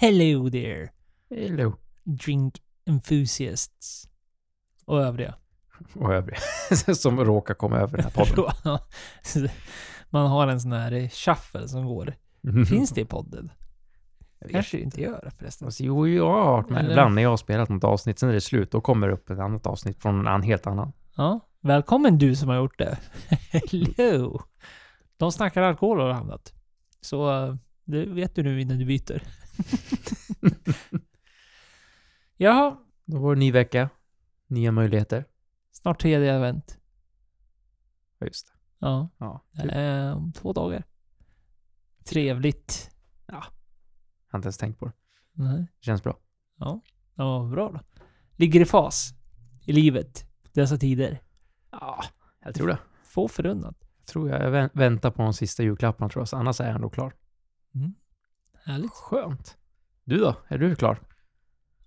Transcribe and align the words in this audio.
Hello 0.00 0.50
there, 0.50 0.88
Hello. 1.30 1.76
drink 2.04 2.54
enthusiasts. 2.86 4.08
Och 4.84 5.02
övriga. 5.02 5.34
Och 5.94 6.14
övriga 6.14 6.38
som 6.94 7.24
råkar 7.24 7.54
komma 7.54 7.76
över 7.76 7.96
den 7.96 8.04
här 8.04 8.24
podden. 8.24 8.78
Man 10.10 10.26
har 10.26 10.48
en 10.48 10.60
sån 10.60 10.72
här 10.72 10.92
eh, 10.92 11.08
shuffle 11.08 11.68
som 11.68 11.86
går. 11.86 12.14
Finns 12.68 12.90
det 12.90 13.00
i 13.00 13.04
podden? 13.04 13.52
Jag 14.38 14.50
Kanske 14.50 14.76
det 14.76 14.82
inte 14.82 15.00
gör 15.00 15.30
förresten. 15.38 15.66
Alltså, 15.66 15.82
jo, 15.84 16.08
jag 16.08 16.30
har 16.30 16.52
varit 16.52 16.70
med. 16.70 16.90
Ibland 16.90 17.14
när 17.14 17.22
jag 17.22 17.30
har 17.30 17.36
spelat 17.36 17.68
något 17.68 17.84
avsnitt, 17.84 18.18
sen 18.18 18.28
är 18.28 18.32
det 18.32 18.40
slut, 18.40 18.70
då 18.70 18.80
kommer 18.80 19.08
det 19.08 19.14
upp 19.14 19.30
ett 19.30 19.38
annat 19.38 19.66
avsnitt 19.66 20.02
från 20.02 20.26
en 20.26 20.42
helt 20.42 20.66
annan. 20.66 20.92
Ja, 21.16 21.40
välkommen 21.60 22.18
du 22.18 22.36
som 22.36 22.48
har 22.48 22.56
gjort 22.56 22.78
det. 22.78 22.98
Hello! 23.50 24.42
De 25.16 25.32
snackar 25.32 25.62
alkohol 25.62 26.00
har 26.00 26.12
hamnat. 26.12 26.52
Så 27.00 27.44
eh, 27.46 27.54
det 27.84 28.04
vet 28.04 28.34
du 28.34 28.42
nu 28.42 28.60
innan 28.60 28.78
du 28.78 28.84
byter. 28.84 29.22
Jaha, 32.36 32.76
Då 33.04 33.18
var 33.18 33.34
det 33.34 33.38
ny 33.38 33.52
vecka, 33.52 33.90
nya 34.46 34.72
möjligheter. 34.72 35.24
snart 35.72 36.00
tredje 36.00 36.34
advent. 36.34 36.78
Ja, 38.18 38.26
just 38.26 38.46
det. 38.46 38.52
Ja, 38.78 39.08
Ja, 39.18 39.44
det 39.52 39.72
är 39.72 40.14
om 40.14 40.32
två 40.32 40.52
dagar. 40.52 40.84
Trevligt. 42.04 42.90
Jag 43.26 43.44
har 44.28 44.38
inte 44.38 44.46
ens 44.46 44.58
tänkt 44.58 44.78
på 44.78 44.86
det. 44.86 44.92
Nej. 45.32 45.66
Känns 45.80 46.02
bra. 46.02 46.18
Ja, 46.56 46.80
ja 47.14 47.48
bra 47.52 47.72
då. 47.72 47.80
Ligger 48.36 48.60
i 48.60 48.64
fas 48.64 49.10
i 49.66 49.72
livet 49.72 50.24
dessa 50.52 50.76
tider. 50.76 51.22
Ja, 51.70 52.04
jag 52.44 52.54
tror 52.54 52.66
det. 52.68 52.78
Få 53.04 53.28
förunnat. 53.28 53.76
Jag 53.98 54.06
tror 54.06 54.30
jag 54.30 54.40
vä- 54.52 54.70
väntar 54.72 55.10
på 55.10 55.22
de 55.22 55.34
sista 55.34 55.62
julklapparna 55.62 56.08
tror 56.08 56.20
jag, 56.20 56.28
så 56.28 56.36
annars 56.36 56.60
är 56.60 56.66
jag 56.66 56.74
ändå 56.74 56.90
klar. 56.90 57.14
Mm. 57.74 57.94
Härligt. 58.68 58.92
Skönt. 58.92 59.56
Du 60.04 60.18
då? 60.18 60.36
Är 60.48 60.58
du 60.58 60.76
klar? 60.76 61.00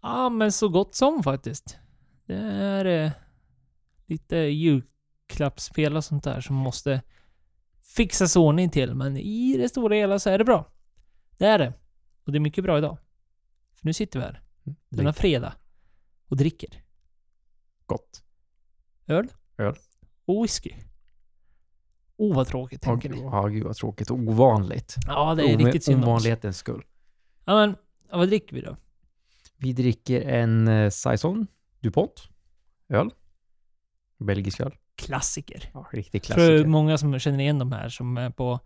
Ja, 0.01 0.29
men 0.29 0.51
så 0.51 0.69
gott 0.69 0.95
som 0.95 1.23
faktiskt. 1.23 1.77
Det 2.25 2.35
är 2.35 2.85
eh, 2.85 3.11
lite 4.05 4.37
julklappsspel 4.37 5.97
och 5.97 6.05
sånt 6.05 6.23
där 6.23 6.41
som 6.41 6.55
måste 6.55 7.01
fixas 7.95 8.35
ordning 8.35 8.69
till. 8.69 8.95
Men 8.95 9.17
i 9.17 9.57
det 9.57 9.69
stora 9.69 9.95
hela 9.95 10.19
så 10.19 10.29
är 10.29 10.37
det 10.37 10.43
bra. 10.43 10.71
Det 11.37 11.45
är 11.45 11.59
det. 11.59 11.73
Och 12.23 12.31
det 12.31 12.37
är 12.37 12.39
mycket 12.39 12.63
bra 12.63 12.77
idag. 12.77 12.97
För 13.73 13.85
nu 13.85 13.93
sitter 13.93 14.19
vi 14.19 14.25
här 14.25 14.41
denna 14.89 15.13
fredag 15.13 15.53
och 16.27 16.37
dricker 16.37 16.83
Gott. 17.85 18.23
öl. 19.07 19.27
Öl. 19.57 19.75
Och 20.25 20.43
whisky. 20.43 20.73
Oh 22.21 22.35
vad 22.35 22.47
tråkigt 22.47 22.81
Ja, 22.85 22.91
tänker 22.91 23.09
ni. 23.09 23.21
ja, 23.21 23.47
gud 23.47 23.63
vad 23.63 23.75
tråkigt. 23.75 24.11
Ovanligt. 24.11 24.95
Ja, 25.07 25.35
det 25.35 25.43
är 25.43 25.55
Ome- 25.57 25.65
riktigt 25.65 25.83
synd 25.83 26.03
om. 26.03 26.09
Ovanlighetens 26.09 26.57
skull. 26.57 26.83
Ja, 27.45 27.55
men 27.55 27.75
ja, 28.11 28.17
vad 28.17 28.27
dricker 28.27 28.55
vi 28.55 28.61
då? 28.61 28.77
Vi 29.57 29.73
dricker 29.73 30.21
en 30.21 30.67
eh, 30.67 30.89
Saison 30.89 31.47
DuPont. 31.79 32.23
Öl. 32.89 33.09
Belgisk 34.19 34.59
öl. 34.59 34.75
Klassiker. 34.95 35.69
Ja, 35.73 35.87
riktig 35.91 36.19
Jag 36.19 36.23
tror 36.23 36.35
det 36.37 36.43
är 36.43 36.47
klassiker. 36.49 36.69
många 36.69 36.97
som 36.97 37.19
känner 37.19 37.39
igen 37.39 37.59
de 37.59 37.71
här 37.71 37.89
som 37.89 38.17
är 38.17 38.29
på 38.29 38.59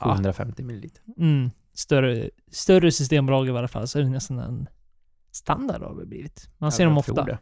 Ja. 0.00 0.14
750 0.16 0.62
milliliter. 0.62 1.02
mm, 1.18 1.50
större, 1.72 2.30
större 2.50 2.92
systembolag 2.92 3.48
i 3.48 3.50
varje 3.50 3.68
fall. 3.68 3.88
Så 3.88 3.98
är 3.98 4.02
det 4.02 4.08
nästan 4.08 4.38
en 4.38 4.68
standard 5.30 5.82
har 5.82 6.00
det 6.00 6.06
blivit. 6.06 6.50
Man 6.58 6.72
ser 6.72 6.82
Ja, 6.84 6.88
dem 6.88 6.98
ofta. 6.98 7.24
det. 7.24 7.38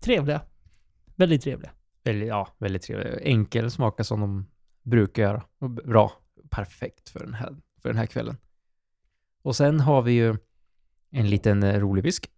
Trevliga. 0.00 0.40
Väldigt 1.16 1.42
trevliga. 1.42 1.70
Väldigt, 2.04 2.28
ja, 2.28 2.48
väldigt 2.58 2.82
trevlig. 2.82 3.18
Enkel, 3.22 3.70
smaka 3.70 4.04
som 4.04 4.20
de 4.20 4.46
brukar 4.82 5.22
göra. 5.22 5.42
Och 5.58 5.70
Bra. 5.70 6.12
Perfekt 6.50 7.08
för 7.08 7.20
den, 7.20 7.34
här, 7.34 7.56
för 7.82 7.88
den 7.88 7.98
här 7.98 8.06
kvällen. 8.06 8.36
Och 9.42 9.56
sen 9.56 9.80
har 9.80 10.02
vi 10.02 10.12
ju 10.12 10.36
en 11.10 11.30
liten 11.30 11.62
eh, 11.62 11.80
rolig 11.80 12.02
visk. 12.02 12.30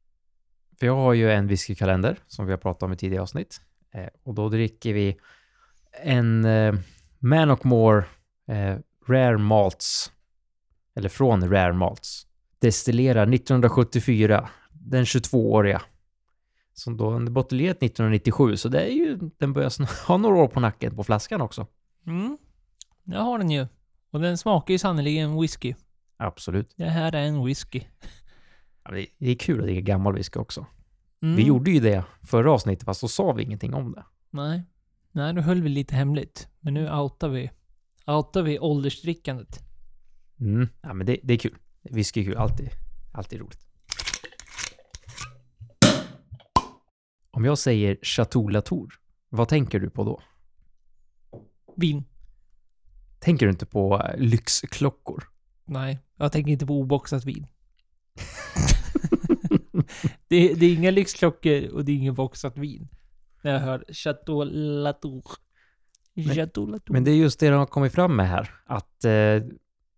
För 0.79 0.87
jag 0.87 0.97
har 0.97 1.13
ju 1.13 1.33
en 1.33 1.47
whiskykalender 1.47 2.19
som 2.27 2.47
vi 2.47 2.53
har 2.53 2.59
pratat 2.59 2.83
om 2.83 2.93
i 2.93 2.97
tidigare 2.97 3.23
avsnitt. 3.23 3.61
Eh, 3.95 4.09
och 4.23 4.35
då 4.35 4.49
dricker 4.49 4.93
vi 4.93 5.17
en 6.03 6.45
eh, 6.45 6.75
Man 7.19 7.51
och 7.51 7.67
More 7.67 8.05
eh, 8.49 8.77
Rare 9.09 9.39
Malts. 9.39 10.13
Eller 10.97 11.09
från 11.09 11.51
Rare 11.51 11.73
Malts. 11.73 12.27
Destillerar 12.59 13.23
1974. 13.23 14.49
Den 14.73 15.05
22-åriga. 15.05 15.83
Som 16.75 16.97
då 16.97 17.17
är 17.17 17.21
buteljerat 17.21 17.77
1997, 17.77 18.57
så 18.57 18.69
det 18.69 18.81
är 18.81 18.93
ju, 18.93 19.19
den 19.39 19.53
börjar 19.53 20.07
ha 20.07 20.17
några 20.17 20.37
år 20.37 20.49
på 20.49 20.61
nacken 20.61 20.97
på 20.97 21.05
flaskan 21.05 21.41
också. 21.41 21.67
Mm. 22.07 22.39
Jag 23.05 23.21
har 23.21 23.39
den 23.39 23.51
ju. 23.51 23.67
Och 24.11 24.21
den 24.21 24.39
smakar 24.39 24.75
ju 24.75 24.79
sannerligen 24.79 25.41
whisky. 25.41 25.75
Absolut. 26.17 26.75
Det 26.77 26.85
här 26.85 27.15
är 27.15 27.23
en 27.23 27.45
whisky. 27.45 27.81
Ja, 28.85 28.91
det, 28.91 29.07
det 29.19 29.31
är 29.31 29.35
kul 29.35 29.59
att 29.61 29.67
dricka 29.67 29.81
gammal 29.81 30.15
whisky 30.15 30.39
också. 30.39 30.67
Mm. 31.23 31.37
Vi 31.37 31.43
gjorde 31.43 31.71
ju 31.71 31.81
det 31.81 32.05
förra 32.23 32.53
avsnittet, 32.53 32.85
fast 32.85 33.01
så 33.01 33.09
sa 33.09 33.33
vi 33.33 33.43
ingenting 33.43 33.75
om 33.75 33.93
det. 33.93 34.05
Nej. 34.31 34.63
Nej, 35.13 35.33
nu 35.33 35.41
höll 35.41 35.63
vi 35.63 35.69
lite 35.69 35.95
hemligt. 35.95 36.49
Men 36.61 36.75
nu 36.75 36.93
outar 36.93 37.29
vi. 37.29 37.51
Outar 38.07 38.43
vi 38.43 38.59
åldersdrickandet. 38.59 39.59
Mm. 40.41 40.69
Ja, 40.83 40.93
men 40.93 41.07
det, 41.07 41.19
det 41.23 41.35
är 41.35 41.39
kul. 41.39 41.57
Whisky 41.83 42.21
är 42.21 42.25
kul, 42.25 42.37
alltid, 42.37 42.71
alltid 43.13 43.41
roligt. 43.41 43.67
Om 47.35 47.45
jag 47.45 47.59
säger 47.59 47.99
Chateau 48.03 48.49
Latour, 48.49 48.95
vad 49.29 49.49
tänker 49.49 49.81
du 49.81 49.91
på 49.91 50.05
då? 50.05 50.23
Vin. 51.77 52.05
Tänker 53.19 53.47
du 53.47 53.53
inte 53.53 53.67
på 53.67 54.03
eh, 54.03 54.19
lyxklockor? 54.19 55.25
Nej, 55.65 55.99
jag 56.17 56.33
tänker 56.33 56.53
inte 56.53 56.67
på 56.67 56.81
oboxat 56.81 57.25
vin. 57.25 57.47
det, 60.29 60.55
det 60.55 60.67
är 60.67 60.75
inga 60.75 60.91
lyxklockor 60.91 61.69
och 61.73 61.85
det 61.85 61.93
är 61.93 61.97
inget 61.97 62.15
boxat 62.15 62.59
vin. 62.59 62.89
När 63.43 63.53
jag 63.53 63.61
hör 63.61 63.85
Chateau 63.93 64.45
Latour. 64.45 65.25
Chateau 66.35 66.67
Latour. 66.67 66.93
Men 66.93 67.05
det 67.05 67.11
är 67.11 67.17
just 67.17 67.41
det 67.41 67.49
de 67.49 67.59
har 67.59 67.67
kommit 67.67 67.93
fram 67.93 68.17
med 68.17 68.29
här, 68.29 68.51
att 68.67 69.05
eh, 69.05 69.49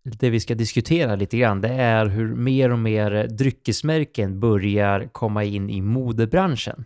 det 0.03 0.29
vi 0.29 0.39
ska 0.39 0.55
diskutera 0.55 1.15
lite 1.15 1.37
grann, 1.37 1.61
det 1.61 1.69
är 1.73 2.05
hur 2.05 2.35
mer 2.35 2.71
och 2.71 2.79
mer 2.79 3.27
dryckesmärken 3.27 4.39
börjar 4.39 5.09
komma 5.11 5.43
in 5.43 5.69
i 5.69 5.81
modebranschen. 5.81 6.85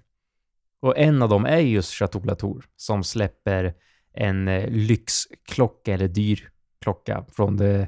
Och 0.81 0.97
en 0.97 1.21
av 1.21 1.29
dem 1.29 1.45
är 1.45 1.57
just 1.57 1.93
Chateau 1.93 2.23
Latour, 2.23 2.65
som 2.75 3.03
släpper 3.03 3.73
en 4.13 4.47
eh, 4.47 4.69
lyxklocka, 4.69 5.93
eller 5.93 6.07
dyr 6.07 6.49
klocka, 6.81 7.25
från 7.31 7.57
det 7.57 7.87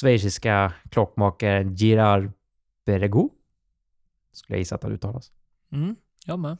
schweiziska 0.00 0.72
klockmakaren 0.90 1.74
Girard 1.74 2.32
Perregaux. 2.84 3.34
Skulle 4.32 4.56
jag 4.56 4.58
gissa 4.58 4.74
att 4.74 4.80
det 4.80 4.88
uttalas. 4.88 5.32
Mm, 5.72 5.96
jag 6.26 6.38
med. 6.38 6.56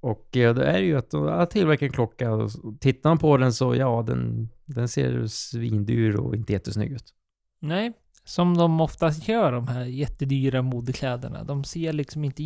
Och 0.00 0.28
det 0.30 0.42
är 0.42 0.78
ju 0.78 0.98
att 0.98 1.10
de 1.10 1.46
tillverkar 1.50 1.86
en 1.86 1.92
klocka 1.92 2.32
och 2.32 2.50
tittar 2.80 3.10
man 3.10 3.18
på 3.18 3.36
den 3.36 3.52
så 3.52 3.74
ja, 3.74 4.04
den, 4.06 4.48
den 4.64 4.88
ser 4.88 5.26
svindyr 5.26 6.16
och 6.16 6.36
inte 6.36 6.52
jättesnygg 6.52 6.92
ut. 6.92 7.14
Nej, 7.60 7.92
som 8.24 8.56
de 8.56 8.80
oftast 8.80 9.28
gör 9.28 9.52
de 9.52 9.68
här 9.68 9.84
jättedyra 9.84 10.62
modekläderna. 10.62 11.44
De 11.44 11.64
ser 11.64 11.92
liksom 11.92 12.24
inte 12.24 12.42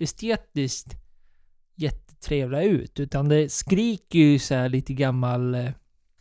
jätteestetiskt 0.00 0.96
jättetrevliga 1.74 2.62
ut. 2.62 3.00
Utan 3.00 3.28
det 3.28 3.52
skriker 3.52 4.18
ju 4.18 4.38
så 4.38 4.68
lite 4.68 4.94
gammal... 4.94 5.54
eh, 5.54 5.70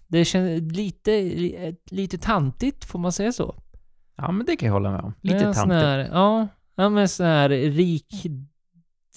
Det 0.08 0.26
känns 0.26 0.72
lite, 0.76 1.12
li- 1.22 1.76
lite 1.92 2.18
tantigt, 2.18 2.86
får 2.86 3.00
man 3.00 3.12
säga 3.12 3.32
så? 3.32 3.56
Ja, 4.16 4.32
men 4.32 4.46
det 4.46 4.56
kan 4.56 4.68
jag 4.68 4.74
hålla 4.74 4.92
med 4.92 5.02
om. 5.02 5.14
Lite 5.22 5.40
sån 5.40 5.54
tantigt. 5.54 5.72
Här, 5.82 6.00
ja, 6.00 6.48
ja, 6.76 6.90
men 6.90 7.10
sån 7.10 7.26
här 7.26 7.50
rik, 7.50 8.26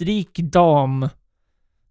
rik 0.00 0.38
dam 0.38 1.08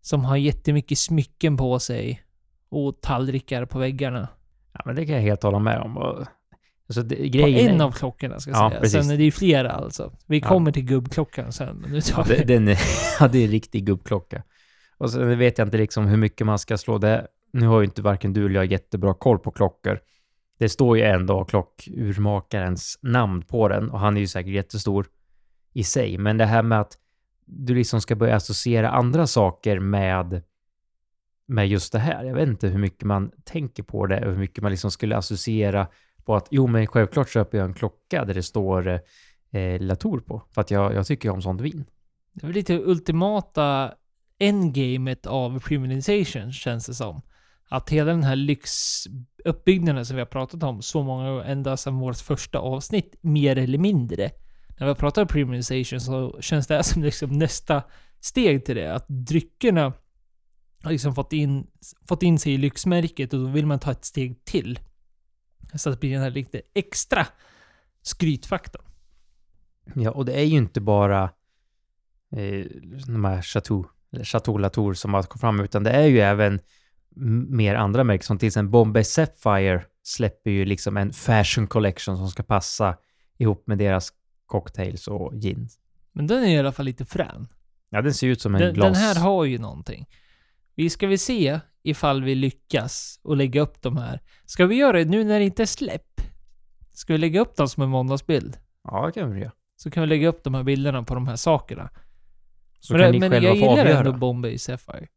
som 0.01 0.25
har 0.25 0.38
jättemycket 0.38 0.98
smycken 0.98 1.57
på 1.57 1.80
sig 1.80 2.24
och 2.69 3.01
tallrikar 3.01 3.66
på 3.66 3.80
väggarna. 3.80 4.28
Ja, 4.74 4.81
men 4.86 4.95
det 4.95 5.06
kan 5.06 5.16
jag 5.16 5.22
helt 5.22 5.44
hålla 5.44 5.60
med 5.60 5.81
om. 5.81 5.98
Och, 5.98 6.25
alltså, 7.00 7.16
det, 7.16 7.16
På 7.16 7.22
grejen 7.38 7.70
en 7.76 7.82
är- 7.82 7.86
av 7.86 7.92
klockorna 7.92 8.40
ska 8.40 8.52
jag 8.52 8.58
Ja, 8.58 8.70
säga. 8.70 8.82
precis. 8.82 9.02
Sen 9.06 9.12
är 9.14 9.18
det 9.18 9.24
ju 9.24 9.32
flera 9.32 9.72
alltså. 9.72 10.14
Vi 10.28 10.40
Ja. 10.40 10.48
kommer 10.48 10.72
till 10.72 10.84
gubbklockan 10.86 11.52
sen. 11.52 11.86
Nu 11.90 12.02
tar 12.02 12.26
Ja, 12.30 12.36
det, 12.38 12.44
den 12.44 12.68
är, 12.68 12.80
ja, 13.20 13.28
det 13.28 13.38
är 13.40 13.46
en 13.46 13.52
riktig 13.52 13.86
gubbklocka. 13.86 14.44
Och 14.98 15.12
sen 15.12 15.40
vet 15.40 15.58
jag 15.58 15.68
inte 15.68 15.78
liksom 15.78 16.08
hur 16.08 16.18
mycket 16.18 16.48
man 16.48 16.60
ska 16.60 16.78
slå 16.78 16.98
det. 16.98 17.28
Nu 17.54 17.68
har 17.68 17.80
ju 17.82 17.86
inte 17.86 18.02
varken 18.02 18.34
du 18.34 18.46
eller 18.46 18.56
jag 18.56 18.66
jättebra 18.66 19.14
koll 19.14 19.40
på 19.40 19.52
klockor. 19.52 20.00
Det 20.60 20.70
står 20.70 20.98
ju 20.98 21.04
ändå 21.04 21.46
klockurmakarens 21.46 23.00
namn 23.02 23.42
på 23.42 23.68
den 23.68 23.90
och 23.90 24.00
han 24.00 24.18
är 24.18 24.22
ju 24.22 24.28
säkert 24.28 24.54
jättestor 24.54 25.06
i 25.74 25.84
sig. 25.84 26.18
Men 26.18 26.38
det 26.38 26.46
här 26.46 26.64
med 26.64 26.82
att 26.82 26.98
du 27.46 27.76
liksom 27.76 28.02
ska 28.02 28.16
börja 28.16 28.36
associera 28.36 28.90
andra 28.90 29.28
saker 29.28 29.80
med, 29.80 30.42
med 31.46 31.68
just 31.68 31.94
det 31.94 32.00
här. 32.00 32.24
Jag 32.24 32.36
vet 32.36 32.48
inte 32.48 32.68
hur 32.68 32.80
mycket 32.80 33.04
man 33.04 33.32
tänker 33.44 33.84
på 33.84 34.06
det 34.08 34.26
och 34.26 34.32
hur 34.32 34.40
mycket 34.40 34.62
man 34.62 34.72
liksom 34.72 34.92
skulle 34.92 35.18
associera 35.18 35.88
att 36.36 36.48
jo, 36.51 36.68
men 36.68 36.88
självklart 36.88 37.30
köper 37.30 37.57
jag 37.57 37.68
en 37.68 37.74
klocka 37.74 38.25
där 38.25 38.33
det 38.33 38.44
står 38.44 38.88
eh, 39.51 39.80
Latour 39.80 40.19
på. 40.19 40.44
För 40.50 40.62
att 40.62 40.72
jag, 40.72 40.94
jag 40.94 41.06
tycker 41.07 41.30
ju 41.30 41.33
om 41.33 41.42
sånt 41.42 41.62
vin. 41.62 41.86
Det 42.33 42.44
är 42.44 42.48
väl 42.48 42.56
lite 42.56 42.80
ultimata 42.80 43.94
endgamet 44.39 45.25
av 45.25 45.60
premiumization 45.60 46.54
känns 46.54 46.86
det 46.86 46.94
som. 46.94 47.22
Att 47.69 47.89
hela 47.89 48.12
den 48.12 48.24
här 48.24 48.36
lyxuppbyggnaden 48.36 50.06
som 50.06 50.16
vi 50.16 50.22
har 50.22 50.28
pratat 50.28 50.63
om 50.63 50.81
så 50.81 51.04
många 51.04 51.30
gånger, 51.30 51.44
ända 51.44 51.78
sedan 51.78 52.00
vårt 52.00 52.18
första 52.18 52.60
avsnitt, 52.60 53.16
mer 53.22 53.57
eller 53.57 53.78
mindre. 53.78 54.31
När 54.80 54.88
vi 54.88 54.95
pratar 54.95 55.25
premiumization 55.25 56.01
så 56.01 56.42
känns 56.42 56.68
det 56.68 56.75
här 56.75 56.81
som 56.81 57.04
liksom 57.04 57.30
nästa 57.30 57.83
steg 58.19 58.66
till 58.66 58.75
det. 58.75 58.95
Att 58.95 59.06
dryckerna 59.07 59.94
har 60.83 60.92
liksom 60.92 61.16
fått 61.16 61.33
in, 61.33 61.68
fått 62.07 62.24
in 62.24 62.39
sig 62.39 62.54
i 62.54 62.57
lyxmärket 62.57 63.33
och 63.33 63.39
då 63.39 63.48
vill 63.48 63.66
man 63.66 63.80
ta 63.80 63.92
ett 63.92 64.06
steg 64.06 64.45
till. 64.45 64.80
Så 65.74 65.90
att 65.90 65.96
det 65.96 66.00
blir 66.00 66.12
den 66.12 66.22
här 66.22 66.30
lite 66.30 66.62
extra 66.74 67.28
skrytfaktorn. 68.02 68.86
Ja, 69.96 70.12
och 70.12 70.25
det 70.25 70.34
är 70.34 70.44
ju 70.44 70.58
inte 70.58 70.81
bara 70.81 71.24
eh, 72.36 72.66
de 73.08 73.25
här 73.25 73.42
Chateau, 73.42 73.86
Chateau 74.24 74.58
Latour 74.58 74.94
som 74.94 75.13
har 75.13 75.24
kommit 75.24 75.42
fram, 75.42 75.60
utan 75.60 75.84
det 75.84 75.92
är 75.92 76.08
ju 76.08 76.19
även 76.19 76.60
mer 77.50 77.75
andra 77.75 78.04
märken, 78.04 78.24
som 78.24 78.38
till 78.38 78.48
exempel 78.48 78.72
Bombay 78.72 79.04
Sapphire 79.04 79.86
släpper 80.04 80.52
ju 80.52 80.66
liksom 80.66 80.98
en 80.98 81.13
fashion 81.13 81.68
collection 81.68 82.18
som 82.18 82.30
ska 82.30 82.44
passa 82.44 82.98
ihop 83.38 83.68
med 83.68 83.78
deras 83.78 84.14
cocktails 84.46 85.07
och 85.07 85.34
gin. 85.34 85.69
Men 86.14 86.28
den 86.28 86.44
är 86.44 86.56
i 86.56 86.60
alla 86.60 86.72
fall 86.72 86.86
lite 86.86 87.06
frän. 87.06 87.48
Ja, 87.90 88.02
den 88.02 88.14
ser 88.14 88.28
ut 88.28 88.42
som 88.42 88.56
en 88.56 88.62
Den, 88.62 88.74
glas... 88.74 88.86
den 88.86 88.96
här 88.96 89.16
har 89.16 89.46
ju 89.46 89.57
någonting. 89.57 90.07
Vi 90.75 90.89
ska 90.89 91.07
vi 91.07 91.18
se 91.18 91.59
ifall 91.83 92.23
vi 92.23 92.35
lyckas 92.35 93.19
och 93.23 93.38
lägga 93.38 93.62
upp 93.62 93.81
de 93.81 93.97
här. 93.97 94.21
Ska 94.45 94.65
vi 94.65 94.75
göra 94.75 94.97
det 94.97 95.06
nu 95.06 95.23
när 95.23 95.39
det 95.39 95.45
inte 95.45 95.62
är 95.62 95.65
släpp? 95.65 96.21
Ska 96.94 97.13
vi 97.13 97.18
lägga 97.19 97.39
upp 97.41 97.56
dem 97.56 97.68
som 97.68 97.83
en 97.83 97.89
måndagsbild? 97.89 98.57
Ja, 98.83 99.06
det 99.06 99.12
kan 99.21 99.33
vi 99.33 99.39
göra. 99.39 99.51
Så 99.75 99.91
kan 99.91 100.01
vi 100.03 100.07
lägga 100.09 100.27
upp 100.27 100.44
de 100.44 100.53
här 100.53 100.63
bilderna 100.63 101.03
på 101.03 101.13
de 101.13 101.27
här 101.27 101.35
sakerna. 101.35 101.89
Så 102.79 102.94
men 102.94 103.01
kan 103.01 103.07
det- 103.07 103.12
ni 103.12 103.19
men 103.19 103.31
själva 103.31 103.47
jag 103.47 103.56
gillar 103.56 103.71
avgöra. 103.71 103.97
ändå 104.00 104.13
Bombay 104.13 104.57
Sapphire. 104.57 105.07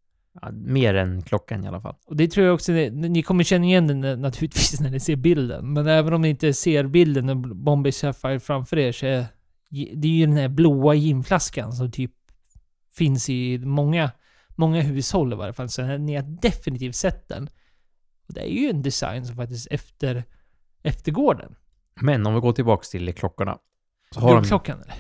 Ja, 0.42 0.50
mer 0.52 0.94
än 0.94 1.22
klockan 1.22 1.64
i 1.64 1.68
alla 1.68 1.80
fall. 1.80 1.94
Och 2.06 2.16
det 2.16 2.28
tror 2.28 2.46
jag 2.46 2.54
också, 2.54 2.72
ni 2.72 3.22
kommer 3.22 3.44
känna 3.44 3.64
igen 3.64 3.86
den 3.86 4.00
när- 4.00 4.16
naturligtvis 4.16 4.80
när 4.80 4.90
ni 4.90 5.00
ser 5.00 5.16
bilden. 5.16 5.72
Men 5.72 5.86
även 5.86 6.12
om 6.12 6.22
ni 6.22 6.28
inte 6.28 6.52
ser 6.52 6.84
bilden 6.86 7.28
och 7.28 7.36
Bombay 7.36 7.92
Sapphire 7.92 8.40
framför 8.40 8.78
er 8.78 8.92
så 8.92 9.06
är 9.06 9.26
det 9.70 10.08
är 10.08 10.12
ju 10.12 10.26
den 10.26 10.36
här 10.36 10.48
blåa 10.48 10.94
ginflaskan 10.94 11.72
som 11.72 11.90
typ 11.90 12.12
finns 12.96 13.30
i 13.30 13.58
många, 13.58 14.10
många 14.54 14.82
hushåll 14.82 15.32
i 15.32 15.36
varje 15.36 15.52
fall. 15.52 15.68
Så 15.68 15.98
ni 15.98 16.14
har 16.14 16.22
definitivt 16.22 16.96
sett 16.96 17.28
den. 17.28 17.48
Och 18.28 18.34
det 18.34 18.40
är 18.40 18.48
ju 18.48 18.70
en 18.70 18.82
design 18.82 19.26
som 19.26 19.36
faktiskt 19.36 19.66
efter, 19.70 20.24
eftergår 20.82 21.34
den. 21.34 21.56
Men 22.00 22.26
om 22.26 22.34
vi 22.34 22.40
går 22.40 22.52
tillbaks 22.52 22.90
till 22.90 23.14
klockorna. 23.14 23.58
Så 24.10 24.20
har 24.20 24.28
de, 24.28 24.34
Guldklockan 24.34 24.82
eller? 24.82 24.96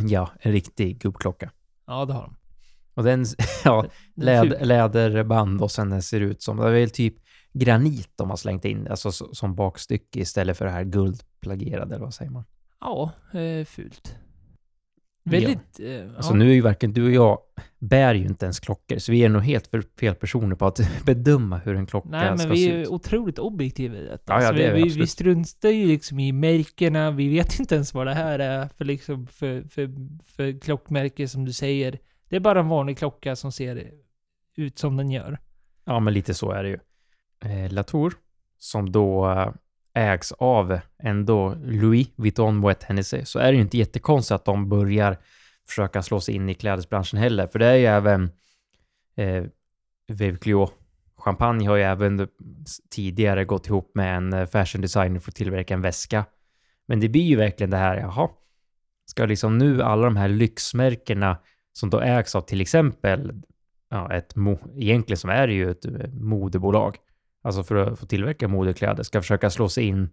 ja, 0.08 0.30
en 0.40 0.52
riktig 0.52 0.98
gubbklocka. 0.98 1.50
Ja, 1.86 2.04
det 2.04 2.12
har 2.12 2.22
de. 2.22 2.36
Och 2.94 3.04
den, 3.04 3.24
ja, 3.64 3.86
läd, 4.14 4.66
läderband 4.66 5.62
och 5.62 5.70
sen 5.70 5.90
den 5.90 6.02
ser 6.02 6.20
ut 6.20 6.42
som, 6.42 6.56
det 6.56 6.66
är 6.68 6.72
väl 6.72 6.90
typ 6.90 7.14
granit 7.52 8.10
de 8.16 8.30
har 8.30 8.36
slängt 8.36 8.64
in, 8.64 8.88
alltså 8.88 9.12
som 9.12 9.54
bakstycke 9.54 10.20
istället 10.20 10.58
för 10.58 10.64
det 10.64 10.70
här 10.70 10.84
guldplagerade, 10.84 11.94
eller 11.94 12.04
vad 12.04 12.14
säger 12.14 12.30
man? 12.30 12.44
Ja, 12.80 13.12
eh, 13.32 13.64
fult. 13.64 14.16
Väldigt... 15.24 15.80
Eh, 15.80 16.16
Alltså 16.16 16.32
ja. 16.32 16.36
nu 16.36 16.50
är 16.50 16.54
ju 16.54 16.60
varken 16.60 16.92
du 16.92 17.04
och 17.04 17.10
jag 17.12 17.38
bär 17.78 18.14
ju 18.14 18.24
inte 18.24 18.46
ens 18.46 18.60
klockor, 18.60 18.98
så 18.98 19.12
vi 19.12 19.24
är 19.24 19.28
nog 19.28 19.42
helt 19.42 19.66
för 19.66 19.82
fel 20.00 20.14
personer 20.14 20.56
på 20.56 20.66
att 20.66 20.80
bedöma 21.04 21.58
hur 21.58 21.76
en 21.76 21.86
klocka 21.86 22.08
Nej, 22.08 22.28
men 22.28 22.38
ska 22.38 22.48
vi 22.48 22.56
se 22.64 22.72
är 22.72 22.78
ut. 22.78 22.88
otroligt 22.88 23.38
objektiva 23.38 23.96
i 23.96 24.02
detta. 24.04 24.32
Ja, 24.32 24.42
ja, 24.42 24.48
Så 24.48 24.54
det 24.54 24.64
är 24.64 24.74
vi 24.74 24.82
vi, 24.82 24.88
vi, 24.88 25.06
struntar 25.06 25.68
ju 25.68 25.86
liksom 25.86 26.18
i 26.18 26.32
märkena. 26.32 27.10
Vi 27.10 27.28
vet 27.28 27.58
inte 27.60 27.74
ens 27.74 27.94
vad 27.94 28.06
det 28.06 28.14
här 28.14 28.38
är 28.38 28.68
för, 28.68 28.84
liksom, 28.84 29.26
för, 29.26 29.62
för, 29.68 29.90
för 30.24 30.60
klockmärke 30.60 31.28
som 31.28 31.44
du 31.44 31.52
säger. 31.52 31.98
Det 32.28 32.36
är 32.36 32.40
bara 32.40 32.60
en 32.60 32.68
vanlig 32.68 32.98
klocka 32.98 33.36
som 33.36 33.52
ser 33.52 33.90
ut 34.56 34.78
som 34.78 34.96
den 34.96 35.10
gör. 35.10 35.38
Ja, 35.84 36.00
men 36.00 36.14
lite 36.14 36.34
så 36.34 36.50
är 36.50 36.62
det 36.62 36.68
ju. 36.68 36.78
Eh, 37.44 37.72
Latour, 37.72 38.14
som 38.58 38.92
då 38.92 39.30
eh, 39.30 39.48
ägs 39.94 40.32
av 40.32 40.78
ändå 41.02 41.54
Louis 41.54 42.08
Vuitton 42.16 42.64
Moët-Hennessy, 42.64 43.24
så 43.24 43.38
är 43.38 43.52
det 43.52 43.56
ju 43.56 43.62
inte 43.62 43.78
jättekonstigt 43.78 44.34
att 44.34 44.44
de 44.44 44.68
börjar 44.68 45.18
försöka 45.68 46.02
slå 46.02 46.20
sig 46.20 46.34
in 46.34 46.48
i 46.48 46.54
klädesbranschen 46.54 47.18
heller, 47.18 47.46
för 47.46 47.58
det 47.58 47.66
är 47.66 47.76
ju 47.76 47.86
även 47.86 48.30
eh, 49.16 49.44
Veuve 50.08 50.38
Clicquot. 50.38 50.72
Champagne 51.16 51.68
har 51.68 51.76
ju 51.76 51.82
även 51.82 52.28
tidigare 52.90 53.44
gått 53.44 53.66
ihop 53.66 53.90
med 53.94 54.16
en 54.16 54.32
eh, 54.32 54.46
fashion 54.46 54.82
designer 54.82 55.20
för 55.20 55.30
att 55.30 55.34
tillverka 55.34 55.74
en 55.74 55.82
väska. 55.82 56.24
Men 56.86 57.00
det 57.00 57.08
blir 57.08 57.22
ju 57.22 57.36
verkligen 57.36 57.70
det 57.70 57.76
här, 57.76 57.96
jaha, 57.96 58.28
ska 59.06 59.26
liksom 59.26 59.58
nu 59.58 59.82
alla 59.82 60.04
de 60.04 60.16
här 60.16 60.28
lyxmärkena 60.28 61.38
som 61.72 61.90
då 61.90 62.00
ägs 62.00 62.34
av 62.34 62.40
till 62.40 62.60
exempel 62.60 63.42
ja, 63.90 64.12
ett 64.12 64.34
egentligen 64.76 65.18
som 65.18 65.30
är 65.30 65.46
det 65.46 65.52
ju 65.52 65.70
ett 65.70 65.84
eh, 65.84 66.08
modebolag, 66.12 66.96
alltså 67.42 67.62
för 67.62 67.74
att 67.74 67.98
få 67.98 68.06
tillverka 68.06 68.48
modekläder, 68.48 69.02
ska 69.02 69.20
försöka 69.20 69.50
slå 69.50 69.68
sig 69.68 69.84
in 69.84 70.10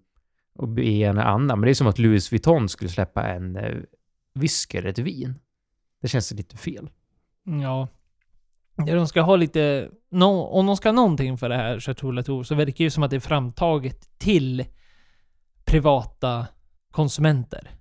och 0.56 0.68
bli 0.68 1.04
en 1.04 1.18
annan. 1.18 1.60
Men 1.60 1.68
det 1.68 1.72
är 1.72 1.74
som 1.74 1.88
att 1.88 2.00
Louis 2.00 2.32
Vuitton 2.32 2.70
skulle 2.70 2.90
släppa 2.90 3.28
en 3.28 3.56
eh, 3.56 3.78
whisky 4.34 4.78
eller 4.78 4.90
ett 4.90 5.00
vin. 5.00 5.40
Det 6.02 6.08
känns 6.08 6.32
lite 6.32 6.58
fel. 6.58 6.90
Ja. 7.44 7.88
Ja, 8.76 8.96
de 8.96 9.08
ska 9.08 9.22
ha 9.22 9.36
lite... 9.36 9.90
No, 10.12 10.26
om 10.26 10.66
de 10.66 10.78
ska 10.78 10.90
ha 10.90 10.94
någonting 10.94 11.38
för 11.38 11.50
det 11.50 11.56
här 11.56 11.80
Chateau 11.80 12.12
Latour 12.12 12.44
så 12.44 12.56
verkar 12.56 12.78
det 12.78 12.84
ju 12.84 12.90
som 12.90 13.04
att 13.04 13.10
det 13.10 13.16
är 13.16 13.20
framtaget 13.20 14.20
till 14.20 14.66
privata 15.66 16.48
konsumenter. 16.92 17.72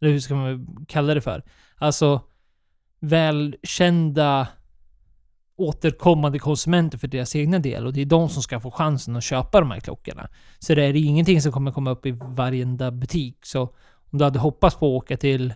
Eller 0.00 0.12
hur 0.12 0.20
ska 0.20 0.34
man 0.34 0.86
kalla 0.88 1.14
det 1.14 1.20
för? 1.20 1.42
Alltså 1.76 2.20
välkända 3.00 4.48
återkommande 5.62 6.38
konsumenter 6.38 6.98
för 6.98 7.08
deras 7.08 7.36
egna 7.36 7.58
del 7.58 7.86
och 7.86 7.92
det 7.92 8.00
är 8.00 8.06
de 8.06 8.28
som 8.28 8.42
ska 8.42 8.60
få 8.60 8.70
chansen 8.70 9.16
att 9.16 9.24
köpa 9.24 9.60
de 9.60 9.70
här 9.70 9.80
klockorna. 9.80 10.28
Så 10.58 10.74
det 10.74 10.82
är 10.82 10.96
ingenting 10.96 11.42
som 11.42 11.52
kommer 11.52 11.72
komma 11.72 11.90
upp 11.90 12.06
i 12.06 12.10
varenda 12.10 12.90
butik. 12.90 13.38
Så 13.42 13.62
om 14.12 14.18
du 14.18 14.24
hade 14.24 14.38
hoppats 14.38 14.76
på 14.76 14.86
att 14.86 15.02
åka 15.02 15.16
till 15.16 15.54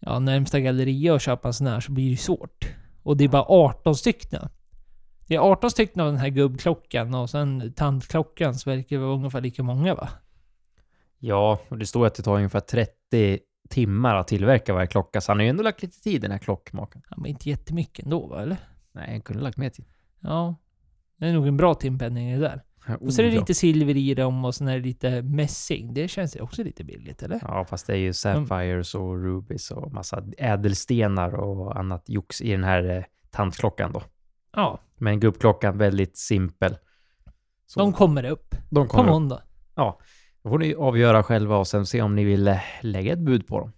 ja, 0.00 0.18
närmsta 0.18 0.60
galleria 0.60 1.14
och 1.14 1.20
köpa 1.20 1.48
en 1.48 1.54
sån 1.54 1.66
här 1.66 1.80
så 1.80 1.92
blir 1.92 2.10
det 2.10 2.16
svårt. 2.16 2.68
Och 3.02 3.16
det 3.16 3.24
är 3.24 3.28
bara 3.28 3.44
18 3.48 3.96
stycken. 3.96 4.48
Det 5.26 5.34
är 5.34 5.38
18 5.38 5.70
stycken 5.70 6.02
av 6.02 6.06
den 6.06 6.20
här 6.20 6.28
gubbklockan 6.28 7.14
och 7.14 7.30
sen 7.30 7.72
tandklockan 7.72 8.54
så 8.54 8.70
verkar 8.70 8.96
det 8.96 9.02
vara 9.02 9.14
ungefär 9.14 9.40
lika 9.40 9.62
många 9.62 9.94
va? 9.94 10.08
Ja, 11.18 11.60
och 11.68 11.78
det 11.78 11.86
står 11.86 12.06
att 12.06 12.14
det 12.14 12.22
tar 12.22 12.36
ungefär 12.36 12.60
30 12.60 13.38
timmar 13.68 14.14
att 14.14 14.28
tillverka 14.28 14.74
varje 14.74 14.86
klocka, 14.86 15.20
så 15.20 15.32
han 15.32 15.38
har 15.38 15.44
ju 15.44 15.50
ändå 15.50 15.62
lagt 15.62 15.82
lite 15.82 16.00
tid 16.00 16.22
den 16.22 16.30
här 16.30 16.38
klockmakaren. 16.38 17.02
Ja, 17.10 17.16
men 17.16 17.26
inte 17.26 17.48
jättemycket 17.48 18.04
ändå 18.04 18.26
va, 18.26 18.42
eller? 18.42 18.56
Nej, 19.00 19.10
han 19.10 19.20
kunde 19.20 19.42
lagt 19.42 19.56
mer 19.56 19.70
tid. 19.70 19.84
Ja. 20.20 20.56
Det 21.16 21.26
är 21.26 21.32
nog 21.32 21.46
en 21.46 21.56
bra 21.56 21.74
timpenning 21.74 22.32
det 22.32 22.38
där. 22.38 22.62
Och 23.00 23.14
så 23.14 23.22
är 23.22 23.26
det 23.26 23.32
ja. 23.32 23.40
lite 23.40 23.54
silver 23.54 23.96
i 23.96 24.14
dem 24.14 24.44
och 24.44 24.54
sen 24.54 24.68
är 24.68 24.78
det 24.78 24.84
lite 24.86 25.22
mässing. 25.22 25.94
Det 25.94 26.08
känns 26.08 26.36
också 26.36 26.64
lite 26.64 26.84
billigt, 26.84 27.22
eller? 27.22 27.38
Ja, 27.42 27.64
fast 27.64 27.86
det 27.86 27.92
är 27.92 27.96
ju 27.96 28.12
Sapphires 28.12 28.94
och 28.94 29.24
Rubies 29.24 29.70
och 29.70 29.92
massa 29.92 30.24
ädelstenar 30.38 31.34
och 31.34 31.78
annat 31.78 32.04
jox 32.08 32.40
i 32.40 32.50
den 32.50 32.64
här 32.64 32.96
eh, 32.96 33.04
tandklockan 33.30 33.92
då. 33.92 34.02
Ja. 34.52 34.80
Men 34.96 35.20
gubbklockan 35.20 35.78
väldigt 35.78 36.16
simpel. 36.16 36.76
Så 37.66 37.80
De 37.80 37.92
kommer 37.92 38.24
upp. 38.24 38.54
de 38.70 38.86
På 38.86 38.90
kommer 38.90 39.08
upp. 39.08 39.12
måndag. 39.12 39.42
Då 40.42 40.50
får 40.50 40.58
ni 40.58 40.74
avgöra 40.74 41.22
själva 41.22 41.56
och 41.56 41.66
sen 41.66 41.86
se 41.86 42.02
om 42.02 42.16
ni 42.16 42.24
vill 42.24 42.48
eh, 42.48 42.58
lägga 42.80 43.12
ett 43.12 43.18
bud 43.18 43.46
på 43.46 43.60
dem. 43.60 43.72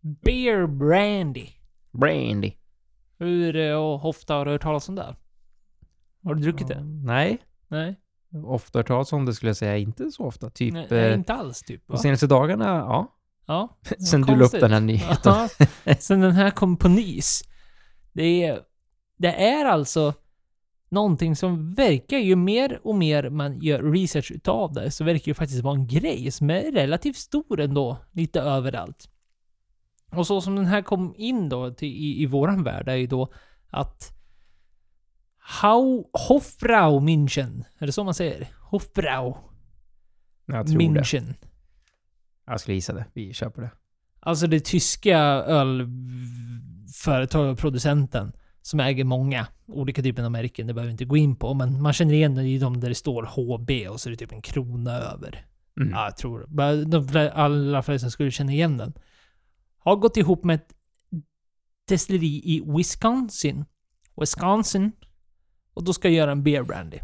Beer 0.00 0.66
Brandy. 0.66 1.46
Brandy. 1.92 2.52
Hur 3.18 3.56
eh, 3.56 3.74
och 3.74 4.00
Hofta 4.00 4.34
har 4.34 4.44
du 4.44 4.50
hört 4.50 4.62
talas 4.62 4.88
om 4.88 4.94
det? 4.94 5.16
Har 6.24 6.34
du 6.34 6.42
druckit 6.42 6.68
det? 6.68 6.84
Nej, 7.04 7.38
Nej. 7.68 8.00
ofta 8.44 8.78
hört 8.78 8.86
talas 8.86 9.12
om 9.12 9.24
det 9.24 9.34
skulle 9.34 9.48
jag 9.48 9.56
säga. 9.56 9.76
Inte 9.76 10.10
så 10.10 10.24
ofta. 10.24 10.50
Typ 10.50 10.72
Nej, 10.74 10.84
eh, 10.84 10.88
nej, 10.90 11.14
inte 11.14 11.34
alls 11.34 11.62
typ. 11.62 11.88
Va? 11.88 11.94
de 11.94 11.98
senaste 12.02 12.26
dagarna, 12.26 12.64
ja. 12.64 13.16
Ja. 13.46 13.78
Sen 14.10 14.22
du 14.22 14.36
la 14.36 14.44
upp 14.44 14.60
den 14.60 14.70
här 14.70 14.80
nyheten. 14.80 15.18
Ja, 15.24 15.48
sen 15.98 16.20
den 16.20 16.32
här 16.32 16.50
kom 16.50 16.76
på 16.76 16.88
nys. 16.88 17.42
Det 18.12 18.44
är, 18.44 18.60
det 19.16 19.48
är 19.48 19.64
alltså 19.64 20.14
någonting 20.88 21.36
som 21.36 21.74
verkar, 21.74 22.18
ju 22.18 22.36
mer 22.36 22.80
och 22.84 22.94
mer 22.94 23.30
man 23.30 23.60
gör 23.60 23.82
research 23.82 24.30
utav 24.30 24.72
det, 24.72 24.90
så 24.90 25.04
verkar 25.04 25.30
det 25.30 25.34
faktiskt 25.34 25.62
vara 25.62 25.74
en 25.74 25.86
grej 25.86 26.30
som 26.30 26.50
är 26.50 26.72
relativt 26.72 27.16
stor 27.16 27.60
ändå, 27.60 27.96
lite 28.12 28.40
överallt. 28.40 29.08
Och 30.12 30.26
så 30.26 30.40
som 30.40 30.56
den 30.56 30.66
här 30.66 30.82
kom 30.82 31.14
in 31.16 31.48
då 31.48 31.70
till, 31.70 31.88
i, 31.88 32.22
i 32.22 32.26
våran 32.26 32.62
värld 32.62 32.88
är 32.88 32.94
ju 32.94 33.06
då 33.06 33.32
att 33.70 34.12
Hau, 35.38 36.04
Hofbrau 36.12 37.00
München, 37.00 37.64
är 37.78 37.86
det 37.86 37.92
så 37.92 38.04
man 38.04 38.14
säger? 38.14 38.48
Hofbrau 38.60 39.36
Jag 40.46 40.66
tror 40.66 40.78
det. 40.78 40.84
München. 40.84 41.34
Jag 42.46 42.60
skulle 42.60 42.74
gissa 42.74 42.92
det. 42.92 43.04
Vi 43.12 43.34
köper 43.34 43.62
det. 43.62 43.70
Alltså 44.20 44.46
det 44.46 44.64
tyska 44.64 45.18
ölföretaget 45.46 47.52
och 47.52 47.58
producenten 47.58 48.32
som 48.62 48.80
äger 48.80 49.04
många 49.04 49.46
olika 49.66 50.02
typer 50.02 50.22
av 50.22 50.30
märken. 50.30 50.66
Det 50.66 50.74
behöver 50.74 50.88
vi 50.88 50.92
inte 50.92 51.04
gå 51.04 51.16
in 51.16 51.36
på, 51.36 51.54
men 51.54 51.82
man 51.82 51.92
känner 51.92 52.14
igen 52.14 52.34
det 52.34 52.42
i 52.42 52.58
de 52.58 52.80
där 52.80 52.88
det 52.88 52.94
står 52.94 53.22
HB 53.22 53.90
och 53.90 54.00
så 54.00 54.08
är 54.08 54.10
det 54.10 54.16
typ 54.16 54.32
en 54.32 54.42
krona 54.42 54.92
över. 54.92 55.46
Mm. 55.80 55.92
Ja, 55.92 56.04
jag 56.04 56.16
tror 56.16 56.46
bara 56.48 56.76
de 56.76 57.30
allra 57.34 57.82
flesta 57.82 58.10
skulle 58.10 58.30
känna 58.30 58.52
igen 58.52 58.76
den. 58.76 58.92
Har 59.84 59.96
gått 59.96 60.16
ihop 60.16 60.44
med 60.44 60.54
ett 60.54 60.74
destilleri 61.88 62.42
i 62.44 62.62
Wisconsin 62.76 63.64
Wisconsin. 64.16 64.92
Och 65.74 65.84
då 65.84 65.92
ska 65.92 66.08
jag 66.08 66.14
göra 66.14 66.32
en 66.32 66.42
beer 66.42 66.62
brandy. 66.62 66.98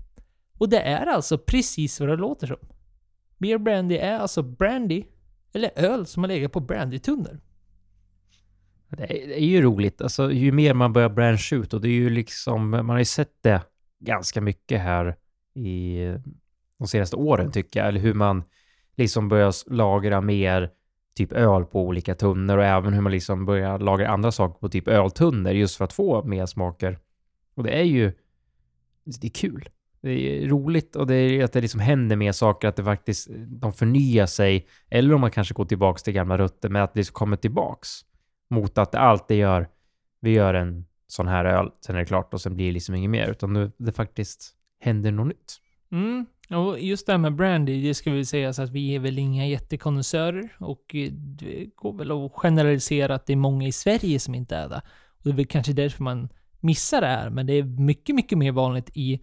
Och 0.59 0.69
det 0.69 0.81
är 0.81 1.07
alltså 1.07 1.39
precis 1.39 2.01
vad 2.01 2.09
det 2.09 2.17
låter 2.17 2.47
som. 2.47 2.57
Beer 3.39 3.59
brandy 3.59 3.97
är 3.97 4.19
alltså 4.19 4.43
brandy, 4.43 5.05
eller 5.53 5.71
öl 5.77 6.07
som 6.07 6.23
har 6.23 6.29
legat 6.29 6.53
på 6.53 6.61
brandytunnor. 6.61 7.41
Det 8.89 9.03
är, 9.03 9.29
det 9.29 9.43
är 9.43 9.47
ju 9.47 9.63
roligt. 9.63 10.01
Alltså, 10.01 10.33
ju 10.33 10.53
mer 10.53 10.75
man 10.75 10.93
börjar 10.93 11.09
brancha 11.09 11.57
ut 11.57 11.75
och 11.75 11.81
det 11.81 11.89
är 11.89 11.93
ju 11.93 12.11
liksom, 12.11 12.71
man 12.71 12.89
har 12.89 12.99
ju 12.99 13.05
sett 13.05 13.43
det 13.43 13.63
ganska 14.01 14.41
mycket 14.41 14.81
här 14.81 15.17
i 15.55 16.03
eh, 16.05 16.21
de 16.79 16.89
senaste 16.89 17.17
åren 17.17 17.53
tycker 17.53 17.81
jag. 17.81 17.89
Eller 17.89 18.01
hur 18.01 18.15
man 18.15 18.45
liksom 18.97 19.29
börjar 19.29 19.73
lagra 19.73 20.21
mer 20.21 20.71
typ 21.19 21.33
öl 21.33 21.65
på 21.65 21.83
olika 21.83 22.15
tunnor 22.15 22.59
och 22.59 22.65
även 22.65 22.93
hur 22.93 23.01
man 23.01 23.13
liksom 23.13 23.47
börjar 23.47 23.79
lagra 23.79 24.09
andra 24.09 24.33
saker 24.33 24.59
på 24.59 24.69
typ 24.69 24.89
öltunnor 24.89 25.53
just 25.53 25.77
för 25.77 25.85
att 25.85 25.93
få 25.93 26.25
mer 26.25 26.47
smaker. 26.47 26.99
Och 27.55 27.63
det 27.63 27.71
är 27.71 27.83
ju, 27.83 28.13
alltså, 29.07 29.21
det 29.21 29.27
är 29.27 29.31
kul. 29.31 29.69
Det 30.01 30.11
är 30.11 30.49
roligt 30.49 30.97
och 30.97 31.07
det 31.07 31.15
är 31.15 31.45
att 31.45 31.53
det 31.53 31.61
liksom 31.61 31.81
händer 31.81 32.17
mer 32.17 32.33
saker, 32.33 32.69
att 32.69 32.77
det 32.77 32.85
faktiskt, 32.85 33.29
de 33.49 33.73
förnyar 33.73 34.27
sig. 34.27 34.69
Eller 34.91 35.15
om 35.15 35.21
man 35.21 35.31
kanske 35.31 35.55
går 35.55 35.65
tillbaks 35.65 36.03
till 36.03 36.13
gamla 36.13 36.39
rötter, 36.39 36.69
men 36.69 36.83
att 36.83 36.95
det 36.95 37.01
liksom 37.01 37.15
kommer 37.15 37.37
tillbaks. 37.37 37.89
Mot 38.51 38.79
att 38.79 38.93
det 38.93 38.99
alltid 38.99 39.37
gör, 39.37 39.69
vi 40.21 40.31
gör 40.31 40.55
en 40.55 40.87
sån 41.07 41.29
här 41.29 41.45
öl, 41.45 41.71
sen 41.87 41.97
är 41.97 42.01
det 42.01 42.07
klart 42.07 42.35
och 42.35 42.41
sen 42.41 42.55
blir 42.55 42.67
det 42.67 42.73
liksom 42.73 42.95
inget 42.95 43.11
mer. 43.11 43.31
Utan 43.31 43.53
nu 43.53 43.73
det 43.79 43.93
faktiskt 43.93 44.55
händer 44.81 45.13
något 45.13 45.27
nytt. 45.27 45.57
Mm. 45.93 46.27
Och 46.51 46.81
just 46.81 47.07
det 47.07 47.13
här 47.13 47.19
med 47.19 47.35
brandy, 47.35 47.83
det 47.83 47.95
ska 47.95 48.11
vi 48.11 48.25
säga 48.25 48.53
så 48.53 48.63
att 48.63 48.71
vi 48.71 48.95
är 48.95 48.99
väl 48.99 49.19
inga 49.19 49.47
jättekonnässörer 49.47 50.57
och 50.59 50.95
eh, 50.95 51.13
det 51.13 51.67
går 51.77 51.93
väl 51.93 52.11
att 52.11 52.33
generalisera 52.33 53.15
att 53.15 53.27
det 53.27 53.33
är 53.33 53.37
många 53.37 53.67
i 53.67 53.73
Sverige 53.73 54.21
som 54.21 54.35
inte 54.35 54.57
är 54.57 54.69
det. 54.69 54.83
Och 55.09 55.23
det 55.25 55.31
är 55.31 55.35
väl 55.35 55.47
kanske 55.47 55.73
därför 55.73 56.03
man 56.03 56.29
missar 56.61 57.01
det 57.01 57.07
här, 57.07 57.31
men 57.31 57.47
det 57.47 57.53
är 57.53 57.63
mycket, 57.63 58.15
mycket 58.15 58.39
mer 58.39 58.53
vanligt 58.53 58.91
i 58.95 59.21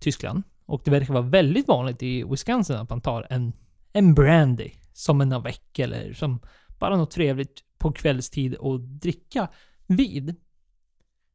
Tyskland. 0.00 0.42
Och 0.66 0.82
det 0.84 0.90
verkar 0.90 1.14
vara 1.14 1.24
väldigt 1.24 1.68
vanligt 1.68 2.02
i 2.02 2.24
Wisconsin 2.24 2.76
att 2.76 2.90
man 2.90 3.00
tar 3.00 3.26
en, 3.30 3.52
en 3.92 4.14
brandy 4.14 4.70
som 4.92 5.20
en 5.20 5.32
avec 5.32 5.78
eller 5.78 6.12
som 6.12 6.40
bara 6.78 6.96
något 6.96 7.10
trevligt 7.10 7.62
på 7.78 7.92
kvällstid 7.92 8.56
att 8.60 9.00
dricka 9.00 9.48
vid. 9.86 10.34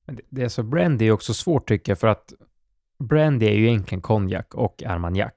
Men 0.06 0.16
det, 0.16 0.22
det 0.30 0.42
är 0.42 0.50
så, 0.50 0.63
brandy 0.63 1.08
är 1.08 1.12
också 1.12 1.34
svårt 1.34 1.68
tycker 1.68 1.92
jag, 1.92 2.00
för 2.00 2.08
att 2.08 2.34
brandy 3.01 3.46
är 3.46 3.53
ju 3.53 3.67
egentligen 3.67 4.01
konjak 4.01 4.55
och 4.55 4.84
armagnac. 4.84 5.34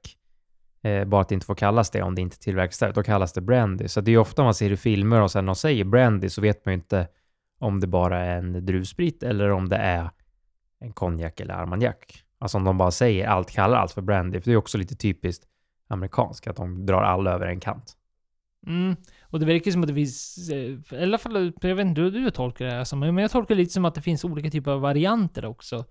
Eh, 0.83 1.04
bara 1.04 1.21
att 1.21 1.28
det 1.28 1.35
inte 1.35 1.47
får 1.47 1.54
kallas 1.54 1.90
det 1.90 2.02
om 2.02 2.14
det 2.14 2.23
inte 2.23 2.38
tillverkas 2.38 2.78
där, 2.78 2.92
då 2.92 3.02
kallas 3.02 3.33
det 3.33 3.40
brandy. 3.40 3.88
Så 3.88 4.00
det 4.00 4.11
är 4.11 4.12
ju 4.12 4.18
ofta 4.18 4.44
man 4.44 4.54
ser 4.54 4.73
i 4.73 4.76
filmer 4.76 5.21
och 5.21 5.30
sen 5.30 5.47
de 5.47 5.54
säger 5.54 5.85
brandy 5.85 6.28
så 6.28 6.40
vet 6.40 6.64
man 6.64 6.73
ju 6.73 6.76
inte 6.76 7.09
om 7.59 7.80
det 7.80 7.87
bara 7.87 8.18
är 8.18 8.38
en 8.38 8.66
druvsprit 8.66 9.23
eller 9.23 9.50
om 9.50 9.68
det 9.68 9.76
är 9.76 10.11
en 10.80 10.92
konjak 10.92 11.40
eller 11.40 11.54
armagnac. 11.54 11.97
Alltså 12.38 12.59
om 12.59 12.64
de 12.64 12.78
bara 12.78 12.90
säger 12.90 13.26
allt, 13.26 13.50
kallar 13.50 13.78
allt 13.78 13.92
för 13.92 14.02
brandy. 14.02 14.40
För 14.40 14.50
det 14.50 14.54
är 14.54 14.56
också 14.56 14.78
lite 14.78 14.97
typiskt 14.97 15.44
amerikanskt, 15.88 16.47
att 16.47 16.56
de 16.56 16.87
drar 16.87 17.02
alla 17.02 17.30
över 17.30 17.47
en 17.47 17.61
kant. 17.61 17.97
Mm. 18.66 18.97
Och 19.23 19.40
det 19.40 19.47
verkar 19.47 19.71
som 19.71 19.83
att 19.83 19.88
det 19.88 19.94
finns, 19.94 20.49
eh, 20.52 20.99
i 21.00 21.02
alla 21.02 21.18
fall, 21.18 21.52
jag 21.61 21.75
vet 21.75 21.87
inte 21.87 22.00
hur 22.00 22.11
du 22.11 22.30
tolkar 22.30 22.64
det 22.64 22.71
här 22.71 22.85
som, 22.85 23.00
men 23.00 23.18
jag 23.18 23.30
tolkar 23.30 23.54
det 23.54 23.61
lite 23.61 23.73
som 23.73 23.85
att 23.85 23.94
det 23.94 24.02
finns 24.02 24.25
olika 24.25 24.50
typer 24.50 24.71
av 24.71 24.80
varianter 24.80 25.44
också. 25.44 25.85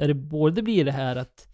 Där 0.00 0.08
det 0.08 0.14
både 0.14 0.62
blir 0.62 0.84
det 0.84 0.92
här 0.92 1.16
att 1.16 1.48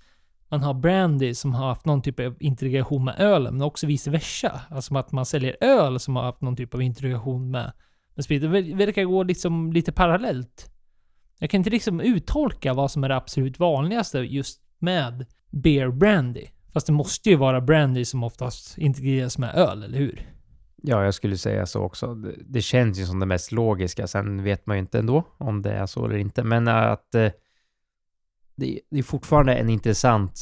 man 0.49 0.63
har 0.63 0.75
brandy 0.75 1.35
som 1.35 1.55
har 1.55 1.69
haft 1.69 1.87
någon 1.87 2.03
typ 2.03 2.21
av 2.21 2.37
integration 2.41 3.05
med 3.05 3.21
ölen, 3.21 3.55
men 3.55 3.63
också 3.63 3.87
vice 3.87 4.11
versa. 4.11 4.61
Alltså 4.71 4.97
att 4.97 5.13
man 5.13 5.27
säljer 5.27 5.57
öl 5.61 6.01
som 6.01 6.17
har 6.17 6.23
haft 6.23 6.41
någon 6.41 6.57
typ 6.57 6.75
av 6.75 6.83
integration 6.83 7.51
med, 7.51 7.73
med 8.15 8.25
sprit. 8.25 8.43
Det 8.43 8.49
verkar 8.75 9.05
gå 9.05 9.23
liksom 9.23 9.73
lite 9.73 9.93
parallellt. 9.93 10.71
Jag 11.39 11.51
kan 11.51 11.59
inte 11.59 11.71
liksom 11.71 12.01
uttolka 12.01 12.75
vad 12.75 12.91
som 12.91 13.05
är 13.05 13.09
det 13.09 13.17
absolut 13.17 13.59
vanligaste 13.59 14.19
just 14.19 14.61
med 14.79 15.27
beer 15.51 15.89
brandy. 15.89 16.47
Fast 16.73 16.87
det 16.87 16.93
måste 16.93 17.31
ju 17.31 17.37
vara 17.37 17.61
brandy 17.61 18.05
som 18.05 18.25
oftast 18.25 18.79
integreras 18.79 19.39
med 19.39 19.55
öl, 19.55 19.83
eller 19.83 19.99
hur? 19.99 20.31
Ja, 20.83 21.05
jag 21.05 21.15
skulle 21.15 21.37
säga 21.37 21.67
så 21.67 21.81
också. 21.81 22.15
Det, 22.15 22.35
det 22.47 22.63
känns 22.63 22.99
ju 22.99 23.05
som 23.05 23.21
det 23.21 23.27
mest 23.27 23.53
logiska. 23.53 24.07
Sen 24.07 24.43
vet 24.43 24.67
man 24.67 24.77
ju 24.77 24.81
inte 24.81 24.99
ändå 24.99 25.25
om 25.39 25.63
det 25.63 25.73
är 25.73 25.87
så 25.87 26.05
eller 26.05 26.17
inte. 26.17 26.43
Men 26.45 26.69
att 26.69 27.15
eh, 27.15 27.31
det, 28.57 28.81
det 28.91 28.99
är 28.99 29.03
fortfarande 29.03 29.55
en 29.55 29.69
intressant 29.69 30.41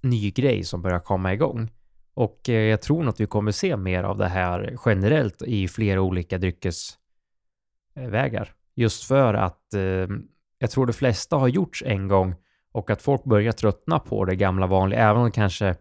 ny 0.00 0.30
grej 0.30 0.64
som 0.64 0.82
börjar 0.82 1.00
komma 1.00 1.32
igång. 1.32 1.70
Och 2.14 2.48
eh, 2.48 2.54
jag 2.54 2.82
tror 2.82 3.02
nog 3.02 3.08
att 3.08 3.20
vi 3.20 3.26
kommer 3.26 3.52
se 3.52 3.76
mer 3.76 4.02
av 4.02 4.18
det 4.18 4.28
här 4.28 4.76
generellt 4.84 5.42
i 5.42 5.68
flera 5.68 6.00
olika 6.00 6.38
dryckesvägar. 6.38 8.54
Just 8.74 9.04
för 9.04 9.34
att 9.34 9.74
eh, 9.74 10.08
jag 10.58 10.70
tror 10.70 10.86
de 10.86 10.92
flesta 10.92 11.36
har 11.36 11.48
gjorts 11.48 11.82
en 11.86 12.08
gång 12.08 12.34
och 12.72 12.90
att 12.90 13.02
folk 13.02 13.24
börjar 13.24 13.52
tröttna 13.52 13.98
på 13.98 14.24
det 14.24 14.36
gamla 14.36 14.66
vanliga. 14.66 15.00
Även 15.00 15.22
om 15.22 15.30
kanske 15.30 15.76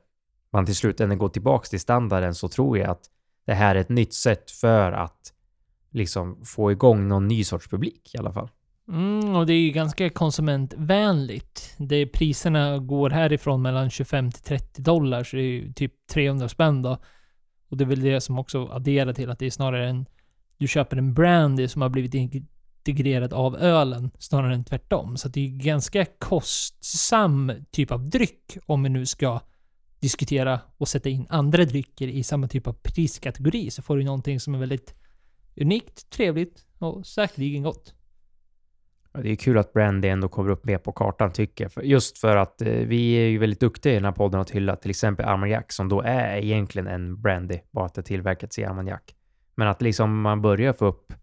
man 0.51 0.65
till 0.65 0.75
slut 0.75 1.01
ändå 1.01 1.15
går 1.15 1.29
tillbaka 1.29 1.65
till 1.65 1.79
standarden 1.79 2.35
så 2.35 2.47
tror 2.47 2.77
jag 2.77 2.89
att 2.89 3.09
det 3.45 3.53
här 3.53 3.75
är 3.75 3.79
ett 3.79 3.89
nytt 3.89 4.13
sätt 4.13 4.51
för 4.51 4.91
att 4.91 5.33
liksom 5.91 6.45
få 6.45 6.71
igång 6.71 7.07
någon 7.07 7.27
ny 7.27 7.43
sorts 7.43 7.67
publik 7.67 8.15
i 8.15 8.17
alla 8.17 8.33
fall. 8.33 8.49
Mm, 8.87 9.35
och 9.35 9.45
det 9.45 9.53
är 9.53 9.59
ju 9.59 9.71
ganska 9.71 10.09
konsumentvänligt. 10.09 11.75
Det, 11.77 12.05
priserna 12.05 12.79
går 12.79 13.09
härifrån 13.09 13.61
mellan 13.61 13.89
25 13.89 14.31
till 14.31 14.43
30 14.43 14.81
dollar, 14.81 15.23
så 15.23 15.35
det 15.35 15.41
är 15.41 15.45
ju 15.45 15.73
typ 15.73 15.93
300 16.07 16.49
spänn 16.49 16.81
då. 16.81 16.97
Och 17.69 17.77
det 17.77 17.83
är 17.83 17.87
väl 17.87 18.01
det 18.01 18.21
som 18.21 18.39
också 18.39 18.67
adderar 18.67 19.13
till 19.13 19.29
att 19.29 19.39
det 19.39 19.45
är 19.45 19.49
snarare 19.49 19.89
en... 19.89 20.05
Du 20.57 20.67
köper 20.67 20.97
en 20.97 21.13
brandy 21.13 21.67
som 21.67 21.81
har 21.81 21.89
blivit 21.89 22.13
integrerad 22.13 23.33
av 23.33 23.55
ölen, 23.55 24.11
snarare 24.19 24.53
än 24.53 24.63
tvärtom. 24.63 25.17
Så 25.17 25.27
det 25.27 25.39
är 25.39 25.49
ganska 25.49 26.05
kostsam 26.05 27.51
typ 27.71 27.91
av 27.91 28.09
dryck, 28.09 28.57
om 28.65 28.83
vi 28.83 28.89
nu 28.89 29.05
ska 29.05 29.41
diskutera 29.99 30.59
och 30.77 30.87
sätta 30.87 31.09
in 31.09 31.27
andra 31.29 31.65
drycker 31.65 32.07
i 32.07 32.23
samma 32.23 32.47
typ 32.47 32.67
av 32.67 32.73
priskategori, 32.73 33.71
så 33.71 33.81
får 33.81 33.97
du 33.97 34.03
någonting 34.03 34.39
som 34.39 34.55
är 34.55 34.59
väldigt 34.59 34.95
unikt, 35.55 36.09
trevligt 36.09 36.65
och 36.79 37.05
säkerligen 37.05 37.63
gott. 37.63 37.93
Det 39.21 39.31
är 39.31 39.35
kul 39.35 39.57
att 39.57 39.73
brandy 39.73 40.07
ändå 40.07 40.27
kommer 40.27 40.49
upp 40.49 40.65
mer 40.65 40.77
på 40.77 40.91
kartan 40.91 41.31
tycker 41.31 41.69
jag. 41.75 41.85
Just 41.85 42.17
för 42.17 42.37
att 42.37 42.61
eh, 42.61 42.67
vi 42.67 43.13
är 43.13 43.27
ju 43.27 43.37
väldigt 43.37 43.59
duktiga 43.59 43.93
i 43.93 43.95
den 43.95 44.05
här 44.05 44.11
podden 44.11 44.41
att 44.41 44.49
hylla 44.49 44.75
till 44.75 44.89
exempel 44.89 45.25
Armagnac 45.25 45.65
som 45.67 45.89
då 45.89 46.01
är 46.01 46.37
egentligen 46.37 46.87
en 46.87 47.21
brandy, 47.21 47.59
bara 47.71 47.85
att 47.85 47.93
det 47.93 48.03
tillverkats 48.03 48.59
i 48.59 48.65
Armagnac. 48.65 49.01
Men 49.55 49.67
att 49.67 49.81
liksom 49.81 50.21
man 50.21 50.41
börjar 50.41 50.73
få 50.73 50.85
upp 50.85 51.13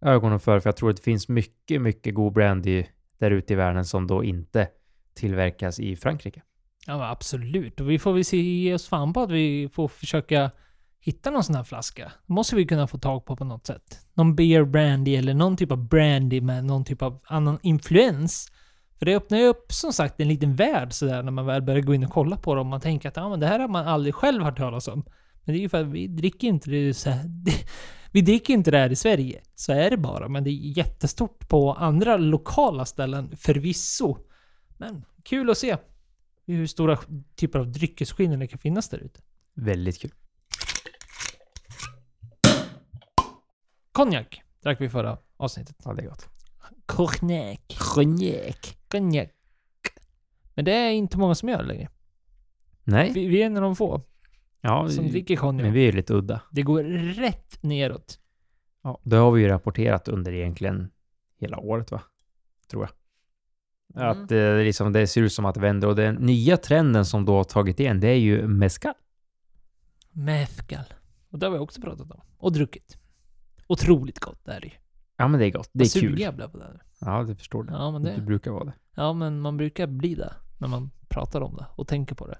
ögonen 0.00 0.40
för, 0.40 0.60
för 0.60 0.68
jag 0.68 0.76
tror 0.76 0.90
att 0.90 0.96
det 0.96 1.02
finns 1.02 1.28
mycket, 1.28 1.82
mycket 1.82 2.14
god 2.14 2.32
brandy 2.32 2.84
där 3.18 3.30
ute 3.30 3.52
i 3.52 3.56
världen 3.56 3.84
som 3.84 4.06
då 4.06 4.24
inte 4.24 4.68
tillverkas 5.14 5.80
i 5.80 5.96
Frankrike. 5.96 6.42
Ja, 6.86 7.10
absolut. 7.10 7.80
Och 7.80 7.90
vi 7.90 7.98
får 7.98 8.12
väl 8.12 8.24
se 8.24 8.36
ge 8.36 8.74
oss 8.74 8.88
fan 8.88 9.12
på 9.12 9.22
att 9.22 9.30
vi 9.30 9.68
får 9.72 9.88
försöka 9.88 10.50
hitta 11.00 11.30
någon 11.30 11.44
sån 11.44 11.54
här 11.54 11.64
flaska. 11.64 12.12
Det 12.26 12.32
måste 12.32 12.56
vi 12.56 12.66
kunna 12.66 12.86
få 12.86 12.98
tag 12.98 13.24
på 13.24 13.36
på 13.36 13.44
något 13.44 13.66
sätt. 13.66 14.06
Någon 14.14 14.36
beer 14.36 14.64
brandy 14.64 15.16
eller 15.16 15.34
någon 15.34 15.56
typ 15.56 15.72
av 15.72 15.88
brandy 15.88 16.40
med 16.40 16.64
någon 16.64 16.84
typ 16.84 17.02
av 17.02 17.20
annan 17.24 17.58
influens. 17.62 18.52
För 18.98 19.06
det 19.06 19.16
öppnar 19.16 19.38
ju 19.38 19.46
upp 19.46 19.72
som 19.72 19.92
sagt 19.92 20.20
en 20.20 20.28
liten 20.28 20.56
värld 20.56 20.92
sådär 20.92 21.22
när 21.22 21.32
man 21.32 21.46
väl 21.46 21.62
börjar 21.62 21.80
gå 21.80 21.94
in 21.94 22.04
och 22.04 22.12
kolla 22.12 22.36
på 22.36 22.54
dem 22.54 22.66
och 22.66 22.70
man 22.70 22.80
tänker 22.80 23.08
att 23.08 23.16
ja, 23.16 23.28
men 23.28 23.40
det 23.40 23.46
här 23.46 23.58
har 23.58 23.68
man 23.68 23.86
aldrig 23.86 24.14
själv 24.14 24.42
hört 24.42 24.58
talas 24.58 24.88
om. 24.88 25.04
Men 25.44 25.54
det 25.54 25.58
är 25.58 25.62
ju 25.62 25.68
för 25.68 25.80
att 25.80 25.86
vi 25.86 26.06
dricker 26.06 26.48
inte 26.48 26.70
det 26.70 26.94
så 26.94 27.10
här, 27.10 27.24
Vi 28.12 28.20
dricker 28.20 28.54
inte 28.54 28.70
det 28.70 28.78
här 28.78 28.92
i 28.92 28.96
Sverige. 28.96 29.40
Så 29.54 29.72
är 29.72 29.90
det 29.90 29.96
bara. 29.96 30.28
Men 30.28 30.44
det 30.44 30.50
är 30.50 30.78
jättestort 30.78 31.48
på 31.48 31.72
andra 31.72 32.16
lokala 32.16 32.84
ställen 32.84 33.36
förvisso. 33.36 34.18
Men 34.78 35.04
kul 35.22 35.50
att 35.50 35.58
se 35.58 35.76
hur 36.46 36.66
stora 36.66 36.98
typer 37.36 37.58
av 37.58 37.72
dryckesskillnader 37.72 38.40
det 38.40 38.48
kan 38.48 38.58
finnas 38.58 38.88
där 38.88 38.98
ute. 38.98 39.20
Väldigt 39.54 40.00
kul. 40.00 40.10
Konjak 44.00 44.42
drack 44.62 44.80
vi 44.80 44.88
förra 44.88 45.18
avsnittet. 45.36 45.76
Ja, 45.84 45.92
det 45.94 46.02
är 46.02 46.06
gott. 46.06 46.28
Konjak. 46.86 47.76
Konjak. 47.94 48.78
Konjak. 48.88 49.30
Men 50.54 50.64
det 50.64 50.72
är 50.72 50.90
inte 50.90 51.18
många 51.18 51.34
som 51.34 51.48
gör 51.48 51.58
det 51.58 51.68
längre. 51.68 51.88
Nej. 52.84 53.12
Vi, 53.12 53.26
vi 53.26 53.42
är 53.42 53.46
en 53.46 53.56
av 53.56 53.62
de 53.62 53.76
få 53.76 54.02
Ja, 54.60 54.88
som 54.88 55.04
vi- 55.04 55.10
dricker 55.10 55.36
konjak. 55.36 55.64
men 55.64 55.72
vi 55.72 55.88
är 55.88 55.92
lite 55.92 56.14
udda. 56.14 56.42
Det 56.50 56.62
går 56.62 56.82
rätt 57.14 57.62
neråt. 57.62 58.20
Ja, 58.82 59.00
det 59.04 59.16
har 59.16 59.30
vi 59.30 59.42
ju 59.42 59.48
rapporterat 59.48 60.08
under 60.08 60.32
egentligen 60.32 60.90
hela 61.38 61.58
året, 61.58 61.90
va? 61.90 62.02
Tror 62.70 62.82
jag. 62.82 64.02
Mm. 64.02 64.08
Att 64.24 64.32
eh, 64.32 64.54
liksom, 64.56 64.92
det 64.92 65.06
ser 65.06 65.22
ut 65.22 65.32
som 65.32 65.44
att 65.44 65.54
det 65.54 65.60
vänder 65.60 65.88
och 65.88 65.96
den 65.96 66.14
nya 66.14 66.56
trenden 66.56 67.04
som 67.06 67.24
då 67.24 67.36
har 67.36 67.44
tagit 67.44 67.80
igen, 67.80 68.00
det 68.00 68.08
är 68.08 68.14
ju 68.18 68.46
mezcal. 68.46 68.94
Mezcal. 70.10 70.84
Och 71.30 71.38
det 71.38 71.46
har 71.46 71.52
vi 71.52 71.58
också 71.58 71.80
pratat 71.80 72.10
om. 72.10 72.20
Och 72.38 72.52
druckit. 72.52 72.96
Otroligt 73.72 74.18
gott 74.18 74.48
är 74.48 74.60
det 74.60 74.66
ju. 74.66 74.72
Ja, 75.16 75.28
men 75.28 75.40
det 75.40 75.46
är 75.46 75.50
gott. 75.50 75.70
Det 75.72 75.84
är 75.84 76.00
kul. 76.00 76.10
sugen 76.10 76.24
jag 76.24 76.36
blev 76.36 76.48
på 76.48 76.58
det. 76.58 76.64
här. 76.64 76.82
Ja, 77.00 77.22
det 77.22 77.36
förstår 77.36 77.62
du. 77.64 77.72
Ja, 77.72 77.90
men 77.90 78.02
Det 78.02 78.14
det... 78.16 78.22
brukar 78.22 78.50
vara 78.50 78.64
det. 78.64 78.72
Ja, 78.94 79.12
men 79.12 79.40
man 79.40 79.56
brukar 79.56 79.86
bli 79.86 80.14
det. 80.14 80.32
När 80.58 80.68
man 80.68 80.90
pratar 81.08 81.40
om 81.40 81.56
det 81.56 81.66
och 81.76 81.88
tänker 81.88 82.14
på 82.14 82.26
det. 82.26 82.38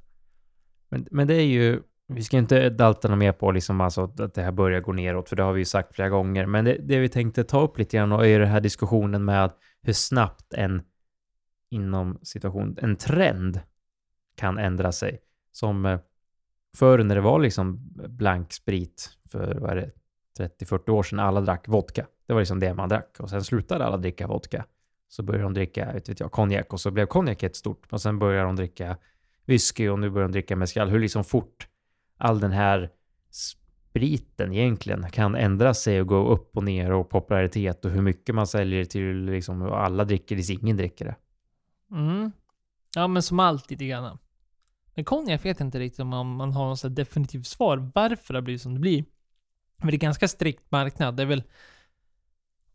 Men, 0.88 1.06
men 1.10 1.26
det 1.26 1.34
är 1.34 1.46
ju, 1.46 1.82
vi 2.08 2.22
ska 2.22 2.38
inte 2.38 2.70
dalta 2.70 3.08
något 3.08 3.18
mer 3.18 3.32
på 3.32 3.52
liksom 3.52 3.80
alltså 3.80 4.02
att 4.18 4.34
det 4.34 4.42
här 4.42 4.52
börjar 4.52 4.80
gå 4.80 4.92
neråt, 4.92 5.28
för 5.28 5.36
det 5.36 5.42
har 5.42 5.52
vi 5.52 5.60
ju 5.60 5.64
sagt 5.64 5.94
flera 5.94 6.08
gånger. 6.08 6.46
Men 6.46 6.64
det, 6.64 6.78
det 6.82 6.98
vi 6.98 7.08
tänkte 7.08 7.44
ta 7.44 7.60
upp 7.60 7.78
lite 7.78 7.96
grann 7.96 8.12
och 8.12 8.26
är 8.26 8.38
den 8.38 8.48
här 8.48 8.60
diskussionen 8.60 9.24
med 9.24 9.50
hur 9.82 9.92
snabbt 9.92 10.52
en 10.54 10.82
inom 11.70 12.18
situation, 12.22 12.76
en 12.80 12.96
trend 12.96 13.60
kan 14.36 14.58
ändra 14.58 14.92
sig. 14.92 15.18
Som 15.52 15.86
eh, 15.86 16.00
förr 16.76 17.04
när 17.04 17.14
det 17.14 17.20
var 17.20 17.40
liksom 17.40 17.78
blank 18.08 18.52
sprit 18.52 19.10
för 19.30 19.54
vad 19.54 19.70
är 19.70 19.76
det, 19.76 19.90
30-40 20.40 20.90
år 20.90 21.02
sedan, 21.02 21.18
alla 21.18 21.40
drack 21.40 21.68
vodka. 21.68 22.06
Det 22.26 22.32
var 22.32 22.40
liksom 22.40 22.60
det 22.60 22.74
man 22.74 22.88
drack 22.88 23.16
och 23.18 23.30
sen 23.30 23.44
slutade 23.44 23.84
alla 23.84 23.96
dricka 23.96 24.26
vodka. 24.26 24.64
Så 25.08 25.22
började 25.22 25.44
de 25.44 25.54
dricka, 25.54 25.92
vet 25.92 26.20
jag, 26.20 26.32
konjak 26.32 26.72
och 26.72 26.80
så 26.80 26.90
blev 26.90 27.06
konjak 27.06 27.42
ett 27.42 27.56
stort. 27.56 27.92
Och 27.92 28.00
sen 28.00 28.18
började 28.18 28.46
de 28.46 28.56
dricka 28.56 28.96
whisky 29.44 29.88
och 29.88 29.98
nu 29.98 30.10
börjar 30.10 30.28
de 30.28 30.32
dricka 30.32 30.56
mezcal. 30.56 30.88
Hur 30.88 31.00
liksom 31.00 31.24
fort 31.24 31.68
all 32.16 32.40
den 32.40 32.52
här 32.52 32.90
spriten 33.30 34.52
egentligen 34.52 35.10
kan 35.10 35.34
ändra 35.34 35.74
sig 35.74 36.00
och 36.00 36.06
gå 36.06 36.28
upp 36.28 36.56
och 36.56 36.64
ner 36.64 36.92
och 36.92 37.08
popularitet 37.08 37.84
och 37.84 37.90
hur 37.90 38.02
mycket 38.02 38.34
man 38.34 38.46
säljer 38.46 38.84
till 38.84 39.24
liksom 39.24 39.62
alla 39.62 40.04
dricker 40.04 40.36
det, 40.36 40.50
ingen 40.50 40.76
dricker 40.76 41.04
det. 41.04 41.16
Mm. 41.96 42.32
Ja, 42.94 43.06
men 43.06 43.22
som 43.22 43.40
allt 43.40 43.70
lite 43.70 43.86
grann. 43.86 44.18
Men 44.94 45.04
konjak 45.04 45.44
vet 45.44 45.60
jag 45.60 45.66
inte 45.66 45.78
riktigt 45.78 46.00
om 46.00 46.08
man 46.08 46.52
har 46.52 46.68
något 46.68 46.96
definitivt 46.96 47.46
svar 47.46 47.90
varför 47.94 48.34
det 48.34 48.36
har 48.36 48.42
blivit 48.42 48.62
som 48.62 48.74
det 48.74 48.80
blir. 48.80 49.04
Men 49.80 49.90
det 49.90 49.96
är 49.96 49.98
ganska 49.98 50.28
strikt 50.28 50.70
marknad. 50.70 51.16
Det 51.16 51.22
är 51.22 51.26
väl 51.26 51.42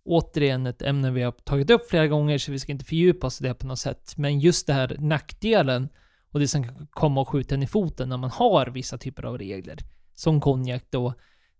återigen 0.04 0.66
ett 0.66 0.82
ämne 0.82 1.12
vi 1.12 1.22
har 1.22 1.32
tagit 1.32 1.70
upp 1.70 1.90
flera 1.90 2.08
gånger, 2.08 2.38
så 2.38 2.52
vi 2.52 2.60
ska 2.60 2.72
inte 2.72 2.86
fördjupa 2.86 3.28
oss 3.28 3.42
i 3.42 3.44
det 3.44 3.54
på 3.54 3.68
något 3.68 3.80
sätt. 3.80 4.14
Men 4.18 4.40
just 4.40 4.68
det 4.68 4.74
här 4.74 4.96
nackdelen 5.00 5.90
och 6.32 6.40
det 6.40 6.48
som 6.48 6.64
kan 6.64 6.88
komma 6.92 7.22
och 7.22 7.30
skjuta 7.30 7.56
en 7.56 7.64
i 7.64 7.68
foten 7.68 8.10
när 8.10 8.18
man 8.18 8.30
har 8.30 8.66
vissa 8.66 8.98
typer 8.98 9.24
av 9.24 9.38
regler. 9.38 9.78
Som 10.16 10.42
konjak 10.42 10.84
då, 10.90 11.14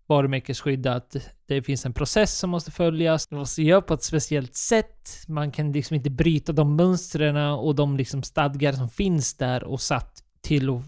varumärkesskydd, 0.08 0.88
att 0.88 1.16
det 1.46 1.62
finns 1.62 1.86
en 1.86 1.94
process 1.94 2.38
som 2.38 2.50
måste 2.50 2.72
följas, 2.72 3.28
det 3.28 3.36
måste 3.36 3.62
göras 3.62 3.86
på 3.86 3.94
ett 3.94 4.04
speciellt 4.04 4.56
sätt, 4.56 5.10
man 5.28 5.52
kan 5.52 5.72
liksom 5.72 5.96
inte 5.96 6.10
bryta 6.10 6.54
de 6.54 6.76
mönstren 6.76 7.38
och 7.38 7.76
de 7.76 7.98
liksom 7.98 8.24
stadgar 8.24 8.74
som 8.74 8.90
finns 8.90 9.38
där 9.38 9.64
och 9.64 9.82
satt 9.82 10.24
till 10.42 10.70
att 10.70 10.84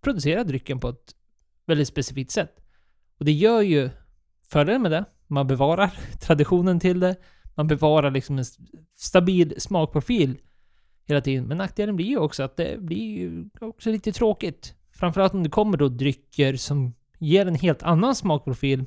producera 0.00 0.44
drycken 0.44 0.80
på 0.80 0.88
ett 0.88 1.14
väldigt 1.66 1.88
specifikt 1.88 2.30
sätt. 2.30 2.59
Och 3.20 3.26
det 3.26 3.32
gör 3.32 3.60
ju 3.60 3.90
fördelen 4.50 4.82
med 4.82 4.90
det, 4.90 5.04
man 5.26 5.46
bevarar 5.46 5.90
traditionen 6.20 6.80
till 6.80 7.00
det, 7.00 7.16
man 7.54 7.66
bevarar 7.66 8.10
liksom 8.10 8.38
en 8.38 8.44
stabil 8.96 9.54
smakprofil 9.58 10.38
hela 11.04 11.20
tiden. 11.20 11.44
Men 11.44 11.58
nackdelen 11.58 11.96
blir 11.96 12.06
ju 12.06 12.18
också 12.18 12.42
att 12.42 12.56
det 12.56 12.80
blir 12.80 13.18
ju 13.18 13.48
också 13.60 13.90
lite 13.90 14.12
tråkigt. 14.12 14.74
Framförallt 14.92 15.34
om 15.34 15.42
det 15.42 15.50
kommer 15.50 15.78
då 15.78 15.88
drycker 15.88 16.56
som 16.56 16.94
ger 17.18 17.46
en 17.46 17.54
helt 17.54 17.82
annan 17.82 18.14
smakprofil 18.14 18.84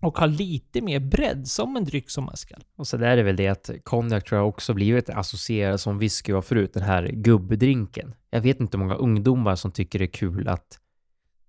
och 0.00 0.18
har 0.18 0.26
lite 0.26 0.80
mer 0.80 1.00
bredd 1.00 1.48
som 1.48 1.76
en 1.76 1.84
dryck 1.84 2.10
som 2.10 2.24
maskal. 2.24 2.64
Och 2.76 2.86
så 2.86 2.96
där 2.96 3.06
är 3.06 3.16
det 3.16 3.22
väl 3.22 3.36
det 3.36 3.48
att 3.48 3.70
konjak 3.82 4.24
tror 4.24 4.38
jag 4.40 4.48
också 4.48 4.74
blivit 4.74 5.10
associerad 5.10 5.80
som 5.80 5.98
whisky 5.98 6.32
var 6.32 6.42
förut, 6.42 6.74
den 6.74 6.82
här 6.82 7.08
gubbdrinken. 7.08 8.14
Jag 8.30 8.40
vet 8.40 8.60
inte 8.60 8.78
hur 8.78 8.84
många 8.84 8.94
ungdomar 8.94 9.56
som 9.56 9.72
tycker 9.72 9.98
det 9.98 10.04
är 10.04 10.12
kul 10.12 10.48
att 10.48 10.78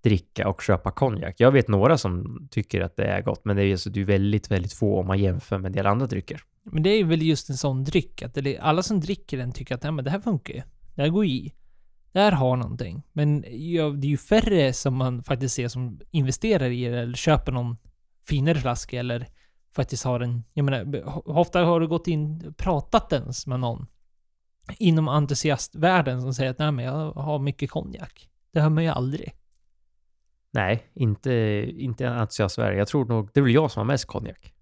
dricka 0.01 0.48
och 0.48 0.62
köpa 0.62 0.91
konjak. 0.91 1.36
Jag 1.38 1.51
vet 1.51 1.68
några 1.68 1.98
som 1.98 2.48
tycker 2.51 2.82
att 2.82 2.96
det 2.96 3.06
är 3.06 3.22
gott, 3.22 3.46
men 3.46 3.56
det 3.56 3.63
är, 3.63 3.72
alltså, 3.72 3.89
det 3.89 4.01
är 4.01 4.06
väldigt, 4.06 4.51
väldigt 4.51 4.74
få 4.74 5.00
om 5.00 5.08
man 5.08 5.20
jämför 5.20 5.58
med 5.58 5.70
en 5.70 5.74
del 5.75 5.86
andra 5.86 6.08
drycker. 6.08 6.41
Men 6.63 6.84
det 6.84 6.89
är 6.89 7.03
väl 7.03 7.22
just 7.22 7.50
en 7.50 7.58
sån 7.58 7.84
dryck, 7.84 8.22
att 8.22 8.34
det, 8.34 8.58
alla 8.58 8.84
som 8.84 9.00
dricker 9.00 9.38
den 9.38 9.51
tycker 9.51 9.75
att 9.75 9.84
ja, 9.84 9.91
men 9.91 10.06
det 10.06 10.12
här 10.12 10.20
funkar 10.20 10.53
ju. 10.53 10.62
Det 10.96 11.01
här 11.01 11.10
går 11.10 11.25
i. 11.25 11.53
Det 12.12 12.20
här 12.20 12.32
har 12.32 12.56
någonting. 12.56 13.03
Men 13.13 13.46
ja, 13.48 13.89
det 13.89 14.08
är 14.08 14.10
ju 14.10 14.18
färre 14.18 14.74
som 14.74 14.96
man 14.96 15.24
faktiskt 15.24 15.56
ser 15.56 15.68
som 15.68 16.00
investerar 16.12 16.70
i 16.70 16.86
det 16.86 16.98
eller 16.98 17.18
köper 17.18 17.51
någon 17.51 17.77
finare 18.27 18.56
flaska 18.56 19.00
eller 19.00 19.27
faktiskt 19.75 20.03
har 20.03 20.20
en... 20.20 20.44
Jag 20.53 20.66
menar, 20.66 21.03
ofta 21.29 21.64
har 21.64 21.79
du 21.79 21.88
gått 21.88 22.07
in 22.07 22.53
pratat 22.57 23.14
ens 23.14 23.48
med 23.48 23.59
någon 23.59 23.88
inom 24.77 25.07
entusiastvärlden 25.07 26.22
som 26.22 26.33
säger 26.33 26.51
att 26.51 26.59
nej 26.59 26.72
men 26.72 26.85
jag 26.85 27.12
har 27.12 27.40
mycket 27.40 27.72
konjak. 27.72 28.29
Det 28.51 28.62
hör 28.62 28.70
man 28.70 28.83
ju 28.83 28.90
aldrig. 28.90 29.33
Nej, 30.51 30.92
inte, 30.94 31.31
inte 31.77 32.05
en 32.05 32.14
entusiastvärde. 32.14 32.77
Jag 32.77 32.88
tror 32.88 33.05
nog, 33.05 33.29
det 33.33 33.40
är 33.40 33.42
väl 33.42 33.53
jag 33.53 33.72
som 33.72 33.79
har 33.79 33.85
mest 33.85 34.05
konjak 34.05 34.53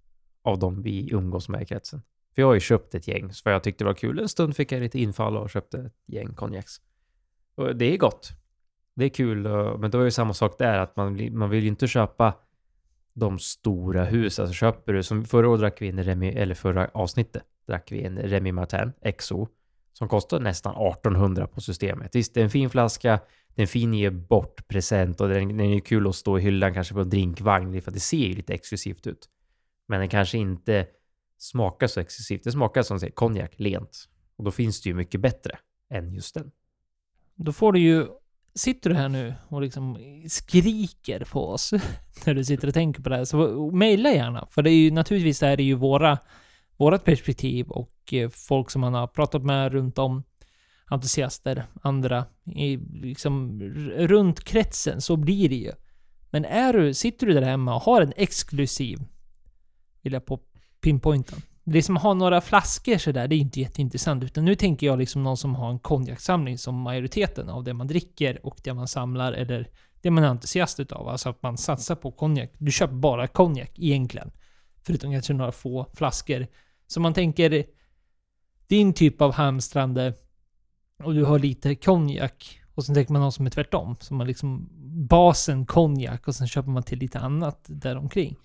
av 0.42 0.60
de 0.60 0.82
vi 0.82 1.10
umgås 1.12 1.50
med 1.50 1.62
i 1.62 1.66
kretsen. 1.66 2.02
För 2.36 2.42
jag 2.42 2.48
har 2.48 2.54
ju 2.54 2.60
köpt 2.60 2.96
ett 2.96 3.08
gäng, 3.08 3.34
för 3.34 3.52
jag 3.52 3.64
tyckte 3.64 3.84
det 3.84 3.88
var 3.88 3.94
kul. 3.94 4.20
En 4.20 4.30
stund 4.30 4.56
fick 4.56 4.72
jag 4.72 4.82
lite 4.82 5.00
infall 5.00 5.38
och 5.38 5.50
köpte 5.50 5.78
ett 5.78 5.94
gäng 6.06 6.34
konjaks. 6.34 6.72
Och 7.56 7.76
det 7.76 7.94
är 7.94 7.98
gott. 7.98 8.30
Det 8.96 9.06
är 9.06 9.10
kul, 9.10 9.38
men 9.80 9.92
då 9.92 10.00
är 10.00 10.06
det 10.06 10.12
samma 10.12 10.34
sak 10.34 10.58
där, 10.58 10.80
att 10.80 10.96
man, 10.96 11.38
man 11.38 11.50
vill 11.50 11.64
ju 11.64 11.68
inte 11.68 11.88
köpa 11.88 12.34
de 13.14 13.40
stora 13.40 14.04
husen. 14.04 14.44
Alltså 14.44 14.54
köper 14.54 14.94
du, 14.94 15.04
som 15.04 15.26
förra 15.26 15.50
året 15.50 15.60
drack 15.60 15.82
vi 15.82 15.90
en 15.90 16.04
Remi, 16.04 16.30
eller 16.30 16.56
förra 16.56 16.90
avsnittet, 16.94 17.44
drack 17.68 17.92
vi 17.92 18.04
en 18.04 18.18
Remi 18.18 18.52
Martin 18.52 18.94
XO 19.18 19.48
som 19.94 20.08
kostar 20.08 20.40
nästan 20.40 20.88
1800 20.88 21.48
på 21.48 21.62
systemet. 21.62 22.16
Visst, 22.16 22.34
det 22.34 22.40
är 22.40 22.44
en 22.44 22.50
fin 22.50 22.70
flaska, 22.70 23.20
den 23.58 23.64
är 23.64 23.76
ju 23.76 24.10
fin 24.12 24.26
bort 24.28 24.68
present 24.68 25.22
och 25.22 25.30
den, 25.30 25.48
den 25.48 25.60
är 25.60 25.80
kul 25.80 26.08
att 26.08 26.16
stå 26.16 26.40
i 26.40 26.42
hyllan 26.42 26.74
kanske 26.74 26.94
på 26.94 27.00
en 27.00 27.10
drinkvagn 27.10 27.82
för 27.82 27.92
att 27.92 27.94
det 27.94 28.00
ser 28.00 28.28
ju 28.28 28.34
lite 28.34 28.54
exklusivt 28.54 29.08
ut. 29.08 29.30
Men 29.88 30.00
den 30.00 30.10
kanske 30.10 30.38
inte 30.38 30.88
smakar 31.38 31.88
så 31.88 32.00
exklusivt. 32.00 32.44
Det 32.44 32.52
smakar 32.52 32.82
som 32.82 33.00
säger 33.00 33.14
konjak, 33.14 33.54
lent. 33.56 34.10
Och 34.36 34.44
då 34.44 34.52
finns 34.52 34.82
det 34.82 34.90
ju 34.90 34.96
mycket 34.96 35.22
bättre 35.22 35.58
än 35.90 36.14
just 36.14 36.34
den. 36.36 36.52
Då 37.36 37.54
får 37.54 37.74
du 37.74 37.80
ju... 37.80 38.08
Sitter 38.56 38.90
du 38.90 38.96
här 38.96 39.10
nu 39.10 39.34
och 39.48 39.62
liksom 39.62 39.98
skriker 40.30 41.26
på 41.32 41.50
oss 41.50 41.74
när 42.26 42.34
du 42.34 42.46
sitter 42.46 42.68
och 42.68 42.74
tänker 42.74 43.02
på 43.02 43.10
det 43.10 43.16
här, 43.16 43.26
så 43.26 43.72
mejla 43.72 44.10
gärna. 44.10 44.46
För 44.46 44.62
det 44.62 44.72
är 44.72 44.76
ju 44.76 44.92
naturligtvis 44.92 45.44
är 45.44 45.58
det 45.58 45.64
ju 45.64 45.74
våra, 45.74 46.18
vårat 46.78 47.04
perspektiv 47.04 47.68
och 47.70 48.14
eh, 48.14 48.30
folk 48.30 48.70
som 48.70 48.82
man 48.82 48.94
har 48.94 49.08
pratat 49.08 49.44
med 49.44 49.72
runt 49.72 49.98
om, 49.98 50.24
entusiaster, 50.90 51.66
andra, 51.82 52.26
i 52.56 52.78
liksom 52.94 53.62
runt 53.96 54.44
kretsen, 54.44 55.02
så 55.02 55.16
blir 55.16 55.50
det 55.50 55.56
ju. 55.56 55.72
Men 56.30 56.46
är 56.46 56.74
du, 56.74 56.94
sitter 56.94 57.28
du 57.28 57.34
där 57.34 57.42
hemma 57.42 57.76
och 57.76 57.82
har 57.82 58.02
en 58.02 58.14
exklusiv 58.16 59.00
vill 60.08 60.14
jag 60.14 60.26
på 60.26 60.40
pinpointen. 60.82 61.42
Det 61.64 61.84
som 61.84 61.96
har 61.96 62.16
några 62.16 62.42
flaskor 62.42 62.98
sådär, 62.98 63.28
det 63.28 63.36
är 63.36 63.38
inte 63.38 63.60
jätteintressant. 63.60 64.24
Utan 64.24 64.46
nu 64.46 64.56
tänker 64.56 64.88
jag 64.88 65.00
liksom 65.00 65.24
någon 65.24 65.38
som 65.38 65.56
har 65.56 65.70
en 65.70 65.80
konjaksamling 65.80 66.58
som 66.58 66.76
majoriteten 66.76 67.50
av 67.50 67.64
det 67.64 67.74
man 67.74 67.88
dricker 67.88 68.46
och 68.46 68.60
det 68.64 68.74
man 68.74 68.88
samlar 68.88 69.34
eller 69.34 69.70
det 70.02 70.12
man 70.12 70.24
är 70.24 70.28
entusiast 70.28 70.80
utav. 70.80 71.08
Alltså 71.08 71.30
att 71.30 71.44
man 71.44 71.58
satsar 71.58 71.96
på 71.96 72.12
konjak. 72.12 72.52
Du 72.58 72.72
köper 72.72 72.94
bara 72.94 73.28
konjak 73.28 73.72
egentligen. 73.76 74.32
Förutom 74.84 75.12
kanske 75.12 75.34
några 75.34 75.52
få 75.52 75.86
flaskor. 75.94 76.48
Så 76.88 77.00
man 77.00 77.14
tänker 77.14 77.66
din 78.68 78.94
typ 78.94 79.22
av 79.22 79.34
hamstrande 79.34 80.14
och 81.04 81.14
du 81.14 81.24
har 81.24 81.40
lite 81.40 81.76
konjak 81.76 82.62
och 82.76 82.86
sen 82.86 82.96
tänker 82.96 83.14
man 83.14 83.22
någon 83.22 83.32
som 83.32 83.46
är 83.46 83.50
tvärtom. 83.50 83.96
Som 84.00 84.20
har 84.20 84.28
liksom 84.28 84.70
basen 85.08 85.66
konjak 85.66 86.28
och 86.28 86.36
sen 86.36 86.48
köper 86.48 86.70
man 86.70 86.84
till 86.84 87.00
lite 87.00 87.20
annat 87.20 87.66
däromkring. 87.68 88.36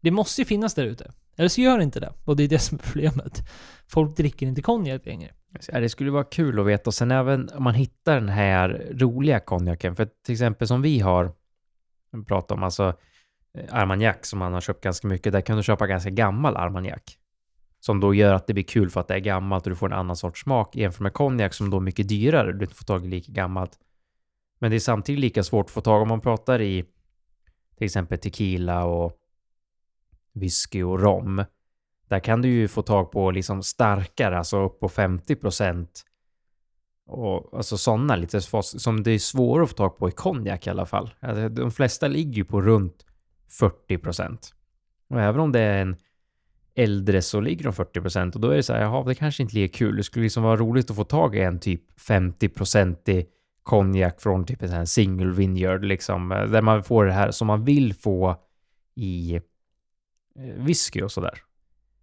Det 0.00 0.10
måste 0.10 0.40
ju 0.40 0.44
finnas 0.44 0.74
där 0.74 0.84
ute. 0.84 1.12
Eller 1.36 1.48
så 1.48 1.60
gör 1.60 1.78
det 1.78 1.84
inte 1.84 2.00
det. 2.00 2.12
Och 2.24 2.36
det 2.36 2.42
är 2.42 2.48
det 2.48 2.58
som 2.58 2.78
är 2.78 2.82
problemet. 2.82 3.48
Folk 3.86 4.16
dricker 4.16 4.46
inte 4.46 4.62
konjak 4.62 5.06
längre. 5.06 5.30
Ja, 5.68 5.80
det 5.80 5.88
skulle 5.88 6.10
vara 6.10 6.24
kul 6.24 6.60
att 6.60 6.66
veta. 6.66 6.90
Och 6.90 6.94
sen 6.94 7.10
även 7.10 7.48
om 7.48 7.62
man 7.62 7.74
hittar 7.74 8.14
den 8.14 8.28
här 8.28 8.86
roliga 8.92 9.40
konjaken. 9.40 9.96
För 9.96 10.08
till 10.24 10.32
exempel 10.32 10.68
som 10.68 10.82
vi 10.82 11.00
har 11.00 11.32
pratat 12.26 12.50
om, 12.50 12.62
alltså 12.62 12.94
eh, 13.58 13.64
Armagnac 13.74 14.16
som 14.22 14.38
man 14.38 14.52
har 14.52 14.60
köpt 14.60 14.84
ganska 14.84 15.08
mycket. 15.08 15.32
Där 15.32 15.40
kan 15.40 15.56
du 15.56 15.62
köpa 15.62 15.86
ganska 15.86 16.10
gammal 16.10 16.56
Armagnac. 16.56 17.18
Som 17.84 18.00
då 18.00 18.14
gör 18.14 18.34
att 18.34 18.46
det 18.46 18.54
blir 18.54 18.64
kul 18.64 18.90
för 18.90 19.00
att 19.00 19.08
det 19.08 19.14
är 19.14 19.18
gammalt 19.18 19.66
och 19.66 19.70
du 19.70 19.76
får 19.76 19.86
en 19.86 19.98
annan 19.98 20.16
sorts 20.16 20.42
smak 20.42 20.76
jämfört 20.76 21.00
med 21.00 21.12
konjak 21.12 21.54
som 21.54 21.70
då 21.70 21.76
är 21.76 21.80
mycket 21.80 22.08
dyrare. 22.08 22.52
Du 22.52 22.64
inte 22.64 22.74
får 22.74 22.84
tag 22.84 23.04
i 23.04 23.08
lika 23.08 23.32
gammalt. 23.32 23.78
Men 24.58 24.70
det 24.70 24.76
är 24.76 24.80
samtidigt 24.80 25.20
lika 25.20 25.42
svårt 25.42 25.66
att 25.66 25.70
få 25.70 25.80
tag 25.80 26.02
om 26.02 26.08
man 26.08 26.20
pratar 26.20 26.60
i 26.60 26.84
till 27.76 27.84
exempel 27.84 28.18
tequila 28.18 28.84
och 28.84 29.12
whisky 30.32 30.82
och 30.82 31.00
rom. 31.00 31.44
Där 32.08 32.18
kan 32.20 32.42
du 32.42 32.48
ju 32.48 32.68
få 32.68 32.82
tag 32.82 33.10
på 33.10 33.30
liksom 33.30 33.62
starkare, 33.62 34.38
alltså 34.38 34.64
upp 34.64 34.80
på 34.80 34.88
50 34.88 35.36
procent. 35.36 36.04
Och 37.06 37.56
alltså 37.56 37.78
sådana 37.78 38.16
lite 38.16 38.40
som 38.62 39.02
det 39.02 39.10
är 39.10 39.18
svårare 39.18 39.64
att 39.64 39.70
få 39.70 39.76
tag 39.76 39.98
på 39.98 40.08
i 40.08 40.12
konjak 40.12 40.66
i 40.66 40.70
alla 40.70 40.86
fall. 40.86 41.14
Alltså, 41.20 41.48
de 41.48 41.70
flesta 41.70 42.08
ligger 42.08 42.32
ju 42.32 42.44
på 42.44 42.62
runt 42.62 43.06
40 43.48 43.98
procent. 43.98 44.54
Och 45.08 45.20
även 45.20 45.40
om 45.40 45.52
det 45.52 45.60
är 45.60 45.82
en 45.82 45.96
äldre 46.74 47.22
så 47.22 47.40
ligger 47.40 47.64
de 47.64 47.72
40 47.72 48.00
procent 48.00 48.34
och 48.34 48.40
då 48.40 48.50
är 48.50 48.56
det 48.56 48.62
så 48.62 48.72
här, 48.72 48.80
jaha, 48.80 49.04
det 49.04 49.14
kanske 49.14 49.42
inte 49.42 49.58
är 49.58 49.68
kul. 49.68 49.96
Det 49.96 50.02
skulle 50.02 50.22
liksom 50.22 50.42
vara 50.42 50.56
roligt 50.56 50.90
att 50.90 50.96
få 50.96 51.04
tag 51.04 51.36
i 51.36 51.40
en 51.40 51.60
typ 51.60 52.00
50 52.00 52.48
procentig 52.48 53.26
konjak 53.62 54.20
från 54.20 54.46
typ 54.46 54.62
en 54.62 54.68
sån 54.68 54.78
här 54.78 54.84
single 54.84 55.32
vineyard 55.32 55.84
liksom, 55.84 56.32
eh, 56.32 56.44
där 56.44 56.62
man 56.62 56.84
får 56.84 57.04
det 57.04 57.12
här 57.12 57.30
som 57.30 57.46
man 57.46 57.64
vill 57.64 57.94
få 57.94 58.36
i 58.94 59.34
eh, 59.34 59.42
whisky 60.56 61.02
och 61.02 61.12
sådär. 61.12 61.42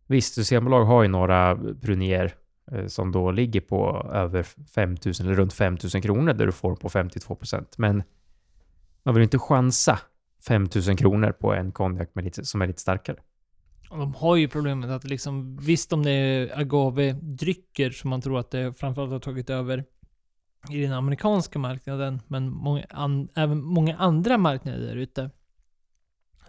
Visst, 0.08 0.34
Systembolag 0.34 0.86
har 0.86 1.04
ju 1.04 1.08
några 1.10 1.60
Prunier 1.82 2.34
eh, 2.72 2.86
som 2.88 3.12
då 3.12 3.32
ligger 3.32 3.62
på 3.62 4.10
över 4.14 4.44
5000 4.74 5.26
eller 5.26 5.36
runt 5.36 5.54
5000 5.54 6.02
kronor 6.02 6.34
där 6.34 6.46
du 6.46 6.52
får 6.52 6.76
på 6.76 6.90
52 6.90 7.36
procent. 7.36 7.78
Men 7.78 8.04
man 9.04 9.16
vill 9.16 9.24
inte 9.24 9.40
chansa 9.40 10.00
5000 10.48 10.98
kronor 10.98 11.32
på 11.32 11.54
en 11.54 11.72
konjak 11.72 12.10
som 12.32 12.62
är 12.62 12.68
lite 12.68 12.82
starkare. 12.82 13.18
De 13.90 14.14
har 14.14 14.36
ju 14.36 14.48
problemet 14.48 14.90
att 14.90 15.04
liksom, 15.04 15.58
visst 15.58 15.94
om 15.94 16.04
det 16.04 16.12
är 16.12 16.60
agave-drycker 16.60 17.92
som 17.92 18.10
man 18.10 18.22
tror 18.22 18.40
att 18.40 18.52
det 18.52 18.74
framförallt 18.74 19.12
har 19.12 19.20
tagit 19.20 19.50
över 19.50 19.86
i 20.70 20.82
den 20.82 20.94
amerikanska 20.94 21.60
marknaden, 21.60 22.22
men 22.28 22.50
många 22.50 22.86
an, 22.90 23.30
även 23.36 23.64
många 23.64 23.98
andra 23.98 24.38
marknader 24.38 24.80
där 24.80 24.96
ute. 24.96 25.32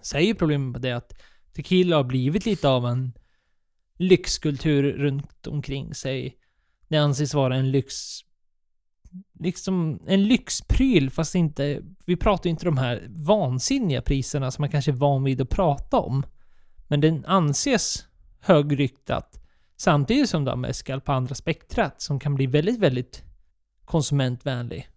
Så 0.03 0.17
är 0.17 0.21
ju 0.21 0.35
problemet 0.35 0.73
med 0.73 0.81
det 0.83 0.93
att 0.93 1.13
tequila 1.53 1.97
har 1.97 2.05
blivit 2.05 2.47
lite 2.47 2.69
av 2.69 2.87
en 2.87 3.13
lyxkultur 3.97 4.93
runt 4.93 5.47
omkring 5.47 5.95
sig. 5.95 6.37
Det 6.89 6.97
anses 6.97 7.35
vara 7.35 7.57
en 7.57 7.71
lyx... 7.71 7.95
Liksom 9.41 10.01
en 10.07 10.25
lyxpryl, 10.25 11.11
fast 11.11 11.35
inte... 11.35 11.83
Vi 12.07 12.17
pratar 12.17 12.45
ju 12.45 12.51
inte 12.51 12.65
de 12.65 12.79
här 12.79 13.07
vansinniga 13.09 14.03
priserna 14.03 14.51
som 14.51 14.63
man 14.63 14.71
kanske 14.71 14.91
är 14.91 14.97
van 14.97 15.25
vid 15.25 15.41
att 15.41 15.51
prata 15.51 15.99
om. 15.99 16.23
Men 16.91 17.01
den 17.01 17.25
anses 17.25 18.07
högryktat 18.41 19.41
samtidigt 19.77 20.31
som 20.31 20.45
de 20.45 20.51
har 20.51 20.57
mescal 20.57 21.01
på 21.01 21.13
andra 21.13 21.35
spektrat 21.35 22.01
som 22.01 22.21
kan 22.21 22.35
bli 22.35 22.47
väldigt, 22.47 22.79
väldigt 22.79 23.23
konsumentvänlig. 23.85 24.89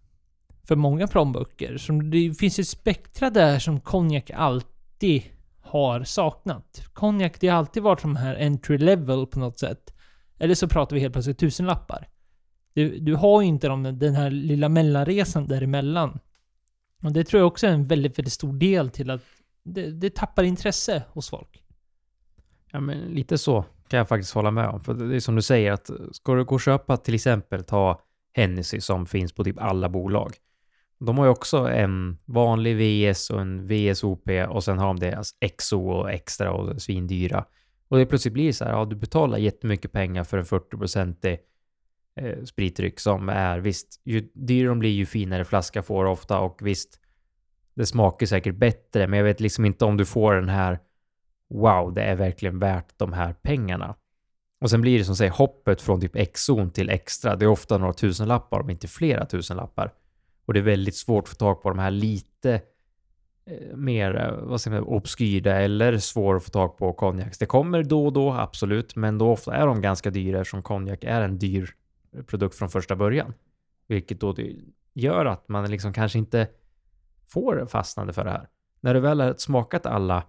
För 0.64 0.76
många 0.76 1.08
plånböcker. 1.08 1.78
Så 1.78 1.94
det 1.94 2.34
finns 2.34 2.60
ett 2.60 2.68
spektra 2.68 3.30
där 3.30 3.60
som 3.60 3.80
konjak 3.80 4.32
alltid 4.32 5.24
har 5.62 6.04
saknat. 6.04 6.84
Konjak, 6.94 7.40
det 7.40 7.48
har 7.48 7.58
alltid 7.58 7.84
varit 7.84 8.02
de 8.02 8.16
här 8.16 8.36
entry 8.36 8.78
level 8.78 9.28
på 9.28 9.40
något 9.40 9.60
sätt. 9.60 9.94
Eller 10.40 10.56
så 10.56 10.68
pratar 10.68 10.96
vi 10.96 11.02
helt 11.02 11.14
plötsligt 11.14 11.40
tusenlappar. 11.40 12.08
Du, 12.74 13.00
du 13.00 13.16
har 13.16 13.42
ju 13.42 13.48
inte 13.48 13.68
de, 13.68 14.00
den 14.00 14.16
här 14.16 14.30
lilla 14.32 14.70
mellanresan 14.70 15.48
däremellan. 15.48 16.20
Och 17.04 17.12
det 17.12 17.24
tror 17.24 17.40
jag 17.40 17.48
också 17.48 17.68
är 17.68 17.72
en 17.72 17.88
väldigt, 17.88 18.20
väldigt 18.20 18.34
stor 18.34 18.54
del 18.54 18.90
till 18.90 19.10
att 19.10 19.22
det, 19.64 19.92
det 19.92 20.16
tappar 20.16 20.44
intresse 20.44 21.04
hos 21.10 21.30
folk. 21.30 21.63
Ja, 22.74 22.80
men 22.80 22.98
lite 23.00 23.38
så 23.38 23.66
kan 23.88 23.98
jag 23.98 24.08
faktiskt 24.08 24.34
hålla 24.34 24.52
med 24.52 24.68
om. 24.68 24.84
För 24.84 24.94
det 24.94 25.16
är 25.16 25.20
som 25.20 25.36
du 25.36 25.42
säger, 25.42 25.72
att 25.72 25.90
ska 26.12 26.36
du 26.36 26.46
gå 26.46 26.56
och 26.56 26.62
köpa 26.62 26.98
till 26.98 27.14
exempel, 27.14 27.64
ta 27.64 28.02
Hennessy 28.34 28.82
som 28.82 29.06
finns 29.06 29.34
på 29.34 29.44
typ 29.44 29.62
alla 29.62 29.90
bolag. 29.90 30.34
De 31.00 31.18
har 31.18 31.26
ju 31.26 31.32
också 31.32 31.58
en 31.58 32.18
vanlig 32.26 32.76
VS 32.76 33.30
och 33.30 33.42
en 33.42 33.68
VSOP 33.68 34.30
och 34.50 34.64
sen 34.64 34.78
har 34.78 34.88
de 34.88 35.00
deras 35.00 35.32
XO 35.58 35.90
och 35.90 36.12
extra 36.12 36.52
och 36.54 36.82
svindyra. 36.82 37.46
Och 37.88 37.98
det 37.98 38.06
plötsligt 38.06 38.34
blir 38.34 38.52
så 38.52 38.66
här, 38.66 38.72
ja 38.72 38.86
du 38.86 38.96
betalar 38.96 39.38
jättemycket 39.38 39.92
pengar 39.92 40.24
för 40.24 40.38
en 40.38 40.44
40-procentig 40.44 41.38
eh, 42.16 42.44
spritdryck 42.44 43.00
som 43.00 43.30
är 43.30 43.60
visst, 43.60 44.02
ju 44.06 44.30
dyrare 44.34 44.70
de 44.70 44.80
blir 44.80 44.90
ju 44.90 45.06
finare 45.06 45.46
flaska 45.46 45.84
får 45.84 46.06
ofta 46.06 46.40
och 46.40 46.60
visst, 46.62 47.00
det 47.74 47.86
smakar 47.86 48.26
säkert 48.26 48.56
bättre, 48.56 49.08
men 49.08 49.18
jag 49.18 49.24
vet 49.24 49.40
liksom 49.40 49.66
inte 49.66 49.86
om 49.86 49.98
du 49.98 50.06
får 50.06 50.34
den 50.34 50.50
här 50.50 50.80
wow, 51.54 51.94
det 51.94 52.02
är 52.02 52.16
verkligen 52.16 52.60
värt 52.60 52.94
de 52.98 53.14
här 53.14 53.34
pengarna. 53.34 53.96
Och 54.62 54.70
sen 54.70 54.82
blir 54.82 54.98
det 54.98 55.06
som 55.06 55.16
säger 55.16 55.32
hoppet 55.32 55.82
från 55.82 56.02
typ 56.02 56.16
X-zon 56.16 56.72
till 56.72 56.90
extra. 56.90 57.36
Det 57.36 57.46
är 57.46 57.50
ofta 57.50 57.78
några 57.78 57.94
tusenlappar, 57.94 58.60
om 58.60 58.70
inte 58.70 58.88
flera 58.88 59.26
tusenlappar. 59.26 59.94
Och 60.46 60.54
det 60.54 60.60
är 60.60 60.64
väldigt 60.64 60.96
svårt 60.96 61.24
att 61.24 61.30
få 61.30 61.36
tag 61.36 61.62
på 61.62 61.70
de 61.70 61.80
här 61.80 61.92
lite 61.92 62.62
eh, 63.46 63.76
mer, 63.76 64.16
eh, 64.16 64.48
vad 64.48 64.62
säger 64.62 64.80
man, 64.80 64.88
obskyra 64.88 65.56
eller 65.56 65.98
svår 65.98 66.36
att 66.36 66.44
få 66.44 66.50
tag 66.50 66.78
på 66.78 66.94
konjaks. 66.94 67.38
Det 67.38 67.46
kommer 67.46 67.84
då 67.84 68.06
och 68.06 68.14
då, 68.14 68.34
absolut, 68.34 68.96
men 68.96 69.18
då 69.18 69.32
ofta 69.32 69.56
är 69.56 69.68
de 69.68 69.82
ganska 69.82 70.10
dyra 70.10 70.40
eftersom 70.40 70.64
konjak 70.64 71.04
är 71.04 71.22
en 71.22 71.38
dyr 71.40 71.70
produkt 72.28 72.56
från 72.56 72.70
första 72.70 72.96
början. 72.96 73.34
Vilket 73.88 74.20
då 74.20 74.36
gör 74.94 75.26
att 75.26 75.50
man 75.50 75.72
liksom 75.72 75.94
kanske 75.94 76.20
inte 76.20 76.48
får 77.28 77.66
fastnande 77.66 78.14
för 78.14 78.24
det 78.24 78.32
här. 78.32 78.48
När 78.82 78.94
du 78.94 79.00
väl 79.00 79.22
har 79.22 79.34
smakat 79.38 79.86
alla 79.86 80.24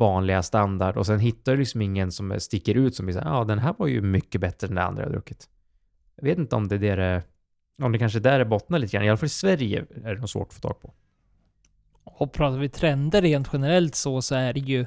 vanliga 0.00 0.42
standard 0.42 0.96
och 0.96 1.06
sen 1.06 1.20
hittar 1.20 1.52
du 1.52 1.58
liksom 1.58 1.82
ingen 1.82 2.12
som 2.12 2.40
sticker 2.40 2.74
ut 2.74 2.94
som 2.94 3.06
blir 3.06 3.14
såhär, 3.14 3.30
ja 3.30 3.44
den 3.44 3.58
här 3.58 3.74
var 3.78 3.86
ju 3.86 4.02
mycket 4.02 4.40
bättre 4.40 4.66
än 4.66 4.74
det 4.74 4.82
andra 4.82 5.02
jag 5.02 5.12
druckit. 5.12 5.48
Jag 6.16 6.24
vet 6.24 6.38
inte 6.38 6.56
om 6.56 6.68
det 6.68 6.88
är 6.88 6.96
det, 6.96 7.22
om 7.82 7.92
det 7.92 7.98
kanske 7.98 8.18
är 8.18 8.20
där 8.20 8.38
det 8.38 8.44
bottnar 8.44 8.78
lite 8.78 8.96
grann. 8.96 9.04
I 9.04 9.08
alla 9.08 9.16
fall 9.16 9.26
i 9.26 9.28
Sverige 9.28 9.84
är 10.04 10.14
det 10.14 10.20
nog 10.20 10.28
svårt 10.28 10.48
att 10.48 10.54
få 10.54 10.60
tag 10.60 10.80
på. 10.80 10.94
Och 12.04 12.32
pratar 12.32 12.58
vi 12.58 12.68
trender 12.68 13.22
rent 13.22 13.48
generellt 13.52 13.94
så, 13.94 14.22
så 14.22 14.34
är 14.34 14.52
det 14.52 14.60
ju 14.60 14.86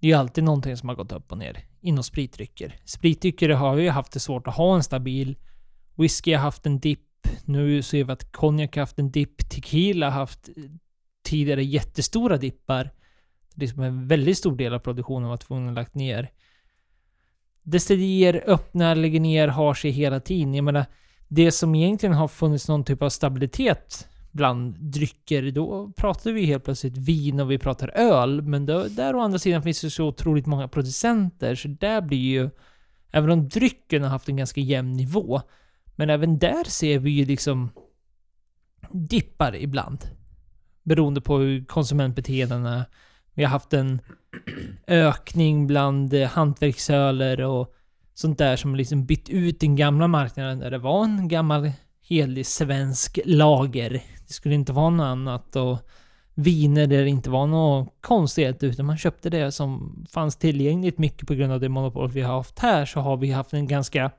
det 0.00 0.06
är 0.06 0.08
ju 0.08 0.16
alltid 0.16 0.44
någonting 0.44 0.76
som 0.76 0.88
har 0.88 0.96
gått 0.96 1.12
upp 1.12 1.32
och 1.32 1.38
ner 1.38 1.64
inom 1.80 2.04
spritdrycker. 2.04 2.76
Spritdrycker 2.84 3.48
har 3.48 3.76
ju 3.76 3.90
haft 3.90 4.12
det 4.12 4.20
svårt 4.20 4.46
att 4.46 4.56
ha 4.56 4.74
en 4.74 4.82
stabil. 4.82 5.36
Whisky 5.94 6.32
har 6.32 6.40
haft 6.40 6.66
en 6.66 6.80
dipp. 6.80 7.28
Nu 7.44 7.82
ser 7.82 8.04
vi 8.04 8.12
att 8.12 8.32
konjak 8.32 8.76
har 8.76 8.82
haft 8.82 8.98
en 8.98 9.10
dipp. 9.10 9.50
Tequila 9.50 10.06
har 10.06 10.18
haft 10.20 10.48
eh, 10.48 10.54
tidigare 11.22 11.64
jättestora 11.64 12.36
dippar 12.36 12.90
liksom 13.54 13.82
en 13.82 14.08
väldigt 14.08 14.38
stor 14.38 14.56
del 14.56 14.74
av 14.74 14.78
produktionen 14.78 15.28
var 15.28 15.36
tvungen 15.36 15.68
att 15.68 15.74
lagt 15.74 15.94
ner. 15.94 16.30
Destillerier 17.62 18.44
öppnar, 18.46 18.94
lägger 18.94 19.20
ner, 19.20 19.48
har 19.48 19.74
sig 19.74 19.90
hela 19.90 20.20
tiden. 20.20 20.54
Jag 20.54 20.64
menar, 20.64 20.86
det 21.28 21.52
som 21.52 21.74
egentligen 21.74 22.14
har 22.14 22.28
funnits 22.28 22.68
någon 22.68 22.84
typ 22.84 23.02
av 23.02 23.08
stabilitet 23.08 24.08
bland 24.30 24.76
drycker, 24.80 25.50
då 25.50 25.92
pratar 25.96 26.32
vi 26.32 26.44
helt 26.44 26.64
plötsligt 26.64 26.96
vin 26.96 27.40
och 27.40 27.50
vi 27.50 27.58
pratar 27.58 27.88
öl. 27.88 28.42
Men 28.42 28.66
då, 28.66 28.84
där 28.84 29.14
å 29.14 29.20
andra 29.20 29.38
sidan 29.38 29.62
finns 29.62 29.80
det 29.80 29.90
så 29.90 30.06
otroligt 30.06 30.46
många 30.46 30.68
producenter, 30.68 31.54
så 31.54 31.68
där 31.68 32.00
blir 32.00 32.18
ju... 32.18 32.50
Även 33.12 33.30
om 33.30 33.48
drycken 33.48 34.02
har 34.02 34.10
haft 34.10 34.28
en 34.28 34.36
ganska 34.36 34.60
jämn 34.60 34.92
nivå, 34.92 35.40
men 35.96 36.10
även 36.10 36.38
där 36.38 36.64
ser 36.64 36.98
vi 36.98 37.10
ju 37.10 37.24
liksom 37.24 37.70
dippar 38.90 39.56
ibland. 39.56 40.04
Beroende 40.82 41.20
på 41.20 41.38
hur 41.38 41.64
konsumentbeteendena 41.64 42.84
vi 43.34 43.44
har 43.44 43.50
haft 43.50 43.72
en 43.72 44.00
ökning 44.86 45.66
bland 45.66 46.14
eh, 46.14 46.28
hantverksöler 46.28 47.40
och 47.40 47.74
sånt 48.14 48.38
där 48.38 48.56
som 48.56 48.74
liksom 48.74 49.06
bytt 49.06 49.28
ut 49.28 49.60
den 49.60 49.76
gamla 49.76 50.08
marknaden 50.08 50.58
där 50.58 50.70
det 50.70 50.78
var 50.78 51.04
en 51.04 51.28
gammal 51.28 51.72
helig 52.02 52.46
svensk 52.46 53.18
lager. 53.24 53.90
Det 54.26 54.32
skulle 54.32 54.54
inte 54.54 54.72
vara 54.72 54.90
något 54.90 55.04
annat 55.04 55.56
och 55.56 55.78
viner 56.34 56.86
där 56.86 57.02
det 57.02 57.08
inte 57.08 57.30
var 57.30 57.46
något 57.46 57.94
konstigt 58.00 58.62
utan 58.62 58.86
man 58.86 58.98
köpte 58.98 59.30
det 59.30 59.52
som 59.52 59.96
fanns 60.10 60.36
tillgängligt 60.36 60.98
mycket 60.98 61.28
på 61.28 61.34
grund 61.34 61.52
av 61.52 61.60
det 61.60 61.68
monopol 61.68 62.10
vi 62.10 62.20
har 62.20 62.36
haft 62.36 62.58
här 62.58 62.86
så 62.86 63.00
har 63.00 63.16
vi 63.16 63.30
haft 63.30 63.52
en 63.52 63.66
ganska 63.66 64.10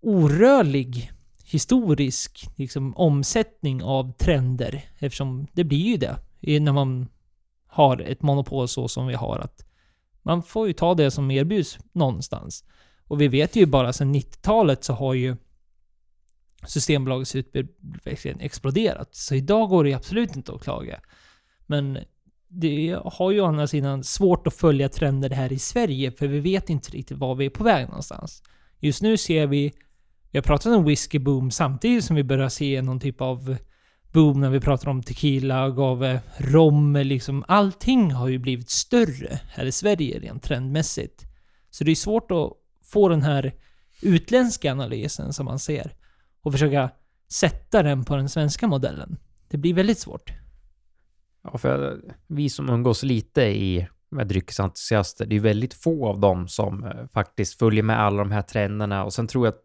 orörlig 0.00 1.12
historisk 1.44 2.48
liksom, 2.56 2.96
omsättning 2.96 3.82
av 3.82 4.12
trender 4.12 4.84
eftersom 4.98 5.46
det 5.52 5.64
blir 5.64 5.86
ju 5.86 5.96
det 5.96 6.16
när 6.60 6.72
man 6.72 7.08
har 7.68 8.00
ett 8.00 8.22
monopol 8.22 8.68
så 8.68 8.88
som 8.88 9.06
vi 9.06 9.14
har. 9.14 9.38
att 9.38 9.64
Man 10.22 10.42
får 10.42 10.66
ju 10.66 10.72
ta 10.72 10.94
det 10.94 11.10
som 11.10 11.30
erbjuds 11.30 11.78
någonstans. 11.92 12.64
Och 13.04 13.20
vi 13.20 13.28
vet 13.28 13.56
ju 13.56 13.66
bara 13.66 13.92
sedan 13.92 14.14
90-talet 14.14 14.84
så 14.84 14.92
har 14.92 15.14
ju 15.14 15.36
Systembolagets 16.66 17.34
utbud 17.34 17.68
verkligen 18.04 18.40
exploderat. 18.40 19.14
Så 19.14 19.34
idag 19.34 19.68
går 19.68 19.84
det 19.84 19.94
absolut 19.94 20.36
inte 20.36 20.52
att 20.52 20.62
klaga. 20.62 21.00
Men 21.66 21.98
det 22.48 22.98
har 23.04 23.30
ju 23.30 23.40
å 23.40 23.46
andra 23.46 23.66
sidan 23.66 24.04
svårt 24.04 24.46
att 24.46 24.54
följa 24.54 24.88
trender 24.88 25.30
här 25.30 25.52
i 25.52 25.58
Sverige, 25.58 26.12
för 26.12 26.26
vi 26.26 26.40
vet 26.40 26.70
inte 26.70 26.90
riktigt 26.90 27.18
var 27.18 27.34
vi 27.34 27.46
är 27.46 27.50
på 27.50 27.64
väg 27.64 27.88
någonstans. 27.88 28.42
Just 28.80 29.02
nu 29.02 29.16
ser 29.16 29.46
vi, 29.46 29.72
vi 30.30 30.38
har 30.38 30.42
pratat 30.42 30.76
om 30.76 30.84
whisky 30.84 31.18
boom 31.18 31.50
samtidigt 31.50 32.04
som 32.04 32.16
vi 32.16 32.24
börjar 32.24 32.48
se 32.48 32.82
någon 32.82 33.00
typ 33.00 33.20
av 33.20 33.56
boom 34.12 34.40
när 34.40 34.50
vi 34.50 34.60
pratar 34.60 34.88
om 34.88 35.02
tequila, 35.02 35.64
agave, 35.64 36.20
rom, 36.38 36.96
liksom 36.96 37.44
allting 37.48 38.12
har 38.12 38.28
ju 38.28 38.38
blivit 38.38 38.70
större 38.70 39.40
här 39.48 39.64
i 39.64 39.72
Sverige 39.72 40.18
rent 40.18 40.42
trendmässigt. 40.42 41.24
Så 41.70 41.84
det 41.84 41.90
är 41.90 41.94
svårt 41.94 42.30
att 42.30 42.52
få 42.84 43.08
den 43.08 43.22
här 43.22 43.54
utländska 44.02 44.72
analysen 44.72 45.32
som 45.32 45.46
man 45.46 45.58
ser 45.58 45.94
och 46.42 46.52
försöka 46.52 46.90
sätta 47.32 47.82
den 47.82 48.04
på 48.04 48.16
den 48.16 48.28
svenska 48.28 48.66
modellen. 48.66 49.16
Det 49.48 49.56
blir 49.56 49.74
väldigt 49.74 49.98
svårt. 49.98 50.32
Ja, 51.42 51.58
för 51.58 52.00
vi 52.26 52.50
som 52.50 52.68
umgås 52.68 53.02
lite 53.02 53.42
i 53.42 53.88
med 54.10 54.26
dryckesentusiaster, 54.26 55.26
det 55.26 55.36
är 55.36 55.40
väldigt 55.40 55.74
få 55.74 56.08
av 56.08 56.20
dem 56.20 56.48
som 56.48 56.84
eh, 56.84 57.06
faktiskt 57.12 57.58
följer 57.58 57.82
med 57.82 58.00
alla 58.00 58.18
de 58.18 58.32
här 58.32 58.42
trenderna 58.42 59.04
och 59.04 59.12
sen 59.12 59.26
tror 59.26 59.46
jag 59.46 59.54
att 59.54 59.62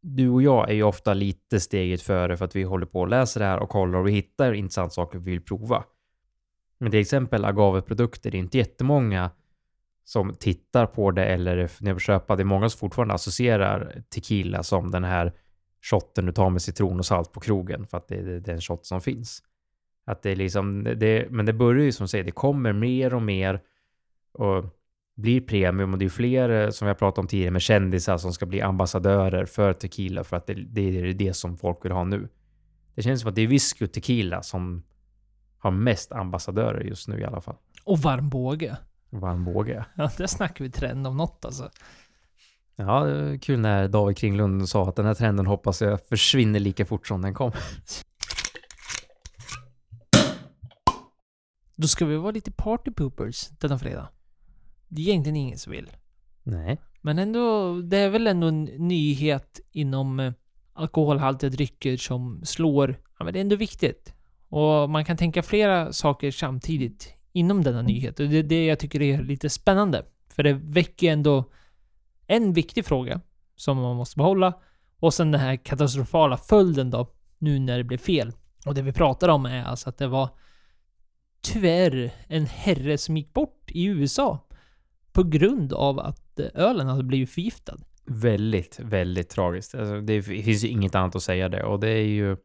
du 0.00 0.28
och 0.28 0.42
jag 0.42 0.70
är 0.70 0.74
ju 0.74 0.82
ofta 0.82 1.14
lite 1.14 1.60
steget 1.60 2.02
före 2.02 2.36
för 2.36 2.44
att 2.44 2.56
vi 2.56 2.62
håller 2.62 2.86
på 2.86 3.00
och 3.00 3.08
läser 3.08 3.40
det 3.40 3.46
här 3.46 3.58
och 3.58 3.68
kollar 3.68 3.98
och 3.98 4.06
vi 4.06 4.12
hittar 4.12 4.52
intressanta 4.52 4.90
saker 4.90 5.18
vi 5.18 5.30
vill 5.30 5.42
prova. 5.42 5.84
Men 6.78 6.90
till 6.90 7.00
exempel 7.00 7.44
agaveprodukter, 7.44 8.30
det 8.30 8.36
är 8.36 8.38
inte 8.38 8.58
jättemånga 8.58 9.30
som 10.04 10.34
tittar 10.34 10.86
på 10.86 11.10
det 11.10 11.24
eller 11.24 11.66
funderar 11.66 11.94
på 11.94 11.98
att 11.98 12.02
köpa. 12.02 12.36
Det 12.36 12.42
är 12.42 12.44
många 12.44 12.68
som 12.68 12.78
fortfarande 12.78 13.14
associerar 13.14 14.02
tequila 14.08 14.62
som 14.62 14.90
den 14.90 15.04
här 15.04 15.32
shotten 15.82 16.26
du 16.26 16.32
tar 16.32 16.50
med 16.50 16.62
citron 16.62 16.98
och 16.98 17.06
salt 17.06 17.32
på 17.32 17.40
krogen 17.40 17.86
för 17.86 17.98
att 17.98 18.08
det 18.08 18.14
är 18.14 18.40
den 18.40 18.60
shot 18.60 18.86
som 18.86 19.00
finns. 19.00 19.42
Att 20.06 20.22
det 20.22 20.30
är 20.30 20.36
liksom, 20.36 20.84
det, 20.84 21.30
men 21.30 21.46
det 21.46 21.52
börjar 21.52 21.84
ju 21.84 21.92
som 21.92 22.08
säger, 22.08 22.24
det 22.24 22.30
kommer 22.30 22.72
mer 22.72 23.14
och 23.14 23.22
mer 23.22 23.60
och 24.32 24.64
blir 25.18 25.40
premium 25.40 25.92
och 25.92 25.98
det 25.98 26.04
är 26.04 26.08
fler 26.08 26.48
eh, 26.48 26.70
som 26.70 26.86
vi 26.86 26.90
har 26.90 26.94
pratat 26.94 27.18
om 27.18 27.26
tidigare 27.26 27.50
med 27.50 27.62
kändisar 27.62 28.18
som 28.18 28.32
ska 28.32 28.46
bli 28.46 28.60
ambassadörer 28.60 29.46
för 29.46 29.72
tequila 29.72 30.24
för 30.24 30.36
att 30.36 30.46
det, 30.46 30.54
det 30.54 30.80
är 30.80 31.14
det 31.14 31.34
som 31.34 31.56
folk 31.56 31.84
vill 31.84 31.92
ha 31.92 32.04
nu. 32.04 32.28
Det 32.94 33.02
känns 33.02 33.20
som 33.20 33.28
att 33.28 33.34
det 33.34 33.42
är 33.42 33.46
whisky 33.46 33.84
och 33.84 33.92
tequila 33.92 34.42
som 34.42 34.82
har 35.58 35.70
mest 35.70 36.12
ambassadörer 36.12 36.80
just 36.80 37.08
nu 37.08 37.20
i 37.20 37.24
alla 37.24 37.40
fall. 37.40 37.56
Och 37.84 37.98
varm 37.98 38.28
båge. 38.28 38.76
Vad 39.10 39.30
han 39.30 39.44
vågar. 39.44 39.84
Ja, 39.96 40.10
där 40.16 40.26
snackar 40.26 40.64
vi 40.64 40.70
trend 40.70 41.06
om 41.06 41.16
något 41.16 41.44
alltså. 41.44 41.70
Ja, 42.76 43.04
det 43.04 43.30
var 43.30 43.38
kul 43.38 43.60
när 43.60 43.88
David 43.88 44.16
Kringlund 44.16 44.68
sa 44.68 44.88
att 44.88 44.96
den 44.96 45.06
här 45.06 45.14
trenden 45.14 45.46
hoppas 45.46 45.82
jag 45.82 46.00
försvinner 46.06 46.60
lika 46.60 46.86
fort 46.86 47.06
som 47.06 47.22
den 47.22 47.34
kom. 47.34 47.52
Då 51.76 51.88
ska 51.88 52.06
vi 52.06 52.16
vara 52.16 52.30
lite 52.30 52.52
party 52.52 52.90
poopers 52.90 53.48
denna 53.48 53.78
fredag. 53.78 54.08
Det 54.88 55.02
är 55.02 55.08
egentligen 55.08 55.36
ingen 55.36 55.58
som 55.58 55.72
vill. 55.72 55.90
Nej. 56.42 56.78
Men 57.00 57.18
ändå, 57.18 57.74
det 57.80 57.96
är 57.96 58.08
väl 58.08 58.26
ändå 58.26 58.46
en 58.46 58.64
nyhet 58.64 59.60
inom 59.72 60.20
eh, 60.20 60.32
alkoholhaltiga 60.72 61.50
drycker 61.50 61.96
som 61.96 62.40
slår. 62.44 63.00
Ja, 63.18 63.24
men 63.24 63.32
det 63.32 63.38
är 63.38 63.40
ändå 63.40 63.56
viktigt. 63.56 64.14
Och 64.48 64.90
man 64.90 65.04
kan 65.04 65.16
tänka 65.16 65.42
flera 65.42 65.92
saker 65.92 66.30
samtidigt 66.30 67.14
inom 67.32 67.64
denna 67.64 67.82
nyhet. 67.82 68.20
Och 68.20 68.28
det 68.28 68.36
är 68.36 68.42
det 68.42 68.66
jag 68.66 68.78
tycker 68.78 69.02
är 69.02 69.22
lite 69.22 69.50
spännande. 69.50 70.04
För 70.28 70.42
det 70.42 70.52
väcker 70.52 71.12
ändå 71.12 71.44
en 72.26 72.52
viktig 72.52 72.84
fråga 72.84 73.20
som 73.56 73.76
man 73.76 73.96
måste 73.96 74.16
behålla. 74.16 74.52
Och 75.00 75.14
sen 75.14 75.32
den 75.32 75.40
här 75.40 75.56
katastrofala 75.56 76.36
följden 76.36 76.90
då, 76.90 77.10
nu 77.38 77.58
när 77.58 77.78
det 77.78 77.84
blev 77.84 77.98
fel. 77.98 78.32
Och 78.66 78.74
det 78.74 78.82
vi 78.82 78.92
pratar 78.92 79.28
om 79.28 79.46
är 79.46 79.64
alltså 79.64 79.88
att 79.88 79.98
det 79.98 80.06
var 80.06 80.28
tyvärr 81.40 82.12
en 82.28 82.46
herre 82.46 82.98
som 82.98 83.16
gick 83.16 83.32
bort 83.32 83.70
i 83.70 83.84
USA 83.84 84.47
på 85.18 85.24
grund 85.24 85.72
av 85.72 86.00
att 86.00 86.40
ölen 86.54 86.86
hade 86.86 87.02
blivit 87.02 87.30
förgiftad. 87.30 87.76
Väldigt, 88.06 88.80
väldigt 88.80 89.28
tragiskt. 89.28 89.74
Alltså, 89.74 90.00
det 90.00 90.22
finns 90.22 90.64
ju 90.64 90.68
inget 90.68 90.94
annat 90.94 91.16
att 91.16 91.22
säga 91.22 91.48
det. 91.48 91.62
Och 91.62 91.80
det 91.80 91.88
är 91.88 92.06
ju 92.06 92.36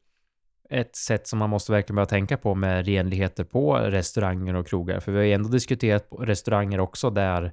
ett 0.69 0.95
sätt 0.95 1.27
som 1.27 1.39
man 1.39 1.49
måste 1.49 1.71
verkligen 1.71 1.95
börja 1.95 2.05
tänka 2.05 2.37
på 2.37 2.55
med 2.55 2.85
renligheter 2.85 3.43
på 3.43 3.75
restauranger 3.75 4.53
och 4.53 4.67
krogar. 4.67 4.99
För 4.99 5.11
vi 5.11 5.17
har 5.17 5.25
ju 5.25 5.33
ändå 5.33 5.49
diskuterat 5.49 6.07
restauranger 6.19 6.79
också 6.79 7.09
där 7.09 7.51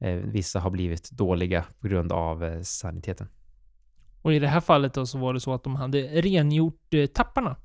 eh, 0.00 0.14
vissa 0.14 0.60
har 0.60 0.70
blivit 0.70 1.10
dåliga 1.10 1.64
på 1.80 1.88
grund 1.88 2.12
av 2.12 2.44
eh, 2.44 2.60
saniteten. 2.62 3.28
Och 4.22 4.34
i 4.34 4.38
det 4.38 4.48
här 4.48 4.60
fallet 4.60 4.94
då 4.94 5.06
så 5.06 5.18
var 5.18 5.34
det 5.34 5.40
så 5.40 5.54
att 5.54 5.64
de 5.64 5.76
hade 5.76 6.02
rengjort 6.02 6.94
eh, 6.94 7.06
tapparna. 7.06 7.56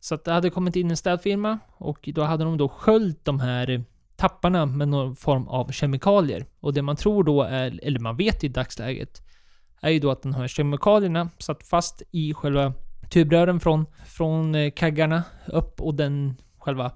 Så 0.00 0.14
att 0.14 0.24
det 0.24 0.32
hade 0.32 0.50
kommit 0.50 0.76
in 0.76 0.90
en 0.90 0.96
städfirma 0.96 1.58
och 1.76 2.08
då 2.14 2.22
hade 2.22 2.44
de 2.44 2.56
då 2.56 2.68
sköljt 2.68 3.24
de 3.24 3.40
här 3.40 3.70
eh, 3.70 3.80
tapparna 4.16 4.66
med 4.66 4.88
någon 4.88 5.16
form 5.16 5.48
av 5.48 5.72
kemikalier. 5.72 6.46
Och 6.60 6.74
det 6.74 6.82
man 6.82 6.96
tror 6.96 7.24
då 7.24 7.42
är, 7.42 7.80
eller 7.82 8.00
man 8.00 8.16
vet 8.16 8.44
i 8.44 8.48
dagsläget, 8.48 9.22
är 9.80 9.90
ju 9.90 9.98
då 9.98 10.10
att 10.10 10.22
de 10.22 10.34
här 10.34 10.48
kemikalierna 10.48 11.30
satt 11.38 11.66
fast 11.66 12.02
i 12.10 12.34
själva 12.34 12.72
tubrören 13.10 13.60
från, 13.60 13.86
från 14.06 14.54
eh, 14.54 14.70
kaggarna 14.70 15.22
upp 15.46 15.80
och 15.80 15.94
den 15.94 16.36
själva 16.58 16.92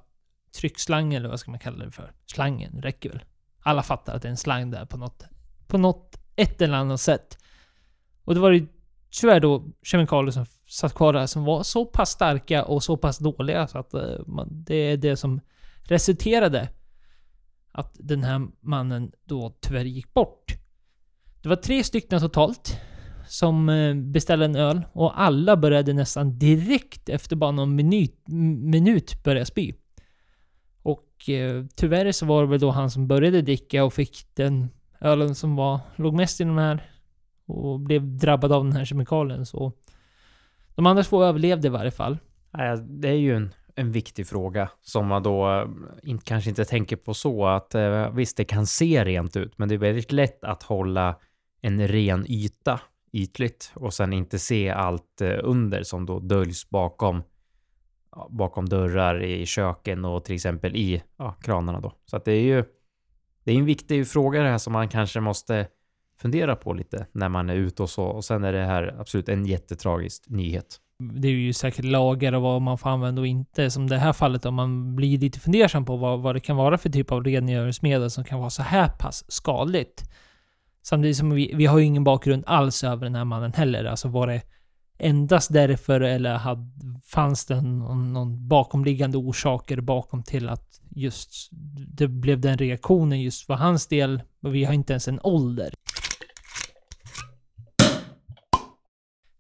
tryckslangen, 0.61 1.13
eller 1.13 1.29
vad 1.29 1.41
ska 1.41 1.51
man 1.51 1.61
kalla 1.61 1.85
det 1.85 1.91
för? 1.91 2.13
Slangen 2.27 2.83
räcker 2.83 3.11
väl? 3.11 3.23
Alla 3.61 3.83
fattar 3.83 4.15
att 4.15 4.23
det 4.23 4.29
är 4.29 4.31
en 4.31 4.37
slang 4.37 4.71
där 4.71 4.85
på 4.85 4.97
något, 4.97 5.25
på 5.67 5.79
något, 5.79 6.17
ett 6.37 6.63
eller 6.63 6.77
annat 6.77 7.01
sätt. 7.01 7.39
Och 8.25 8.35
det 8.35 8.41
var 8.41 8.51
ju 8.51 8.67
tyvärr 9.11 9.41
då 9.41 9.65
kemikalier 9.83 10.31
som 10.31 10.47
satt 10.69 10.95
kvar 10.95 11.13
där 11.13 11.27
som 11.27 11.45
var 11.45 11.63
så 11.63 11.85
pass 11.85 12.11
starka 12.11 12.65
och 12.65 12.83
så 12.83 12.97
pass 12.97 13.19
dåliga 13.19 13.67
så 13.67 13.79
att 13.79 13.95
eh, 13.95 14.27
man, 14.27 14.49
det 14.51 14.75
är 14.75 14.97
det 14.97 15.17
som 15.17 15.41
resulterade 15.83 16.69
att 17.79 17.97
den 17.99 18.23
här 18.23 18.49
mannen 18.61 19.13
då 19.25 19.59
tyvärr 19.61 19.85
gick 19.85 20.15
bort. 20.15 20.55
Det 21.43 21.49
var 21.49 21.57
tre 21.57 21.85
stycken 21.85 22.21
totalt 22.21 22.81
som 23.27 23.69
eh, 23.69 23.95
beställde 23.95 24.45
en 24.45 24.57
öl 24.57 24.83
och 24.93 25.21
alla 25.21 25.57
började 25.57 25.93
nästan 25.93 26.39
direkt 26.39 27.09
efter 27.09 27.37
bara 27.37 27.51
någon 27.51 27.75
minut, 27.75 28.29
minut 28.63 29.23
börja 29.25 29.45
spy. 29.45 29.73
Och 30.83 31.29
eh, 31.29 31.65
tyvärr 31.77 32.13
så 32.13 32.27
var 32.27 32.43
det 32.43 32.49
väl 32.49 32.61
då 32.61 32.71
han 32.71 32.91
som 32.91 33.09
började 33.09 33.43
dricka 33.43 33.85
och 33.85 33.93
fick 33.93 34.27
den 34.35 34.69
ölen 35.01 35.35
som 35.35 35.57
var, 35.57 35.81
låg 35.97 36.15
mest 36.15 36.41
i 36.41 36.45
de 36.45 36.59
här 36.59 36.91
och 37.47 37.81
blev 37.81 38.19
drabbad 38.19 38.53
av 38.53 38.65
den 38.65 38.73
här 38.73 38.85
kemikalien. 38.85 39.47
Så 39.47 39.73
de 40.75 40.87
andra 40.87 41.03
två 41.03 41.25
överlevde 41.25 41.69
i 41.69 41.71
varje 41.71 41.91
fall. 41.91 42.19
Det 42.87 43.09
är 43.09 43.13
ju 43.13 43.37
en, 43.37 43.55
en 43.79 43.93
viktig 43.93 44.27
fråga 44.27 44.71
som 44.83 45.07
man 45.07 45.23
då 45.23 45.51
eh, 45.51 45.69
in, 46.03 46.19
kanske 46.19 46.51
inte 46.51 46.65
tänker 46.65 46.97
på 46.97 47.15
så 47.15 47.47
att 47.47 47.75
eh, 47.75 48.11
visst, 48.11 48.37
det 48.37 48.45
kan 48.45 48.67
se 48.67 49.05
rent 49.05 49.37
ut, 49.37 49.59
men 49.59 49.69
det 49.69 49.75
är 49.75 49.79
väldigt 49.79 50.13
lätt 50.13 50.45
att 50.45 50.63
hålla 50.63 51.17
en 51.61 51.89
ren 51.89 52.27
yta 52.29 52.81
ytligt 53.13 53.73
och 53.75 53.95
sen 53.95 54.13
inte 54.13 54.39
se 54.39 54.71
allt 54.71 55.21
eh, 55.21 55.39
under 55.43 55.83
som 55.83 56.07
då 56.07 56.19
döljs 56.21 56.71
bakom 56.71 57.23
bakom 58.29 58.69
dörrar 58.69 59.23
i 59.23 59.47
köken 59.47 60.05
och 60.05 60.25
till 60.25 60.35
exempel 60.35 60.77
i 60.77 61.03
ja, 61.17 61.33
kranarna 61.33 61.81
då. 61.81 61.93
Så 62.05 62.17
att 62.17 62.25
det 62.25 62.33
är 62.33 62.43
ju 62.43 62.65
det 63.45 63.53
är 63.53 63.57
en 63.57 63.65
viktig 63.65 64.09
fråga 64.09 64.43
det 64.43 64.49
här 64.49 64.59
som 64.59 64.73
man 64.73 64.89
kanske 64.89 65.21
måste 65.21 65.69
fundera 66.21 66.57
på 66.57 66.73
lite 66.73 67.07
när 67.13 67.29
man 67.29 67.51
är 67.51 67.55
ute 67.55 67.83
och 67.83 67.91
så. 67.91 68.05
Och 68.05 68.25
sen 68.25 68.45
är 68.45 68.53
det 68.53 68.65
här 68.65 68.97
absolut 69.01 69.29
en 69.29 69.47
jättetragisk 69.47 70.25
nyhet. 70.29 70.81
Det 71.03 71.29
är 71.29 71.33
ju 71.33 71.53
säkert 71.53 71.85
lagar 71.85 72.33
och 72.33 72.43
vad 72.43 72.63
man 72.63 72.79
får 72.79 72.91
använda 72.91 73.21
och 73.21 73.27
inte. 73.27 73.71
Som 73.71 73.87
det 73.87 73.99
här 73.99 74.13
fallet 74.13 74.47
om 74.47 74.55
man 74.55 74.97
blir 74.97 75.19
lite 75.19 75.41
fundersam 75.41 75.85
på 75.85 75.97
vad, 75.97 76.21
vad 76.21 76.37
det 76.37 76.41
kan 76.41 76.57
vara 76.57 76.79
för 76.79 76.91
typ 76.91 77.13
av 77.13 77.25
rengöringsmedel 77.25 78.11
som 78.11 78.25
kan 78.25 78.39
vara 78.39 78.51
så 78.51 78.63
här 78.63 78.89
pass 78.89 79.25
skadligt. 79.29 80.11
Samtidigt 80.83 81.17
som 81.17 81.31
vi, 81.31 81.53
vi 81.55 81.67
har 81.67 81.79
ju 81.79 81.85
ingen 81.85 82.05
bakgrund 82.05 82.45
alls 82.47 82.85
över 82.85 83.05
den 83.05 83.15
här 83.15 83.25
mannen 83.25 83.53
heller. 83.53 83.85
Alltså 83.85 84.09
var 84.09 84.27
det 84.27 84.43
endast 84.99 85.53
därför 85.53 86.01
eller 86.01 86.35
hade, 86.35 86.67
fanns 87.07 87.47
det 87.47 87.61
någon, 87.61 88.13
någon 88.13 88.49
bakomliggande 88.49 89.19
orsaker 89.19 89.81
bakom 89.81 90.23
till 90.23 90.49
att 90.49 90.81
just 90.91 91.49
det 91.89 92.09
blev 92.09 92.41
den 92.41 92.59
reaktionen 92.59 93.21
just 93.21 93.47
för 93.47 93.55
hans 93.55 93.87
del. 93.87 94.23
Vi 94.41 94.65
har 94.65 94.75
inte 94.75 94.93
ens 94.93 95.09
en 95.09 95.21
ålder. 95.23 95.75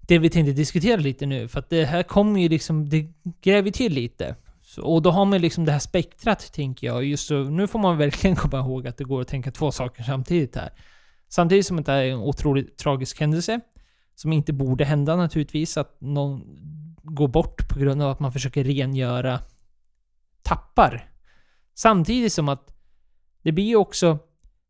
Det 0.08 0.18
vi 0.18 0.30
tänkte 0.30 0.52
diskutera 0.52 0.96
lite 0.96 1.26
nu, 1.26 1.48
för 1.48 1.58
att 1.58 1.70
det 1.70 1.84
här 1.84 2.02
kommer 2.02 2.40
ju 2.40 2.48
liksom, 2.48 2.88
det 2.88 3.06
gräver 3.42 3.70
till 3.70 3.92
lite. 3.92 4.36
Så, 4.60 4.82
och 4.82 5.02
då 5.02 5.10
har 5.10 5.24
man 5.24 5.40
liksom 5.40 5.64
det 5.64 5.72
här 5.72 5.78
spektrat, 5.78 6.52
tänker 6.52 6.86
jag. 6.86 7.04
Just 7.04 7.26
så, 7.26 7.42
nu 7.42 7.66
får 7.66 7.78
man 7.78 7.98
verkligen 7.98 8.36
komma 8.42 8.58
ihåg 8.58 8.86
att 8.86 8.96
det 8.96 9.04
går 9.04 9.20
att 9.20 9.28
tänka 9.28 9.50
två 9.50 9.72
saker 9.72 10.02
samtidigt 10.02 10.56
här. 10.56 10.70
Samtidigt 11.28 11.66
som 11.66 11.82
det 11.82 11.92
är 11.92 12.04
en 12.04 12.18
otroligt 12.18 12.78
tragisk 12.78 13.20
händelse, 13.20 13.60
som 14.14 14.32
inte 14.32 14.52
borde 14.52 14.84
hända 14.84 15.16
naturligtvis, 15.16 15.76
att 15.76 16.00
någon 16.00 16.42
går 17.02 17.28
bort 17.28 17.68
på 17.68 17.78
grund 17.78 18.02
av 18.02 18.10
att 18.10 18.20
man 18.20 18.32
försöker 18.32 18.64
rengöra 18.64 19.40
tappar. 20.42 21.10
Samtidigt 21.74 22.32
som 22.32 22.48
att 22.48 22.74
det 23.42 23.52
blir 23.52 23.64
ju 23.64 23.76
också 23.76 24.18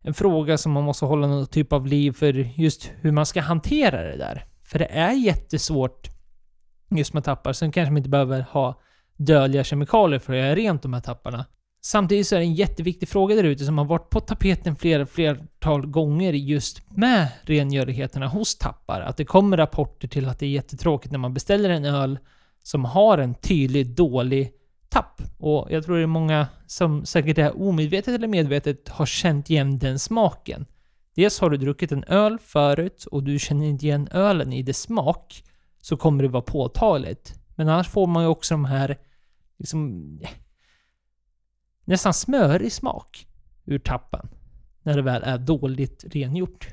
en 0.02 0.14
fråga 0.14 0.58
som 0.58 0.72
man 0.72 0.84
måste 0.84 1.04
hålla 1.04 1.26
någon 1.26 1.46
typ 1.46 1.72
av 1.72 1.86
liv 1.86 2.12
för 2.12 2.32
just 2.60 2.90
hur 3.00 3.12
man 3.12 3.26
ska 3.26 3.40
hantera 3.40 4.02
det 4.02 4.16
där. 4.16 4.44
För 4.68 4.78
det 4.78 4.84
är 4.84 5.12
jättesvårt 5.12 6.08
just 6.90 7.14
med 7.14 7.24
tappar. 7.24 7.52
Sen 7.52 7.72
kanske 7.72 7.90
man 7.92 7.96
inte 7.96 8.08
behöver 8.08 8.40
ha 8.40 8.80
dödliga 9.16 9.64
kemikalier 9.64 10.18
för 10.18 10.32
att 10.32 10.38
göra 10.38 10.54
rent 10.54 10.82
de 10.82 10.92
här 10.92 11.00
tapparna. 11.00 11.46
Samtidigt 11.80 12.26
så 12.26 12.34
är 12.34 12.38
det 12.38 12.44
en 12.44 12.54
jätteviktig 12.54 13.08
fråga 13.08 13.34
där 13.34 13.44
ute 13.44 13.64
som 13.64 13.78
har 13.78 13.84
varit 13.84 14.10
på 14.10 14.20
tapeten 14.20 14.76
flera 14.76 15.06
flertal 15.06 15.86
gånger 15.86 16.32
just 16.32 16.90
med 16.90 17.28
rengörigheterna 17.42 18.28
hos 18.28 18.58
tappar. 18.58 19.00
Att 19.00 19.16
det 19.16 19.24
kommer 19.24 19.56
rapporter 19.56 20.08
till 20.08 20.28
att 20.28 20.38
det 20.38 20.46
är 20.46 20.50
jättetråkigt 20.50 21.12
när 21.12 21.18
man 21.18 21.34
beställer 21.34 21.70
en 21.70 21.84
öl 21.84 22.18
som 22.62 22.84
har 22.84 23.18
en 23.18 23.34
tydligt 23.34 23.96
dålig 23.96 24.52
tapp. 24.88 25.22
Och 25.38 25.66
jag 25.70 25.84
tror 25.84 25.96
det 25.96 26.02
är 26.02 26.06
många 26.06 26.46
som 26.66 27.06
säkert 27.06 27.38
är 27.38 27.62
omedvetet 27.62 28.14
eller 28.14 28.28
medvetet 28.28 28.88
har 28.88 29.06
känt 29.06 29.50
igen 29.50 29.78
den 29.78 29.98
smaken. 29.98 30.66
Dels 31.18 31.40
har 31.40 31.50
du 31.50 31.56
druckit 31.56 31.92
en 31.92 32.04
öl 32.04 32.38
förut 32.38 33.06
och 33.10 33.22
du 33.22 33.38
känner 33.38 33.66
inte 33.66 33.86
igen 33.86 34.08
ölen 34.10 34.52
i 34.52 34.62
dess 34.62 34.80
smak, 34.80 35.44
så 35.80 35.96
kommer 35.96 36.22
det 36.22 36.28
vara 36.28 36.42
påtagligt. 36.42 37.40
Men 37.56 37.68
annars 37.68 37.88
får 37.88 38.06
man 38.06 38.22
ju 38.22 38.28
också 38.28 38.54
de 38.54 38.64
här, 38.64 38.98
liksom, 39.56 40.04
nästan 41.84 42.14
smörig 42.14 42.72
smak 42.72 43.26
ur 43.64 43.78
tappen. 43.78 44.28
När 44.82 44.96
det 44.96 45.02
väl 45.02 45.22
är 45.22 45.38
dåligt 45.38 46.04
rengjort. 46.08 46.68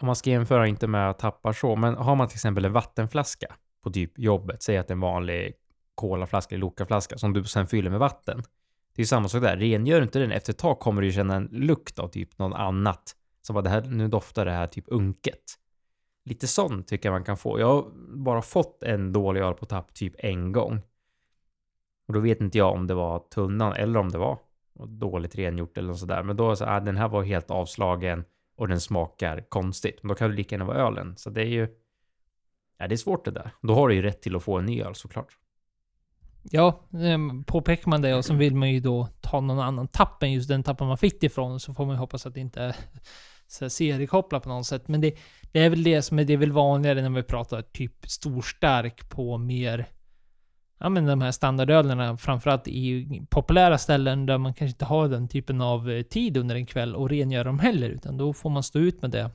Om 0.00 0.06
man 0.06 0.16
ska 0.16 0.30
jämföra 0.30 0.66
inte 0.66 0.86
med 0.86 1.18
tappar 1.18 1.52
så, 1.52 1.76
men 1.76 1.94
har 1.94 2.14
man 2.14 2.28
till 2.28 2.36
exempel 2.36 2.64
en 2.64 2.72
vattenflaska 2.72 3.54
på 3.82 3.90
typ 3.90 4.18
jobbet, 4.18 4.62
säg 4.62 4.78
att 4.78 4.88
det 4.88 4.92
är 4.92 4.96
en 4.96 5.00
vanlig 5.00 5.54
kolaflaska 5.94 6.54
eller 6.54 6.60
lokaflaska 6.60 7.18
som 7.18 7.32
du 7.32 7.44
sen 7.44 7.66
fyller 7.66 7.90
med 7.90 8.00
vatten. 8.00 8.42
Det 8.94 9.02
är 9.02 9.06
samma 9.06 9.28
sak 9.28 9.42
där. 9.42 9.56
Rengör 9.56 10.02
inte 10.02 10.18
den 10.18 10.32
efter 10.32 10.52
ett 10.52 10.58
tag 10.58 10.78
kommer 10.78 11.02
du 11.02 11.12
känna 11.12 11.36
en 11.36 11.48
lukt 11.52 11.98
av 11.98 12.08
typ 12.08 12.38
något 12.38 12.58
annat. 12.58 13.14
Som 13.48 13.54
bara 13.54 13.62
det 13.62 13.70
här, 13.70 13.82
nu 13.82 14.08
doftar 14.08 14.44
det 14.44 14.52
här 14.52 14.66
typ 14.66 14.84
unket. 14.88 15.42
Lite 16.24 16.46
sånt 16.46 16.88
tycker 16.88 17.08
jag 17.08 17.14
man 17.14 17.24
kan 17.24 17.36
få. 17.36 17.60
Jag 17.60 17.66
har 17.66 17.90
bara 18.16 18.42
fått 18.42 18.82
en 18.82 19.12
dålig 19.12 19.40
öl 19.40 19.54
på 19.54 19.66
tapp 19.66 19.94
typ 19.94 20.14
en 20.18 20.52
gång. 20.52 20.80
Och 22.08 22.14
då 22.14 22.20
vet 22.20 22.40
inte 22.40 22.58
jag 22.58 22.72
om 22.72 22.86
det 22.86 22.94
var 22.94 23.18
tunnan 23.18 23.72
eller 23.72 24.00
om 24.00 24.08
det 24.08 24.18
var 24.18 24.38
dåligt 24.86 25.36
rengjort 25.36 25.78
eller 25.78 25.88
något 25.88 25.98
sådär. 25.98 26.22
Men 26.22 26.36
då 26.36 26.56
så 26.56 26.64
ah, 26.64 26.80
den 26.80 26.96
här 26.96 27.08
var 27.08 27.22
helt 27.22 27.50
avslagen 27.50 28.24
och 28.56 28.68
den 28.68 28.80
smakar 28.80 29.44
konstigt. 29.48 30.02
Men 30.02 30.08
då 30.08 30.14
kan 30.14 30.30
det 30.30 30.36
lika 30.36 30.54
gärna 30.54 30.64
vara 30.64 30.86
ölen. 30.86 31.16
Så 31.16 31.30
det 31.30 31.42
är 31.42 31.46
ju... 31.46 31.68
Ja, 32.78 32.88
det 32.88 32.94
är 32.94 32.96
svårt 32.96 33.24
det 33.24 33.30
där. 33.30 33.50
Då 33.62 33.74
har 33.74 33.88
du 33.88 33.94
ju 33.94 34.02
rätt 34.02 34.22
till 34.22 34.36
att 34.36 34.42
få 34.42 34.58
en 34.58 34.66
ny 34.66 34.82
öl 34.82 34.94
såklart. 34.94 35.38
Ja, 36.42 36.80
ehm, 37.02 37.44
påpekar 37.44 37.90
man 37.90 38.02
det 38.02 38.14
och 38.14 38.24
sen 38.24 38.38
vill 38.38 38.54
man 38.54 38.70
ju 38.70 38.80
då 38.80 39.08
ta 39.20 39.40
någon 39.40 39.60
annan 39.60 39.88
tapp 39.88 40.22
än 40.22 40.32
just 40.32 40.48
den 40.48 40.62
tappen 40.62 40.86
man 40.86 40.98
fick 40.98 41.22
ifrån 41.22 41.60
så 41.60 41.74
får 41.74 41.86
man 41.86 41.94
ju 41.94 41.98
hoppas 41.98 42.26
att 42.26 42.34
det 42.34 42.40
inte 42.40 42.60
är 42.62 42.76
så 43.48 43.70
seriekopplat 43.70 44.42
på 44.42 44.48
något 44.48 44.66
sätt. 44.66 44.88
Men 44.88 45.00
det, 45.00 45.14
det 45.52 45.60
är 45.60 45.70
väl 45.70 45.82
det 45.82 46.02
som 46.02 46.18
är, 46.18 46.24
det 46.24 46.32
är 46.32 46.36
väl 46.36 46.52
vanligare 46.52 47.02
när 47.02 47.10
vi 47.10 47.22
pratar 47.22 47.62
typ 47.62 48.10
storstark 48.10 49.08
på 49.08 49.38
mer 49.38 49.86
Ja 50.80 50.88
men 50.88 51.06
de 51.06 51.20
här 51.20 51.32
standardölerna, 51.32 52.16
framförallt 52.16 52.68
i 52.68 53.22
populära 53.30 53.78
ställen 53.78 54.26
där 54.26 54.38
man 54.38 54.54
kanske 54.54 54.72
inte 54.72 54.84
har 54.84 55.08
den 55.08 55.28
typen 55.28 55.60
av 55.60 55.90
eh, 55.90 56.02
tid 56.02 56.36
under 56.36 56.54
en 56.54 56.66
kväll 56.66 56.94
och 56.94 57.10
rengöra 57.10 57.44
dem 57.44 57.58
heller, 57.58 57.90
utan 57.90 58.16
då 58.16 58.32
får 58.32 58.50
man 58.50 58.62
stå 58.62 58.78
ut 58.78 59.02
med 59.02 59.10
det 59.10 59.30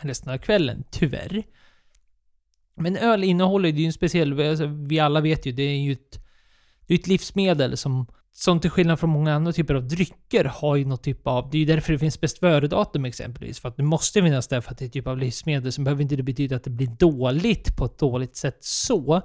resten 0.00 0.32
av 0.32 0.38
kvällen, 0.38 0.84
tyvärr. 0.90 1.42
Men 2.74 2.96
öl 2.96 3.24
innehåller 3.24 3.68
ju 3.68 3.86
en 3.86 3.92
speciell, 3.92 4.40
alltså, 4.40 4.66
vi 4.66 5.00
alla 5.00 5.20
vet 5.20 5.46
ju, 5.46 5.52
det 5.52 5.62
är 5.62 5.78
ju 5.78 5.92
ett, 5.92 6.24
det 6.86 6.94
är 6.94 6.98
ett 6.98 7.06
livsmedel 7.06 7.76
som, 7.76 8.06
som 8.36 8.60
till 8.60 8.70
skillnad 8.70 9.00
från 9.00 9.10
många 9.10 9.34
andra 9.34 9.52
typer 9.52 9.74
av 9.74 9.88
drycker 9.88 10.44
har 10.44 10.76
ju 10.76 10.84
något 10.84 11.02
typ 11.02 11.26
av, 11.26 11.50
det 11.50 11.56
är 11.56 11.60
ju 11.60 11.66
därför 11.66 11.92
det 11.92 11.98
finns 11.98 12.20
bäst 12.20 12.38
före-datum 12.38 13.04
exempelvis, 13.04 13.60
för 13.60 13.68
att 13.68 13.76
det 13.76 13.82
måste 13.82 14.22
finnas 14.22 14.48
där 14.48 14.60
för 14.60 14.72
att 14.72 14.78
det 14.78 14.84
är 14.84 14.88
typ 14.88 15.06
av 15.06 15.18
livsmedel, 15.18 15.72
Sen 15.72 15.84
behöver 15.84 16.02
inte 16.02 16.16
det 16.16 16.22
betyda 16.22 16.56
att 16.56 16.64
det 16.64 16.70
blir 16.70 16.86
dåligt 16.86 17.76
på 17.76 17.84
ett 17.84 17.98
dåligt 17.98 18.36
sätt 18.36 18.56
så. 18.60 19.22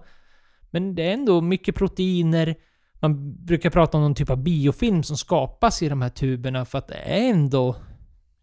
Men 0.72 0.96
det 0.96 1.10
är 1.10 1.14
ändå 1.14 1.42
mycket 1.42 1.76
proteiner, 1.76 2.56
man 3.00 3.46
brukar 3.46 3.70
prata 3.70 3.98
om 3.98 4.04
någon 4.04 4.16
typ 4.16 4.30
av 4.30 4.44
biofilm 4.44 5.04
som 5.04 5.18
skapas 5.18 5.82
i 5.82 5.90
de 5.90 6.02
här 6.02 6.10
tuberna 6.10 6.66
för 6.66 6.78
att 6.78 6.88
det 6.88 6.96
är 6.96 7.30
ändå 7.30 7.76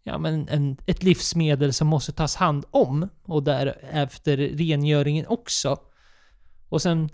ja, 0.07 0.17
men 0.17 0.47
en, 0.49 0.77
ett 0.85 1.03
livsmedel 1.03 1.73
som 1.73 1.87
måste 1.87 2.11
tas 2.11 2.35
hand 2.35 2.65
om. 2.71 3.09
Och 3.23 3.43
därefter 3.43 4.37
rengöringen 4.37 5.25
också. 5.27 5.77
Och 6.69 6.81
sen 6.81 7.09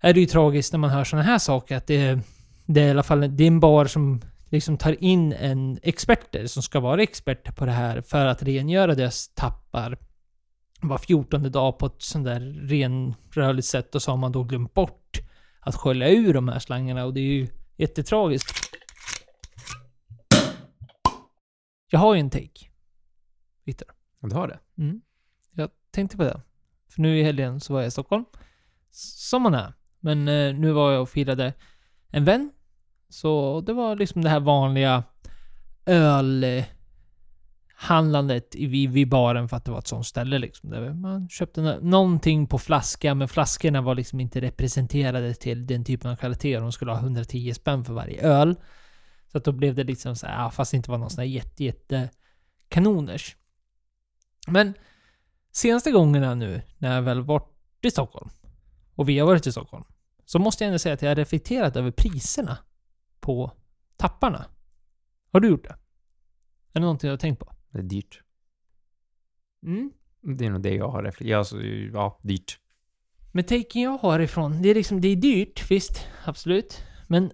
är 0.00 0.14
det 0.14 0.20
ju 0.20 0.26
tragiskt 0.26 0.72
när 0.72 0.78
man 0.78 0.90
hör 0.90 1.04
sådana 1.04 1.24
här 1.24 1.38
saker 1.38 1.76
att 1.76 1.86
det 1.86 1.96
är, 1.96 2.20
det 2.66 2.80
är 2.80 2.86
i 2.86 2.90
alla 2.90 3.02
fall 3.02 3.36
det 3.36 3.44
är 3.44 3.48
en 3.48 3.60
bar 3.60 3.84
som 3.84 4.20
liksom 4.50 4.76
tar 4.76 5.04
in 5.04 5.32
en 5.32 5.78
experter 5.82 6.46
som 6.46 6.62
ska 6.62 6.80
vara 6.80 7.02
experter 7.02 7.52
på 7.52 7.64
det 7.64 7.72
här 7.72 8.00
för 8.00 8.26
att 8.26 8.42
rengöra 8.42 8.94
deras 8.94 9.28
tappar 9.34 9.98
var 10.80 10.98
fjortonde 10.98 11.48
dag 11.48 11.78
på 11.78 11.86
ett 11.86 12.02
sånt 12.02 12.24
där 12.24 12.40
renrörligt 12.68 13.66
sätt 13.66 13.94
och 13.94 14.02
så 14.02 14.10
har 14.10 14.16
man 14.16 14.32
då 14.32 14.42
glömt 14.42 14.74
bort 14.74 15.20
att 15.60 15.74
skölja 15.74 16.10
ur 16.10 16.34
de 16.34 16.48
här 16.48 16.58
slangarna 16.58 17.04
och 17.04 17.14
det 17.14 17.20
är 17.20 17.32
ju 17.32 17.48
jättetragiskt. 17.76 18.76
Jag 21.90 21.98
har 21.98 22.14
ju 22.14 22.20
en 22.20 22.30
take. 22.30 22.70
Viktor. 23.64 23.88
Du 24.20 24.34
har 24.34 24.48
det? 24.48 24.58
Mm. 24.78 25.00
Jag 25.52 25.70
tänkte 25.90 26.16
på 26.16 26.22
det. 26.22 26.40
För 26.88 27.02
nu 27.02 27.18
i 27.18 27.22
helgen 27.22 27.60
så 27.60 27.72
var 27.72 27.80
jag 27.80 27.88
i 27.88 27.90
Stockholm. 27.90 28.24
Som 28.90 29.42
man 29.42 29.54
är. 29.54 29.74
Men 30.00 30.28
eh, 30.28 30.54
nu 30.54 30.72
var 30.72 30.92
jag 30.92 31.02
och 31.02 31.08
firade 31.08 31.54
en 32.08 32.24
vän. 32.24 32.52
Så 33.08 33.60
det 33.60 33.72
var 33.72 33.96
liksom 33.96 34.22
det 34.22 34.28
här 34.28 34.40
vanliga 34.40 35.04
ölhandlandet 35.86 38.54
vid, 38.54 38.90
vid 38.90 39.08
baren 39.08 39.48
för 39.48 39.56
att 39.56 39.64
det 39.64 39.70
var 39.70 39.78
ett 39.78 39.86
sånt 39.86 40.06
ställe 40.06 40.38
liksom. 40.38 40.70
Där 40.70 40.92
man 40.92 41.28
köpte 41.28 41.78
någonting 41.82 42.46
på 42.46 42.58
flaska, 42.58 43.14
men 43.14 43.28
flaskorna 43.28 43.80
var 43.80 43.94
liksom 43.94 44.20
inte 44.20 44.40
representerade 44.40 45.34
till 45.34 45.66
den 45.66 45.84
typen 45.84 46.10
av 46.10 46.16
kvalitet. 46.16 46.58
De 46.58 46.72
skulle 46.72 46.90
ha 46.90 46.98
110 46.98 47.54
spänn 47.54 47.84
för 47.84 47.92
varje 47.92 48.22
öl. 48.22 48.56
Så 49.32 49.38
att 49.38 49.44
då 49.44 49.52
blev 49.52 49.74
det 49.74 49.84
liksom 49.84 50.16
så 50.16 50.26
här, 50.26 50.50
fast 50.50 50.70
det 50.70 50.76
inte 50.76 50.90
var 50.90 50.98
någon 50.98 51.10
sån 51.10 51.18
här 51.18 51.28
jätte, 51.28 51.64
jätte 51.64 52.10
kanoners. 52.68 53.36
Men 54.46 54.74
senaste 55.52 55.90
gångerna 55.90 56.34
nu 56.34 56.62
när 56.78 56.94
jag 56.94 57.02
väl 57.02 57.22
varit 57.22 57.48
i 57.82 57.90
Stockholm 57.90 58.30
och 58.94 59.08
vi 59.08 59.18
har 59.18 59.26
varit 59.26 59.46
i 59.46 59.52
Stockholm 59.52 59.84
så 60.24 60.38
måste 60.38 60.64
jag 60.64 60.68
ändå 60.68 60.78
säga 60.78 60.94
att 60.94 61.02
jag 61.02 61.10
har 61.10 61.16
reflekterat 61.16 61.76
över 61.76 61.90
priserna 61.90 62.58
på 63.26 63.52
tapparna. 63.96 64.46
Har 65.32 65.40
du 65.40 65.48
gjort 65.48 65.64
det? 65.64 65.70
Är 65.70 65.78
det 66.72 66.80
någonting 66.80 67.08
du 67.08 67.12
har 67.12 67.18
tänkt 67.18 67.40
på? 67.40 67.52
Det 67.70 67.78
är 67.78 67.82
dyrt. 67.82 68.22
Mm. 69.62 69.92
Det 70.20 70.46
är 70.46 70.50
nog 70.50 70.62
det 70.62 70.74
jag 70.74 70.88
har 70.88 71.02
reflekterat. 71.02 71.38
Alltså, 71.38 71.62
ja, 71.62 72.20
dyrt. 72.22 72.60
Men 73.32 73.44
taken 73.44 73.82
jag 73.82 73.98
har 73.98 74.20
ifrån, 74.20 74.62
det 74.62 74.68
är 74.68 74.74
liksom, 74.74 75.00
det 75.00 75.08
är 75.08 75.16
dyrt, 75.16 75.70
visst, 75.70 76.06
absolut. 76.24 76.82
Men 77.08 77.32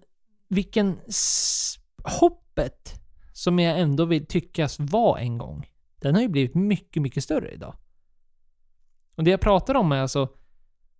vilken 0.48 1.00
hoppet 2.20 2.92
som 3.32 3.58
jag 3.58 3.80
ändå 3.80 4.04
vill 4.04 4.26
tyckas 4.26 4.80
var 4.80 5.18
en 5.18 5.38
gång, 5.38 5.70
den 6.00 6.14
har 6.14 6.22
ju 6.22 6.28
blivit 6.28 6.54
mycket, 6.54 7.02
mycket 7.02 7.24
större 7.24 7.50
idag. 7.50 7.74
Och 9.14 9.24
det 9.24 9.30
jag 9.30 9.40
pratar 9.40 9.74
om 9.74 9.92
är 9.92 10.00
alltså, 10.00 10.28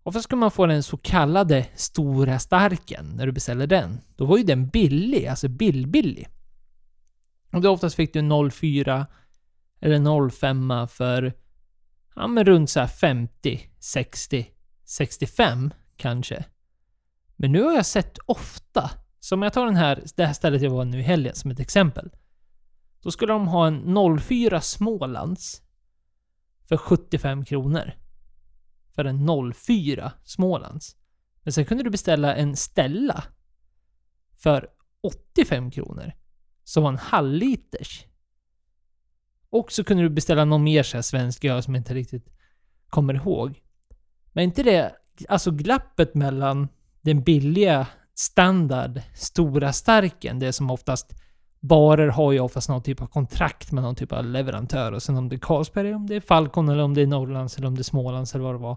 varför 0.03 0.21
ska 0.21 0.37
man 0.37 0.51
få 0.51 0.67
den 0.67 0.83
så 0.83 0.97
kallade 0.97 1.67
stora 1.75 2.39
starken 2.39 3.07
när 3.17 3.27
du 3.27 3.33
beställer 3.33 3.67
den? 3.67 4.01
Då 4.17 4.25
var 4.25 4.39
ju 4.39 4.45
den 4.45 4.69
billig, 4.69 5.27
alltså 5.27 5.49
billbillig. 5.49 6.29
Och 7.53 7.61
då 7.61 7.71
oftast 7.71 7.97
fick 7.97 8.13
du 8.13 8.19
en 8.19 8.51
04 8.51 9.07
eller 9.81 10.31
05 10.31 10.89
för, 10.89 11.33
ja 12.15 12.27
men 12.27 12.45
runt 12.45 12.71
så 12.71 12.87
50, 12.87 13.61
60, 13.79 14.47
65 14.85 15.71
kanske. 15.97 16.45
Men 17.37 17.53
nu 17.53 17.63
har 17.63 17.73
jag 17.73 17.87
sett 17.87 18.19
ofta 18.27 18.91
så 19.21 19.35
om 19.35 19.43
jag 19.43 19.53
tar 19.53 19.67
den 19.67 19.77
här, 19.77 20.03
det 20.17 20.27
här 20.27 20.33
stället 20.33 20.63
jag 20.63 20.71
var 20.71 20.85
nu 20.85 20.99
i 20.99 21.03
helgen 21.03 21.35
som 21.35 21.51
ett 21.51 21.61
exempel. 21.61 22.11
Då 23.03 23.11
skulle 23.11 23.33
de 23.33 23.49
ha 23.49 23.67
en 23.67 24.19
04 24.21 24.61
Smålands 24.61 25.63
för 26.69 26.77
75 26.77 27.45
kronor. 27.45 27.93
För 28.95 29.05
en 29.05 29.53
04 29.55 30.13
Smålands. 30.25 30.97
Men 31.43 31.53
sen 31.53 31.65
kunde 31.65 31.85
du 31.85 31.91
beställa 31.91 32.35
en 32.37 32.57
Stella 32.57 33.25
för 34.39 34.69
85 35.03 35.71
kronor. 35.71 36.13
Som 36.65 36.83
var 36.83 36.91
en 36.91 36.99
halvliters. 36.99 38.05
Och 39.51 39.73
så 39.73 39.85
kunde 39.85 40.03
du 40.03 40.11
beställa 40.11 40.45
någon 40.45 40.65
mer 40.65 40.83
så 40.83 40.97
här 40.97 41.03
svensk 41.03 41.45
öl 41.45 41.63
som 41.63 41.75
jag 41.75 41.81
inte 41.81 41.95
riktigt 41.95 42.29
kommer 42.89 43.15
ihåg. 43.15 43.63
Men 44.33 44.45
inte 44.45 44.63
det, 44.63 44.95
alltså 45.29 45.51
glappet 45.51 46.15
mellan 46.15 46.69
den 47.01 47.23
billiga 47.23 47.87
standard 48.15 49.01
stora 49.15 49.73
starken. 49.73 50.39
Det 50.39 50.53
som 50.53 50.71
oftast 50.71 51.15
barer 51.63 52.09
har 52.09 52.33
ju 52.33 52.41
oftast 52.41 52.69
någon 52.69 52.83
typ 52.83 53.03
av 53.03 53.07
kontrakt 53.07 53.73
med 53.73 53.83
någon 53.83 53.95
typ 53.95 54.13
av 54.13 54.25
leverantör. 54.25 54.93
Och 54.93 55.03
sen 55.03 55.17
om 55.17 55.29
det 55.29 55.37
är 55.37 55.39
Carlsberg, 55.39 55.95
om 55.95 56.07
det 56.07 56.17
är 56.17 56.21
Falcon 56.21 56.69
eller 56.69 56.83
om 56.83 56.95
det 56.95 57.03
är 57.03 57.07
Norrlands 57.07 57.59
eller 57.59 57.69
om 57.69 57.75
det 57.75 57.81
är 57.81 57.85
Smålands 57.85 58.35
eller 58.35 58.45
vad 58.45 58.55
det 58.55 58.59
var. 58.59 58.77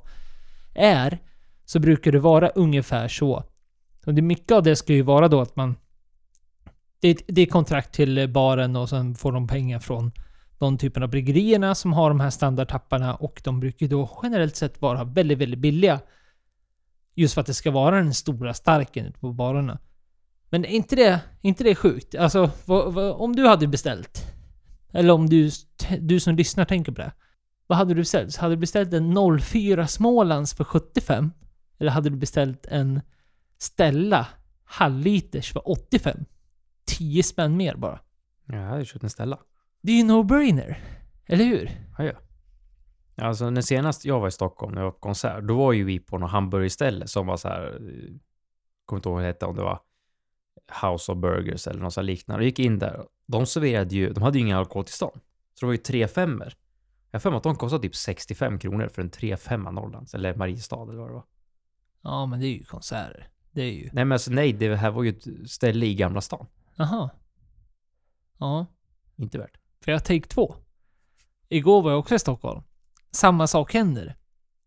Är, 0.76 1.20
så 1.66 1.80
brukar 1.80 2.12
det 2.12 2.20
vara 2.20 2.50
ungefär 2.50 3.08
så. 3.08 3.44
Och 4.06 4.14
det, 4.14 4.22
mycket 4.22 4.52
av 4.52 4.64
det 4.64 4.76
ska 4.76 4.94
ju 4.94 5.02
vara 5.02 5.28
då 5.28 5.42
att 5.42 5.56
man... 5.56 5.76
Det 7.00 7.08
är, 7.08 7.18
det 7.28 7.42
är 7.42 7.46
kontrakt 7.46 7.94
till 7.94 8.30
baren 8.30 8.76
och 8.76 8.90
sen 8.90 9.16
får 9.16 9.32
de 9.32 9.48
pengar 9.48 9.80
från 9.80 10.12
de 10.58 10.78
typen 10.78 11.04
av 11.04 11.10
bryggerierna 11.10 11.76
som 11.76 11.94
har 11.94 12.10
de 12.10 12.20
här 12.20 12.30
standardtapparna 12.30 13.16
och 13.16 13.42
de 13.44 13.60
brukar 13.60 13.86
ju 13.86 13.90
då 13.90 14.20
generellt 14.24 14.56
sett 14.56 14.82
vara 14.82 15.04
väldigt, 15.04 15.38
väldigt 15.38 15.60
billiga. 15.60 16.00
Just 17.16 17.34
för 17.34 17.42
att 17.42 17.48
det 17.48 17.54
ska 17.54 17.72
vara 17.72 17.96
den 17.96 18.14
stora 18.14 18.54
starken 18.54 19.06
ute 19.06 19.20
på 19.20 19.32
barerna. 19.32 19.80
Men 20.50 20.66
är 20.66 20.70
inte 20.70 20.96
det, 20.96 21.22
inte 21.42 21.64
det 21.64 21.76
sjukt? 21.76 22.16
Alltså, 22.16 22.52
vad, 22.66 22.94
vad, 22.94 23.12
om 23.12 23.36
du 23.36 23.48
hade 23.48 23.68
beställt, 23.68 24.26
eller 24.92 25.14
om 25.14 25.30
du, 25.30 25.52
du 26.00 26.20
som 26.20 26.36
lyssnar 26.36 26.66
tänker 26.66 26.92
på 26.92 27.02
det. 27.02 27.12
Vad 27.68 27.78
hade 27.78 27.94
du 27.94 28.02
beställt? 28.02 28.38
Hade 28.38 28.56
du 28.56 28.60
beställt 28.60 28.94
en 28.94 29.40
04 29.42 29.88
Smålands 29.88 30.54
för 30.54 30.64
75? 30.64 31.32
Eller 31.80 31.92
hade 31.92 32.10
du 32.10 32.16
beställt 32.16 32.66
en 32.66 33.02
Stella 33.58 34.28
halvliters 34.64 35.54
för 35.54 35.70
85? 35.70 36.26
10 36.86 37.24
spänn 37.24 37.58
mer 37.58 37.76
bara. 37.76 38.00
Ja, 38.46 38.56
jag 38.56 38.68
hade 38.68 38.86
köpt 38.86 39.04
en 39.04 39.10
Stella. 39.10 39.40
Det 39.82 39.92
är 39.92 39.98
ju 39.98 40.04
no-brainer. 40.04 40.78
Eller 41.26 41.46
hur? 41.46 41.72
Ja, 41.98 42.04
ja. 42.04 42.14
Alltså 43.18 43.50
när 43.50 43.62
senast 43.62 44.06
jag 44.06 44.20
var 44.20 44.28
i 44.28 44.32
Stockholm, 44.32 44.74
när 44.74 44.82
jag 44.82 44.86
var 44.86 44.92
på 44.92 45.00
konsert, 45.00 45.44
då 45.44 45.58
var 45.58 45.74
ju 45.74 45.84
vi 45.84 46.00
på 46.00 46.18
något 46.18 46.32
hamburgerställe 46.32 47.08
som 47.08 47.28
var 47.28 47.38
så 47.38 47.48
här, 47.48 47.66
eh, 47.66 48.16
kommer 48.86 49.00
inte 49.00 49.10
ihåg 49.10 49.16
vad 49.16 49.24
det 49.24 49.28
hette, 49.28 49.46
om 49.46 49.56
det 49.56 49.62
var 49.62 49.80
House 50.82 51.12
of 51.12 51.18
Burgers 51.18 51.68
eller 51.68 51.82
något 51.82 51.94
så 51.94 52.02
liknande. 52.02 52.44
Jag 52.44 52.46
gick 52.46 52.60
in 52.60 52.80
där, 52.80 53.06
de 53.26 53.46
serverade 53.46 53.96
ju, 53.96 54.14
de 54.14 54.24
hade 54.24 54.38
ju 54.38 54.46
inga 54.46 54.58
alkoholtillstånd. 54.58 55.22
Så 55.54 55.60
det 55.60 55.66
var 55.66 55.74
ju 55.74 55.78
tre 55.78 56.08
femmer. 56.08 56.56
Jag 57.12 57.18
har 57.18 57.22
för 57.22 57.30
mig 57.30 57.38
att 57.38 57.44
de 57.44 57.56
kostade 57.56 57.82
typ 57.82 57.96
65 57.96 58.60
kronor 58.60 58.88
för 58.88 59.02
en 59.02 59.12
3-5 59.12 59.72
Norrlands, 59.72 60.14
eller 60.14 60.36
Mariestad 60.36 60.90
eller 60.90 61.00
vad 61.00 61.10
det 61.10 61.14
var. 61.14 61.26
Ja, 62.02 62.26
men 62.26 62.40
det 62.40 62.48
är 62.48 62.54
ju 62.54 62.64
konserter. 62.64 63.28
Det 63.52 63.62
är 63.62 63.72
ju... 63.72 63.90
Nej 63.94 64.06
men 64.06 64.12
alltså 64.12 64.32
nej, 64.32 64.54
det 64.54 64.76
här 64.76 64.92
var 64.92 65.04
ju 65.04 65.10
ett 65.10 65.50
ställe 65.52 65.86
i 65.86 65.96
Gamla 65.96 66.22
stan. 66.22 66.48
Jaha. 66.76 67.10
Ja. 68.38 68.66
Inte 69.16 69.38
värt. 69.38 69.58
För 69.84 69.92
jag 69.92 70.06
take 70.06 70.28
två. 70.28 70.56
Igår 71.50 71.82
var 71.82 71.92
jag 71.92 72.00
också 72.00 72.16
i 72.16 72.20
Stockholm 72.20 72.64
samma 73.16 73.48
sak 73.48 73.74
händer. 73.74 74.16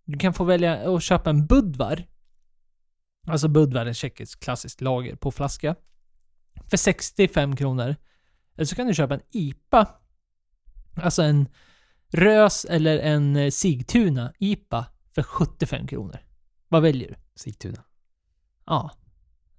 Du 0.04 0.18
kan 0.18 0.34
få 0.34 0.44
välja 0.44 0.94
att 0.94 1.02
köpa 1.02 1.30
en 1.30 1.46
Budvar. 1.46 2.04
Alltså 3.26 3.48
Budvar 3.48 3.86
är 3.86 3.92
tjeckiskt 3.92 4.40
klassiskt 4.44 4.80
lager 4.80 5.16
på 5.16 5.30
flaska. 5.30 5.74
För 6.70 6.76
65 6.76 7.56
kronor. 7.56 7.96
Eller 8.56 8.64
så 8.64 8.76
kan 8.76 8.86
du 8.86 8.94
köpa 8.94 9.14
en 9.14 9.20
IPA. 9.30 9.88
Alltså 10.96 11.22
en 11.22 11.48
Rös 12.12 12.64
eller 12.64 12.98
en 12.98 13.52
Sigtuna 13.52 14.32
IPA 14.38 14.86
för 15.10 15.22
75 15.22 15.86
kronor. 15.86 16.18
Vad 16.68 16.82
väljer 16.82 17.08
du? 17.08 17.14
Sigtuna. 17.34 17.84
Ja. 18.66 18.90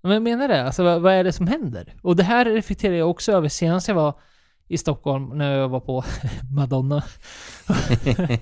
Men 0.01 0.11
jag 0.11 0.21
menar 0.21 0.47
det, 0.47 0.63
alltså 0.63 0.83
vad, 0.83 1.01
vad 1.01 1.13
är 1.13 1.23
det 1.23 1.31
som 1.31 1.47
händer? 1.47 1.95
Och 2.01 2.15
det 2.15 2.23
här 2.23 2.45
reflekterar 2.45 2.95
jag 2.95 3.09
också 3.09 3.31
över 3.31 3.49
senast 3.49 3.87
jag 3.87 3.95
var 3.95 4.19
i 4.67 4.77
Stockholm 4.77 5.37
när 5.37 5.57
jag 5.57 5.69
var 5.69 5.79
på 5.79 6.03
Madonna. 6.51 7.03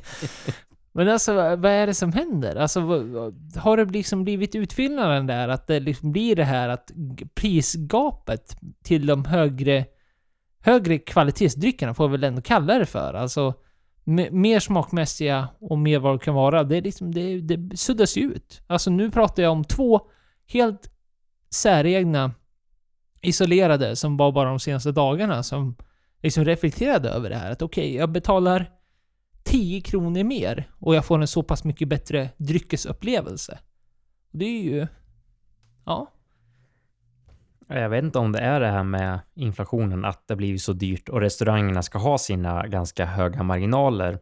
Men 0.98 1.10
alltså 1.10 1.34
vad 1.34 1.66
är 1.66 1.88
det 1.88 1.94
som 1.94 2.14
händer? 2.14 2.56
Alltså 2.56 2.80
har 3.56 3.78
det 3.78 3.86
liksom 3.86 4.24
blivit 4.24 4.56
utfyllnaden 4.56 5.28
där? 5.28 5.48
Att 5.48 5.68
det 5.68 5.80
liksom 5.80 6.12
blir 6.12 6.36
det 6.36 6.44
här 6.44 6.70
att 6.70 6.92
prisgapet 7.36 8.58
till 8.84 9.06
de 9.06 9.26
högre, 9.26 9.86
högre 10.60 10.98
kvalitetsdryckerna, 10.98 11.94
får 11.94 12.08
vi 12.08 12.12
väl 12.12 12.24
ändå 12.24 12.42
kalla 12.42 12.78
det 12.80 12.86
för. 12.86 13.14
Alltså 13.14 13.54
mer 14.32 14.60
smakmässiga 14.60 15.48
och 15.60 15.78
mer 15.78 16.00
vad 16.00 16.16
det 16.16 16.26
kan 16.26 16.36
vara. 16.36 16.64
Det, 16.64 16.78
är 16.78 16.82
liksom, 16.82 17.14
det, 17.14 17.42
det 17.42 17.78
suddas 17.78 18.18
ju 18.18 18.22
ut. 18.22 18.62
Alltså 18.68 18.90
nu 18.90 19.12
pratar 19.12 19.44
jag 19.44 19.52
om 19.52 19.64
två 19.64 20.02
helt 20.48 20.92
säregna, 21.54 22.32
isolerade, 23.22 23.96
som 23.96 24.18
var 24.18 24.32
bara 24.32 24.50
de 24.50 24.60
senaste 24.60 24.92
dagarna, 24.92 25.44
som 25.44 25.76
liksom 26.24 26.46
reflekterade 26.46 27.10
över 27.10 27.30
det 27.30 27.36
här. 27.36 27.52
Att 27.52 27.62
okej, 27.62 27.96
jag 27.96 28.12
betalar 28.12 28.77
10 29.48 29.82
kronor 29.82 30.24
mer 30.24 30.70
och 30.80 30.96
jag 30.96 31.06
får 31.06 31.22
en 31.22 31.28
så 31.28 31.44
pass 31.44 31.64
mycket 31.64 31.88
bättre 31.88 32.30
dryckesupplevelse. 32.38 33.60
Det 34.32 34.46
är 34.46 34.64
ju... 34.64 34.88
Ja. 35.86 36.12
Jag 37.68 37.90
vet 37.90 38.04
inte 38.04 38.20
om 38.20 38.32
det 38.32 38.40
är 38.40 38.60
det 38.60 38.68
här 38.68 38.84
med 38.84 39.20
inflationen, 39.36 40.06
att 40.06 40.28
det 40.28 40.36
blivit 40.36 40.62
så 40.62 40.74
dyrt 40.74 41.10
och 41.10 41.22
restaurangerna 41.22 41.84
ska 41.84 41.98
ha 41.98 42.18
sina 42.18 42.68
ganska 42.68 43.06
höga 43.06 43.44
marginaler. 43.44 44.20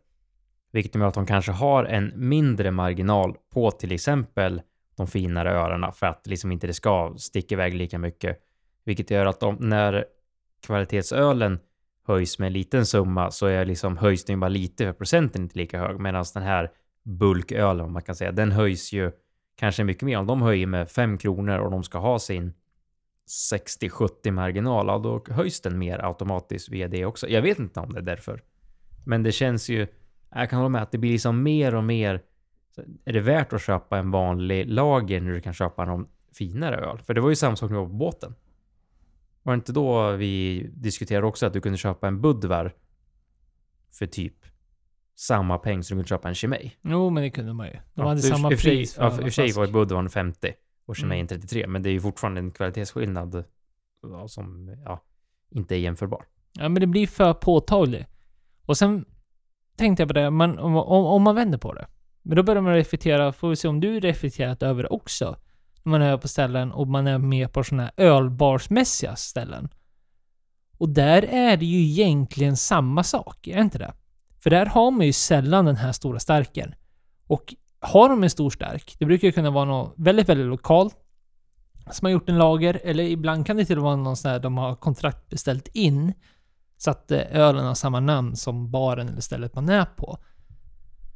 Vilket 0.71 0.95
gör 0.95 1.07
att 1.07 1.13
de 1.13 1.25
kanske 1.25 1.51
har 1.51 1.83
en 1.83 2.13
mindre 2.15 2.71
marginal 2.71 3.35
på 3.53 3.71
till 3.71 3.91
exempel 3.91 4.61
de 4.95 5.07
finare 5.07 5.51
öarna 5.51 5.91
för 5.91 6.05
att 6.05 6.27
liksom 6.27 6.51
inte 6.51 6.67
det 6.67 6.73
ska 6.73 7.13
sticka 7.17 7.55
iväg 7.55 7.73
lika 7.73 7.97
mycket. 7.99 8.39
Vilket 8.83 9.11
gör 9.11 9.25
att 9.25 9.39
de, 9.39 9.55
när 9.59 10.05
kvalitetsölen 10.65 11.59
höjs 12.05 12.39
med 12.39 12.47
en 12.47 12.53
liten 12.53 12.85
summa 12.85 13.31
så 13.31 13.45
är 13.45 13.65
liksom 13.65 13.97
höjs 13.97 14.25
bara 14.25 14.49
lite 14.49 14.85
för 14.85 14.93
procenten 14.93 15.41
inte 15.41 15.57
lika 15.57 15.79
hög. 15.79 15.99
Medan 15.99 16.25
den 16.33 16.43
här 16.43 16.71
bulkölen, 17.03 17.85
om 17.85 17.93
man 17.93 18.01
kan 18.01 18.15
säga, 18.15 18.31
den 18.31 18.51
höjs 18.51 18.93
ju 18.93 19.11
kanske 19.55 19.83
mycket 19.83 20.03
mer. 20.03 20.17
Om 20.17 20.27
de 20.27 20.41
höjer 20.41 20.67
med 20.67 20.91
5 20.91 21.17
kronor 21.17 21.57
och 21.57 21.71
de 21.71 21.83
ska 21.83 21.97
ha 21.97 22.19
sin 22.19 22.53
60-70 23.53 24.31
marginal, 24.31 24.87
ja, 24.87 24.97
då 24.97 25.33
höjs 25.33 25.61
den 25.61 25.77
mer 25.77 26.05
automatiskt 26.05 26.69
via 26.69 26.87
det 26.87 27.05
också. 27.05 27.27
Jag 27.27 27.41
vet 27.41 27.59
inte 27.59 27.79
om 27.79 27.93
det 27.93 27.99
är 27.99 28.03
därför. 28.03 28.41
Men 29.05 29.23
det 29.23 29.31
känns 29.31 29.69
ju, 29.69 29.87
jag 30.29 30.49
kan 30.49 30.59
hålla 30.59 30.69
med 30.69 30.81
att 30.81 30.91
det 30.91 30.97
blir 30.97 31.11
liksom 31.11 31.43
mer 31.43 31.75
och 31.75 31.83
mer, 31.83 32.21
är 33.05 33.13
det 33.13 33.21
värt 33.21 33.53
att 33.53 33.61
köpa 33.61 33.97
en 33.97 34.11
vanlig 34.11 34.69
lager 34.69 35.21
när 35.21 35.31
du 35.31 35.41
kan 35.41 35.53
köpa 35.53 35.85
någon 35.85 36.07
finare 36.33 36.75
öl? 36.75 36.97
För 36.97 37.13
det 37.13 37.21
var 37.21 37.29
ju 37.29 37.35
samma 37.35 37.55
sak 37.55 37.71
nu 37.71 37.75
på 37.75 37.85
båten. 37.85 38.35
Var 39.45 39.53
det 39.53 39.55
inte 39.55 39.71
då 39.73 40.11
vi 40.11 40.65
diskuterade 40.73 41.27
också 41.27 41.45
att 41.45 41.53
du 41.53 41.61
kunde 41.61 41.77
köpa 41.77 42.07
en 42.07 42.21
Budvar 42.21 42.73
för 43.99 44.05
typ 44.05 44.33
samma 45.15 45.57
peng 45.57 45.83
som 45.83 45.97
du 45.97 45.99
kunde 46.03 46.07
köpa 46.09 46.29
en 46.29 46.35
Chimay? 46.35 46.71
Jo, 46.81 47.09
men 47.09 47.23
det 47.23 47.29
kunde 47.29 47.53
man 47.53 47.67
ju. 47.67 47.73
De 47.73 47.79
Ja, 47.93 48.07
hade 48.07 48.21
för- 48.21 48.27
samma 48.27 48.51
i 48.51 48.57
sig- 48.57 48.69
pris 48.71 48.95
Ja, 48.99 49.07
i 49.07 49.09
och 49.09 49.13
för 49.23 49.29
sig 49.29 49.51
var. 49.51 49.67
Budvarn 49.67 50.09
50 50.09 50.53
och 50.85 50.95
Chimay 50.95 51.17
Mm. 51.19 51.27
33, 51.27 51.67
men 51.67 51.83
det 51.83 51.89
är 51.89 51.91
ju 51.91 52.01
fortfarande 52.01 52.39
en 52.41 52.51
kvalitetsskillnad 52.51 53.43
ja, 54.01 54.27
som 54.27 54.75
ja, 54.85 55.03
inte 55.51 55.75
är 55.75 55.79
jämförbar. 55.79 56.23
Ja, 56.53 56.69
men 56.69 56.79
det 56.81 56.87
blir 56.87 57.07
för 57.07 57.33
påtagligt. 57.33 58.07
Och 58.65 58.77
sen 58.77 59.05
tänkte 59.77 60.01
jag 60.03 60.07
på 60.09 60.13
det, 60.13 60.29
man, 60.29 60.59
om, 60.59 60.75
om, 60.75 61.05
om 61.05 61.21
man 61.21 61.35
vänder 61.35 61.57
på 61.57 61.73
det. 61.73 61.87
Men 62.21 62.35
då 62.37 62.43
börjar 62.43 62.61
man 62.61 62.73
reflektera, 62.73 63.33
får 63.33 63.49
vi 63.49 63.55
se 63.55 63.67
om 63.67 63.79
du 63.79 63.99
reflekterat 63.99 64.63
över 64.63 64.83
det 64.83 64.89
också. 64.89 65.37
När 65.85 65.91
man 65.91 66.01
är 66.01 66.17
på 66.17 66.27
ställen 66.27 66.71
och 66.71 66.87
man 66.87 67.07
är 67.07 67.17
med 67.17 67.53
på 67.53 67.63
sådana 67.63 67.83
här 67.83 67.91
ölbarsmässiga 67.97 69.15
ställen. 69.15 69.69
Och 70.77 70.89
där 70.89 71.23
är 71.23 71.57
det 71.57 71.65
ju 71.65 71.77
egentligen 71.77 72.57
samma 72.57 73.03
sak, 73.03 73.47
är 73.47 73.55
det 73.55 73.61
inte 73.61 73.77
det? 73.77 73.93
För 74.39 74.49
där 74.49 74.65
har 74.65 74.91
man 74.91 75.05
ju 75.05 75.13
sällan 75.13 75.65
den 75.65 75.75
här 75.75 75.91
stora 75.91 76.19
starken. 76.19 76.75
Och 77.27 77.55
har 77.79 78.09
de 78.09 78.23
en 78.23 78.29
stor 78.29 78.49
stark, 78.49 78.95
det 78.99 79.05
brukar 79.05 79.27
ju 79.27 79.31
kunna 79.31 79.49
vara 79.49 79.65
något 79.65 79.93
väldigt, 79.97 80.29
väldigt 80.29 80.47
lokalt 80.47 80.95
som 81.91 82.05
har 82.05 82.11
gjort 82.11 82.29
en 82.29 82.37
lager, 82.37 82.79
eller 82.83 83.03
ibland 83.03 83.45
kan 83.45 83.57
det 83.57 83.65
till 83.65 83.77
och 83.77 83.83
med 83.83 83.91
vara 83.91 83.95
någon 83.95 84.17
sån 84.17 84.31
här 84.31 84.39
de 84.39 84.57
har 84.57 84.75
kontraktbeställt 84.75 85.67
in 85.67 86.13
så 86.77 86.91
att 86.91 87.11
eh, 87.11 87.19
ölen 87.31 87.65
har 87.65 87.75
samma 87.75 87.99
namn 87.99 88.35
som 88.35 88.71
baren 88.71 89.09
eller 89.09 89.21
stället 89.21 89.55
man 89.55 89.69
är 89.69 89.85
på. 89.85 90.17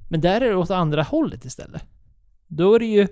Men 0.09 0.21
där 0.21 0.41
är 0.41 0.49
det 0.49 0.55
åt 0.55 0.71
andra 0.71 1.03
hållet 1.03 1.45
istället. 1.45 1.83
Då 2.47 2.75
är 2.75 2.79
det 2.79 2.85
ju... 2.85 3.07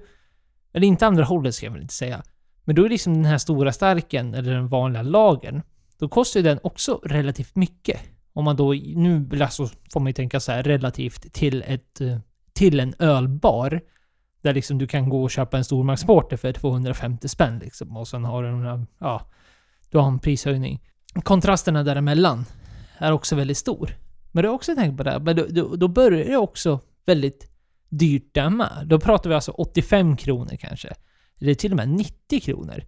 Eller 0.74 0.88
inte 0.88 1.08
andra 1.08 1.24
hållet 1.24 1.56
ska 1.56 1.66
jag 1.66 1.74
väl 1.74 1.82
inte 1.82 1.94
säga. 1.94 2.24
Men 2.64 2.76
då 2.76 2.86
är 2.86 2.90
liksom 2.90 3.14
den 3.14 3.26
här 3.26 3.38
stora 3.38 3.72
starken, 3.72 4.34
eller 4.34 4.54
den 4.54 4.68
vanliga 4.68 5.02
lagern, 5.02 5.62
då 6.00 6.10
kostar 6.10 6.40
ju 6.40 6.44
den 6.44 6.60
också 6.64 7.02
relativt 7.04 7.56
mycket. 7.56 8.00
Om 8.34 8.46
man 8.46 8.56
då, 8.56 8.74
nu 8.74 9.30
alltså 9.42 9.70
får 9.94 10.00
man 10.00 10.08
ju 10.08 10.14
tänka 10.14 10.40
så 10.40 10.52
här 10.52 10.64
relativt 10.64 11.34
till 11.34 11.64
ett, 11.68 12.02
till 12.54 12.80
en 12.80 12.94
ölbar. 13.00 13.82
Där 14.42 14.54
liksom 14.54 14.78
du 14.78 14.88
kan 14.88 15.10
gå 15.10 15.24
och 15.24 15.32
köpa 15.32 15.58
en 15.58 15.64
stormarksporter 15.64 16.38
för 16.38 16.54
250 16.54 17.28
spänn 17.28 17.60
liksom. 17.60 17.98
Och 17.98 18.08
sen 18.08 18.26
har 18.26 18.44
du 18.44 18.52
några, 18.52 18.86
ja, 19.00 19.22
du 19.90 19.98
har 19.98 20.08
en 20.08 20.20
prishöjning. 20.20 20.84
Kontrasterna 21.24 21.84
däremellan 21.84 22.46
är 22.98 23.12
också 23.12 23.36
väldigt 23.36 23.58
stor. 23.58 23.96
Men 24.32 24.44
du 24.44 24.50
har 24.50 24.56
också 24.56 24.76
tänkt 24.76 24.98
på 24.98 25.04
det, 25.04 25.12
här, 25.12 25.20
men 25.20 25.36
då, 25.36 25.46
då, 25.50 25.76
då 25.76 25.88
börjar 25.88 26.26
det 26.26 26.38
också 26.38 26.80
väldigt 27.06 27.52
dyrt 27.90 28.34
där 28.34 28.50
med. 28.50 28.84
Då 28.86 29.00
pratar 29.00 29.30
vi 29.30 29.36
alltså 29.36 29.52
85 29.52 30.18
kronor 30.18 30.56
kanske. 30.60 30.94
Eller 31.42 31.54
till 31.54 31.72
och 31.72 31.78
med 31.78 31.90
90 31.90 32.40
kronor. 32.42 32.84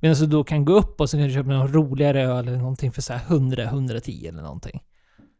du 0.00 0.08
alltså, 0.08 0.26
då 0.26 0.44
kan 0.44 0.64
gå 0.64 0.72
upp 0.72 1.00
och 1.00 1.10
så 1.10 1.16
kan 1.16 1.26
du 1.26 1.34
köpa 1.34 1.50
någon 1.50 1.72
roligare 1.72 2.22
öl 2.22 2.48
eller 2.48 2.58
någonting 2.58 2.92
för 2.92 3.02
så 3.02 3.12
här 3.12 3.20
100-110 3.20 4.28
eller 4.28 4.42
någonting. 4.42 4.82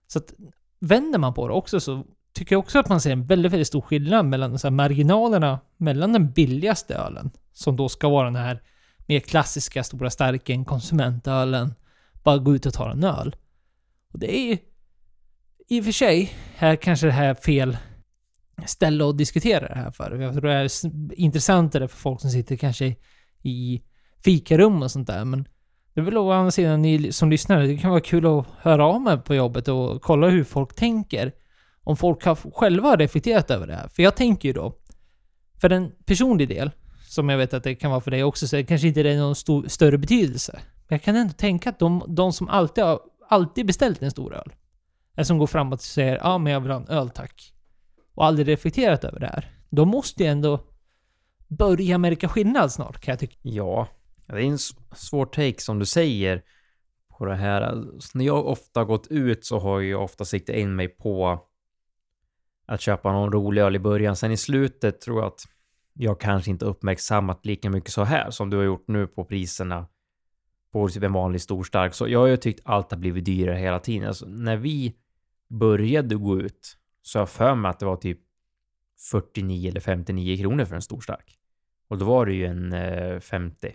Så 0.07 0.19
att 0.19 0.33
vänder 0.81 1.19
man 1.19 1.35
på 1.35 1.49
det 1.49 1.55
också 1.55 1.81
så 1.81 2.05
tycker 2.33 2.55
jag 2.55 2.61
också 2.61 2.79
att 2.79 2.89
man 2.89 3.01
ser 3.01 3.13
en 3.13 3.25
väldigt, 3.25 3.53
väldigt 3.53 3.69
stor 3.69 3.81
skillnad 3.81 4.27
mellan 4.27 4.59
så 4.59 4.67
här 4.67 4.73
marginalerna 4.73 5.61
mellan 5.77 6.13
den 6.13 6.33
billigaste 6.33 6.95
ölen, 6.95 7.31
som 7.53 7.77
då 7.77 7.89
ska 7.89 8.09
vara 8.09 8.25
den 8.25 8.37
här 8.37 8.63
mer 9.07 9.21
klassiska 9.21 9.85
stora 9.85 10.11
starken, 10.11 10.65
konsumentölen, 10.65 11.75
bara 12.23 12.39
gå 12.39 12.55
ut 12.55 12.67
och 12.67 12.75
ta 12.75 12.91
en 12.91 13.05
öl. 13.05 13.37
Och 14.13 14.19
det 14.19 14.39
är 14.39 14.49
ju 14.49 14.59
i 15.69 15.81
och 15.81 15.85
för 15.85 15.93
sig, 15.93 16.33
här 16.57 16.77
kanske 16.77 17.07
det 17.07 17.13
här 17.13 17.29
är 17.29 17.35
fel 17.35 17.77
ställe 18.67 19.09
att 19.09 19.19
diskutera 19.19 19.69
det 19.69 19.75
här 19.75 19.91
för. 19.91 20.21
Jag 20.21 20.33
tror 20.33 20.43
det 20.43 20.55
är 20.55 20.71
intressantare 21.21 21.89
för 21.89 21.97
folk 21.97 22.21
som 22.21 22.31
sitter 22.31 22.57
kanske 22.57 22.97
i 23.43 23.83
fikarum 24.25 24.83
och 24.83 24.91
sånt 24.91 25.07
där, 25.07 25.25
men 25.25 25.49
det 25.95 26.01
är 26.01 26.05
väl 26.05 26.19
å 26.19 26.33
andra 26.33 26.51
sidan 26.51 26.83
ni 26.83 27.13
som 27.13 27.31
lyssnar, 27.31 27.61
det 27.61 27.77
kan 27.77 27.91
vara 27.91 28.01
kul 28.01 28.27
att 28.27 28.47
höra 28.59 28.87
av 28.87 29.01
mig 29.01 29.19
på 29.19 29.35
jobbet 29.35 29.69
och 29.69 30.03
kolla 30.03 30.29
hur 30.29 30.45
folk 30.45 30.75
tänker. 30.75 31.33
Om 31.85 31.97
folk 31.97 32.25
har 32.25 32.35
själva 32.35 32.97
reflekterat 32.97 33.51
över 33.51 33.67
det 33.67 33.75
här. 33.75 33.89
För 33.89 34.03
jag 34.03 34.17
tänker 34.17 34.49
ju 34.49 34.53
då, 34.53 34.75
för 35.61 35.71
en 35.71 35.93
personlig 36.05 36.49
del, 36.49 36.71
som 37.09 37.29
jag 37.29 37.39
vet 37.39 37.55
att 37.55 37.65
det 37.65 37.75
kan 37.75 37.91
vara 37.91 38.01
för 38.01 38.11
dig 38.11 38.25
också, 38.25 38.49
så 38.49 38.57
det 38.57 38.65
kanske 38.65 38.89
inte 38.89 39.03
det 39.03 39.11
är 39.11 39.19
någon 39.19 39.35
stor, 39.35 39.69
större 39.69 39.99
betydelse. 39.99 40.53
Men 40.89 40.97
jag 40.97 41.03
kan 41.03 41.17
ändå 41.17 41.33
tänka 41.33 41.71
att 41.71 41.79
de, 41.79 42.03
de 42.09 42.33
som 42.33 42.49
alltid 42.49 42.85
har 42.85 43.01
alltid 43.29 43.67
beställt 43.67 44.03
en 44.03 44.11
stor 44.11 44.35
öl, 44.35 44.53
eller 45.15 45.25
som 45.25 45.39
går 45.39 45.47
framåt 45.47 45.79
och 45.79 45.85
säger 45.85 46.17
ja 46.17 46.39
men 46.39 46.53
jag 46.53 46.61
vill 46.61 46.71
ha 46.71 46.81
en 46.81 46.89
öl 46.89 47.11
tack, 47.11 47.53
och 48.19 48.25
aldrig 48.25 48.49
reflekterat 48.49 49.05
över 49.05 49.21
det 49.21 49.27
här, 49.27 49.51
de 49.71 49.89
måste 49.89 50.23
ju 50.23 50.29
ändå 50.29 50.61
börja 51.49 51.99
märka 51.99 52.29
skillnad 52.29 52.73
snart 52.73 53.01
kan 53.01 53.13
jag 53.13 53.19
tycka. 53.19 53.37
Ja, 53.43 53.89
det 54.27 54.33
är 54.33 54.39
en 54.39 54.59
svår 54.97 55.27
take 55.27 55.61
som 55.61 55.79
du 55.79 55.87
säger 55.87 56.43
på 57.19 57.25
det 57.25 57.35
här. 57.35 57.63
Alltså, 57.63 58.19
när 58.19 58.25
jag 58.25 58.47
ofta 58.47 58.85
gått 58.85 59.07
ut 59.07 59.45
så 59.45 59.59
har 59.59 59.81
jag 59.81 60.05
ofta 60.05 60.25
siktat 60.25 60.57
in 60.57 60.77
mig 60.77 60.89
på 60.89 61.45
att 62.67 62.81
köpa 62.81 63.13
någon 63.13 63.33
rolig 63.33 63.63
öl 63.63 63.77
i 63.77 63.79
början. 63.79 64.17
Sen 64.17 64.33
i 64.33 64.37
slutet 64.37 65.01
tror 65.01 65.19
jag 65.19 65.27
att 65.27 65.45
jag 65.93 66.21
kanske 66.21 66.51
inte 66.51 66.65
uppmärksammat 66.65 67.47
lika 67.47 67.71
mycket 67.71 67.91
så 67.91 68.05
här 68.05 68.31
som 68.31 68.51
du 68.51 68.57
har 68.57 68.65
gjort 68.65 68.89
nu 68.89 69.07
på 69.07 69.25
priserna 69.25 69.87
på 70.73 70.89
typ 70.89 71.03
en 71.03 71.13
vanlig 71.13 71.41
stor 71.41 71.65
stark. 71.65 71.95
Så 71.95 72.09
jag 72.09 72.19
har 72.19 72.27
ju 72.27 72.37
tyckt 72.37 72.61
allt 72.65 72.91
har 72.91 72.99
blivit 72.99 73.25
dyrare 73.25 73.59
hela 73.59 73.79
tiden. 73.79 74.09
Alltså, 74.09 74.27
när 74.27 74.57
vi 74.57 74.95
började 75.49 76.15
gå 76.15 76.41
ut 76.41 76.79
så 77.03 77.19
jag 77.19 77.29
för 77.29 77.55
mig 77.55 77.69
att 77.71 77.79
det 77.79 77.87
var 77.87 77.97
typ 77.97 78.19
49 79.11 79.69
eller 79.71 79.81
59 79.81 80.37
kronor 80.37 80.65
för 80.65 80.75
en 80.75 80.83
stor 80.83 81.01
stark. 81.01 81.35
Och 81.89 81.99
då 81.99 82.05
var 82.05 82.27
det 82.27 82.33
ju 82.33 82.47
en 82.47 82.73
eh, 82.73 83.21
50. 83.21 83.73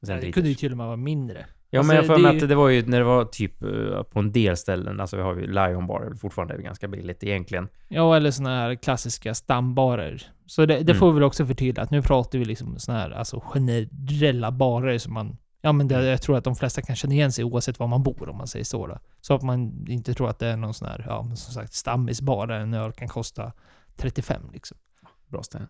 Det 0.00 0.32
kunde 0.32 0.48
ju 0.48 0.54
till 0.54 0.72
och 0.72 0.78
med 0.78 0.86
vara 0.86 0.96
mindre. 0.96 1.46
Ja, 1.70 1.78
Alltså, 1.78 1.88
men 1.88 1.96
jag 1.96 2.06
för 2.06 2.14
det 2.16 2.22
mig 2.22 2.28
är 2.28 2.34
ju- 2.34 2.42
att 2.42 2.48
det 2.48 2.54
var 2.54 2.68
ju 2.68 2.86
när 2.86 2.98
det 2.98 3.04
var 3.04 3.24
typ 3.24 3.62
eh, 3.62 4.02
på 4.02 4.18
en 4.18 4.32
del 4.32 4.56
ställen, 4.56 5.00
alltså 5.00 5.16
vi 5.16 5.22
har 5.22 5.34
ju 5.36 5.46
Lion 5.46 5.86
Bar, 5.86 6.00
är 6.00 6.08
väl 6.08 6.16
fortfarande 6.16 6.62
ganska 6.62 6.88
billigt 6.88 7.24
egentligen. 7.24 7.68
Ja, 7.88 8.16
eller 8.16 8.30
såna 8.30 8.48
här 8.50 8.74
klassiska 8.74 9.34
stambarer. 9.34 10.22
Så 10.46 10.66
det, 10.66 10.74
det 10.74 10.80
Mm. 10.92 10.96
får 10.96 11.08
vi 11.08 11.14
väl 11.14 11.22
också 11.22 11.46
förtydliga 11.46 11.82
att 11.82 11.90
nu 11.90 12.02
pratar 12.02 12.38
vi 12.38 12.44
liksom 12.44 12.78
såna 12.78 12.98
här 12.98 13.10
alltså 13.10 13.40
generella 13.40 14.50
barer 14.50 14.98
som 14.98 15.14
man... 15.14 15.36
Ja 15.60 15.72
men 15.72 15.88
det, 15.88 16.06
jag 16.06 16.22
tror 16.22 16.36
att 16.36 16.44
de 16.44 16.56
flesta 16.56 16.82
kan 16.82 16.96
känna 16.96 17.14
igen 17.14 17.32
sig 17.32 17.44
oavsett 17.44 17.78
var 17.78 17.86
man 17.86 18.02
bor 18.02 18.28
om 18.28 18.36
man 18.36 18.46
säger 18.46 18.64
så 18.64 18.86
då. 18.86 18.98
Så 19.20 19.34
att 19.34 19.42
man 19.42 19.86
inte 19.88 20.14
tror 20.14 20.28
att 20.28 20.38
det 20.38 20.46
är 20.46 20.56
någon 20.56 20.74
sån 20.74 20.88
här, 20.88 21.04
ja 21.08 21.22
men 21.22 21.36
som 21.36 21.54
sagt 21.54 21.74
stammisbar 21.74 22.46
där 22.46 22.60
en 22.60 22.74
öl 22.74 22.92
kan 22.92 23.08
kosta 23.08 23.52
35 23.96 24.42
liksom. 24.52 24.78
Bra 25.26 25.42
ställe. 25.42 25.68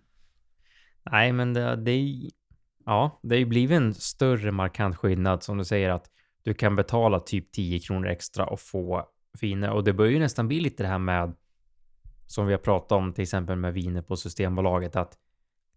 Nej, 1.10 1.32
men 1.32 1.54
det, 1.54 1.76
det 1.76 1.90
är... 1.90 2.30
Ja, 2.84 3.20
det 3.22 3.34
har 3.34 3.38
ju 3.38 3.46
blivit 3.46 3.76
en 3.76 3.94
större 3.94 4.52
markant 4.52 4.96
skillnad 4.96 5.42
som 5.42 5.58
du 5.58 5.64
säger 5.64 5.90
att 5.90 6.10
du 6.42 6.54
kan 6.54 6.76
betala 6.76 7.20
typ 7.20 7.52
10 7.52 7.80
kronor 7.80 8.08
extra 8.08 8.46
och 8.46 8.60
få 8.60 9.08
viner. 9.40 9.70
Och 9.70 9.84
det 9.84 9.92
börjar 9.92 10.12
ju 10.12 10.18
nästan 10.18 10.48
bli 10.48 10.60
lite 10.60 10.82
det 10.82 10.88
här 10.88 10.98
med 10.98 11.34
som 12.26 12.46
vi 12.46 12.52
har 12.52 12.58
pratat 12.58 12.92
om 12.92 13.12
till 13.12 13.22
exempel 13.22 13.56
med 13.56 13.74
viner 13.74 14.02
på 14.02 14.16
Systembolaget 14.16 14.96
att 14.96 15.18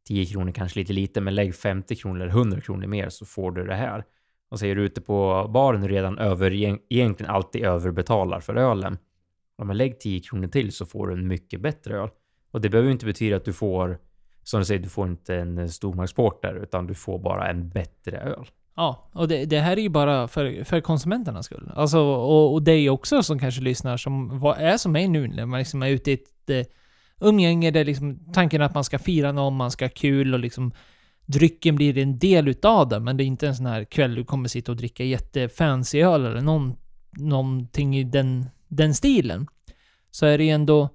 10 0.10 0.26
kronor 0.26 0.52
kanske 0.52 0.80
lite 0.80 0.94
lite, 0.94 1.22
men 1.22 1.36
lägg 1.36 1.56
50 1.56 1.96
kronor 1.96 2.22
eller 2.22 2.32
100 2.32 2.62
kronor 2.62 2.88
mer 2.88 3.10
så 3.10 3.26
får 3.26 3.52
du 3.52 3.66
det 3.66 3.76
här. 3.76 4.04
Och 4.50 4.60
så 4.60 4.66
är 4.66 4.76
du 4.76 4.86
ute 4.86 5.02
på 5.02 5.48
baren 5.54 5.88
redan 5.88 6.18
över, 6.18 6.54
egentligen 6.54 7.32
alltid 7.32 7.64
överbetalar 7.64 8.40
för 8.40 8.56
ölen. 8.56 8.98
Om 9.58 9.68
man 9.68 9.78
lägger 9.78 9.96
10 9.96 10.20
kronor 10.20 10.48
till 10.48 10.72
så 10.72 10.86
får 10.86 11.08
du 11.08 11.14
en 11.14 11.28
mycket 11.28 11.62
bättre 11.62 11.98
öl. 11.98 12.10
Och 12.52 12.62
det 12.62 12.70
behöver 12.70 12.92
inte 12.92 13.06
betyda 13.06 13.36
att 13.36 13.46
du 13.46 13.54
får, 13.54 14.00
som 14.44 14.60
du 14.60 14.66
säger, 14.66 14.82
du 14.82 14.90
får 14.90 15.08
inte 15.08 15.36
en 15.36 15.70
stormarksporter, 15.70 16.54
där, 16.54 16.64
utan 16.64 16.88
du 16.88 16.94
får 16.94 17.20
bara 17.20 17.50
en 17.50 17.70
bättre 17.70 18.18
öl. 18.18 18.46
Ja, 18.76 19.10
och 19.14 19.28
det, 19.28 19.46
det, 19.46 19.60
här 19.60 19.78
är 19.78 19.82
ju 19.82 19.90
bara 19.90 20.28
för, 20.28 20.64
för 20.64 20.82
konsumenternas 20.82 21.46
skull. 21.46 21.72
Alltså, 21.76 22.00
och, 22.00 22.54
och 22.54 22.64
dig 22.64 22.90
också 22.90 23.24
som 23.24 23.40
kanske 23.40 23.62
lyssnar 23.62 23.98
som 23.98 24.40
vad 24.40 24.58
är 24.58 24.78
som 24.78 24.92
mig 24.92 25.08
nu 25.08 25.28
när 25.28 25.46
man 25.46 25.60
liksom 25.60 25.84
är 25.84 25.90
ute 25.90 26.12
i 26.12 26.14
ett 26.14 26.50
eh, 26.50 26.74
umgänge 27.20 27.72
där 27.72 27.86
liksom 27.86 28.20
tanken 28.34 28.62
är 28.62 28.66
att 28.66 28.74
man 28.74 28.84
ska 28.84 29.00
fira 29.00 29.32
någon, 29.32 29.56
man 29.56 29.72
ska 29.72 29.86
ha 29.86 29.90
kul 29.90 30.34
och 30.34 30.40
liksom 30.40 30.72
drycken 31.26 31.76
blir 31.76 31.98
en 31.98 32.20
del 32.20 32.48
utav 32.48 32.90
det, 32.90 33.00
men 33.00 33.18
det 33.18 33.24
är 33.24 33.26
inte 33.26 33.48
en 33.48 33.56
sån 33.56 33.66
här 33.66 33.84
kväll 33.84 34.16
du 34.16 34.24
kommer 34.24 34.50
sitta 34.50 34.72
och 34.72 34.78
dricka 34.78 35.04
jättefancy 35.04 36.02
öl 36.02 36.26
eller 36.26 36.42
någon, 36.42 36.76
någonting 37.12 37.98
i 37.98 38.04
den, 38.04 38.50
den 38.68 38.96
stilen. 38.96 39.48
Så 40.12 40.26
är 40.26 40.38
det 40.38 40.44
ju 40.44 40.50
ändå 40.50 40.90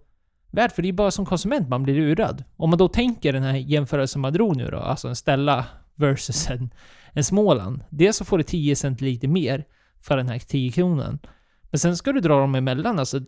värt, 0.51 0.73
för 0.73 0.83
det 0.83 0.89
är 0.89 0.93
bara 0.93 1.11
som 1.11 1.27
konsument 1.27 1.69
man 1.69 1.83
blir 1.83 1.95
lurad. 1.95 2.45
Om 2.57 2.71
man 2.71 2.79
då 2.79 2.89
tänker 2.89 3.33
den 3.33 3.43
här 3.43 3.55
jämförelsen 3.55 4.23
man 4.23 4.33
drog 4.33 4.57
nu 4.57 4.71
då, 4.71 4.79
alltså 4.79 5.09
en 5.09 5.17
Stella 5.17 5.67
versus 5.95 6.51
en, 6.51 6.71
en 7.13 7.25
Småland. 7.25 7.85
Dels 7.91 8.17
så 8.17 8.25
får 8.25 8.39
du 8.39 8.45
10 8.45 8.77
cent 8.77 9.01
lite 9.01 9.29
mer 9.29 9.65
för 10.01 10.17
den 10.17 10.29
här 10.29 10.39
10 10.39 10.73
kronan. 10.73 11.19
Men 11.63 11.79
sen 11.79 11.97
ska 11.97 12.13
du 12.13 12.21
dra 12.21 12.41
dem 12.41 12.55
emellan, 12.55 12.99
alltså. 12.99 13.21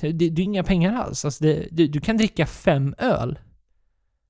Det, 0.00 0.12
det 0.12 0.42
är 0.42 0.44
inga 0.44 0.64
pengar 0.64 0.92
alls. 0.94 1.24
Alltså 1.24 1.44
det, 1.44 1.68
du, 1.70 1.86
du 1.86 2.00
kan 2.00 2.16
dricka 2.16 2.46
fem 2.46 2.94
öl. 2.98 3.38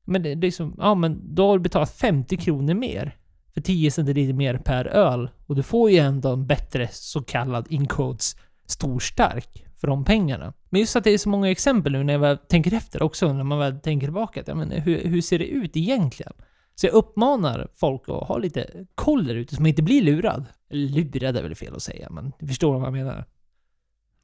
Men 0.05 0.23
det, 0.23 0.35
det 0.35 0.47
är 0.47 0.51
som, 0.51 0.75
ja 0.79 0.95
men 0.95 1.35
då 1.35 1.47
har 1.47 1.59
du 1.59 1.63
betalat 1.63 1.93
50 1.93 2.37
kronor 2.37 2.75
mer. 2.75 3.17
För 3.55 3.61
10 3.61 3.91
centiliter 3.91 4.33
mer 4.33 4.59
per 4.59 4.87
öl. 4.87 5.31
Och 5.47 5.57
du 5.57 5.63
får 5.63 5.91
ju 5.91 5.99
ändå 5.99 6.33
en 6.33 6.47
bättre 6.47 6.89
så 6.93 7.23
kallad 7.23 7.67
incodes 7.71 8.37
storstark 8.67 9.67
för 9.77 9.89
de 9.89 10.05
pengarna. 10.05 10.53
Men 10.71 10.81
just 10.81 10.97
att 10.97 11.05
det 11.05 11.11
är 11.11 11.19
så 11.19 11.29
många 11.29 11.51
exempel 11.51 11.93
nu 11.93 12.05
när 12.05 12.13
jag 12.13 12.21
väl 12.21 12.39
tänker 12.39 12.75
efter 12.75 13.03
också, 13.03 13.33
när 13.33 13.45
man 13.45 13.59
väl 13.59 13.81
tänker 13.81 14.07
tillbaka. 14.07 14.41
Att, 14.41 14.49
ja, 14.49 14.55
men 14.55 14.71
hur, 14.71 15.05
hur 15.05 15.21
ser 15.21 15.39
det 15.39 15.47
ut 15.47 15.77
egentligen? 15.77 16.33
Så 16.75 16.87
jag 16.87 16.95
uppmanar 16.95 17.69
folk 17.75 18.03
att 18.09 18.29
ha 18.29 18.39
lite 18.39 18.87
koll 18.95 19.27
där 19.27 19.35
ute, 19.35 19.55
så 19.55 19.63
man 19.63 19.69
inte 19.69 19.83
blir 19.83 20.03
lurad. 20.03 20.45
Lurad 20.71 21.37
är 21.37 21.43
väl 21.43 21.55
fel 21.55 21.75
att 21.75 21.83
säga, 21.83 22.11
men 22.11 22.33
du 22.39 22.47
förstår 22.47 22.79
vad 22.79 22.87
jag 22.87 22.93
menar. 22.93 23.25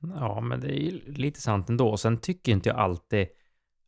Ja, 0.01 0.41
men 0.41 0.61
det 0.61 0.69
är 0.69 0.81
ju 0.81 1.13
lite 1.13 1.41
sant 1.41 1.69
ändå. 1.69 1.97
Sen 1.97 2.19
tycker 2.19 2.53
inte 2.53 2.69
jag 2.69 2.79
alltid 2.79 3.27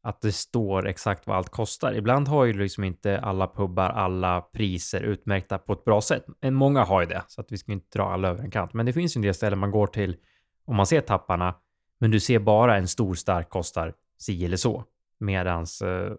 att 0.03 0.21
det 0.21 0.33
står 0.33 0.87
exakt 0.87 1.27
vad 1.27 1.37
allt 1.37 1.49
kostar. 1.49 1.95
Ibland 1.95 2.29
har 2.29 2.45
ju 2.45 2.53
liksom 2.53 2.85
inte 2.85 3.21
alla 3.21 3.47
pubbar 3.47 3.91
alla 3.91 4.41
priser 4.41 5.01
utmärkta 5.01 5.59
på 5.59 5.73
ett 5.73 5.85
bra 5.85 6.01
sätt. 6.01 6.25
Men 6.41 6.55
många 6.55 6.85
har 6.85 7.01
ju 7.01 7.07
det, 7.07 7.23
så 7.29 7.41
att 7.41 7.53
vi 7.53 7.59
ska 7.59 7.73
inte 7.73 7.99
dra 7.99 8.13
alla 8.13 8.29
över 8.29 8.45
en 8.45 8.51
kant. 8.51 8.73
Men 8.73 8.87
det 8.87 8.93
finns 8.93 9.17
ju 9.17 9.19
en 9.19 9.23
del 9.23 9.35
ställen 9.35 9.59
man 9.59 9.71
går 9.71 9.87
till 9.87 10.17
om 10.65 10.77
man 10.77 10.87
ser 10.87 11.01
tapparna, 11.01 11.55
men 11.99 12.11
du 12.11 12.21
ser 12.21 12.39
bara 12.39 12.77
en 12.77 12.89
stor 12.89 13.15
stark 13.15 13.49
kostar 13.49 13.95
si 14.19 14.45
eller 14.45 14.57
så. 14.57 14.85
Medans 15.19 15.83
eh, 15.83 16.13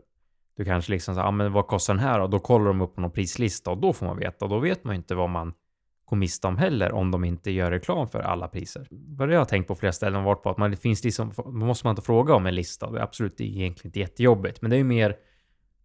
du 0.57 0.65
kanske 0.65 0.91
liksom 0.91 1.17
ja 1.17 1.23
ah, 1.23 1.31
men 1.31 1.53
vad 1.53 1.67
kostar 1.67 1.93
den 1.93 2.03
här? 2.03 2.19
Och 2.19 2.29
då 2.29 2.39
kollar 2.39 2.65
de 2.65 2.81
upp 2.81 2.95
på 2.95 3.01
någon 3.01 3.11
prislista 3.11 3.71
och 3.71 3.77
då 3.77 3.93
får 3.93 4.05
man 4.05 4.17
veta. 4.17 4.45
Och 4.45 4.51
då 4.51 4.59
vet 4.59 4.83
man 4.83 4.95
ju 4.95 4.97
inte 4.97 5.15
vad 5.15 5.29
man 5.29 5.53
gå 6.11 6.15
miste 6.15 6.47
om 6.47 6.57
heller 6.57 6.91
om 6.91 7.11
de 7.11 7.23
inte 7.23 7.51
gör 7.51 7.71
reklam 7.71 8.07
för 8.07 8.19
alla 8.19 8.47
priser. 8.47 8.87
Vad 8.89 9.33
jag 9.33 9.39
har 9.39 9.45
tänkt 9.45 9.67
på 9.67 9.75
flera 9.75 9.93
ställen 9.93 10.23
varit 10.23 10.43
på 10.43 10.49
att 10.49 10.57
man 10.57 10.71
det 10.71 10.77
finns 10.77 11.03
liksom, 11.03 11.31
måste 11.45 11.87
man 11.87 11.91
inte 11.91 12.01
fråga 12.01 12.33
om 12.33 12.45
en 12.45 12.55
lista. 12.55 12.91
Det 12.91 12.99
är 12.99 13.03
absolut 13.03 13.41
egentligen 13.41 13.87
inte 13.89 13.99
jättejobbigt, 13.99 14.61
men 14.61 14.69
det 14.69 14.75
är 14.75 14.77
ju 14.77 14.83
mer 14.83 15.15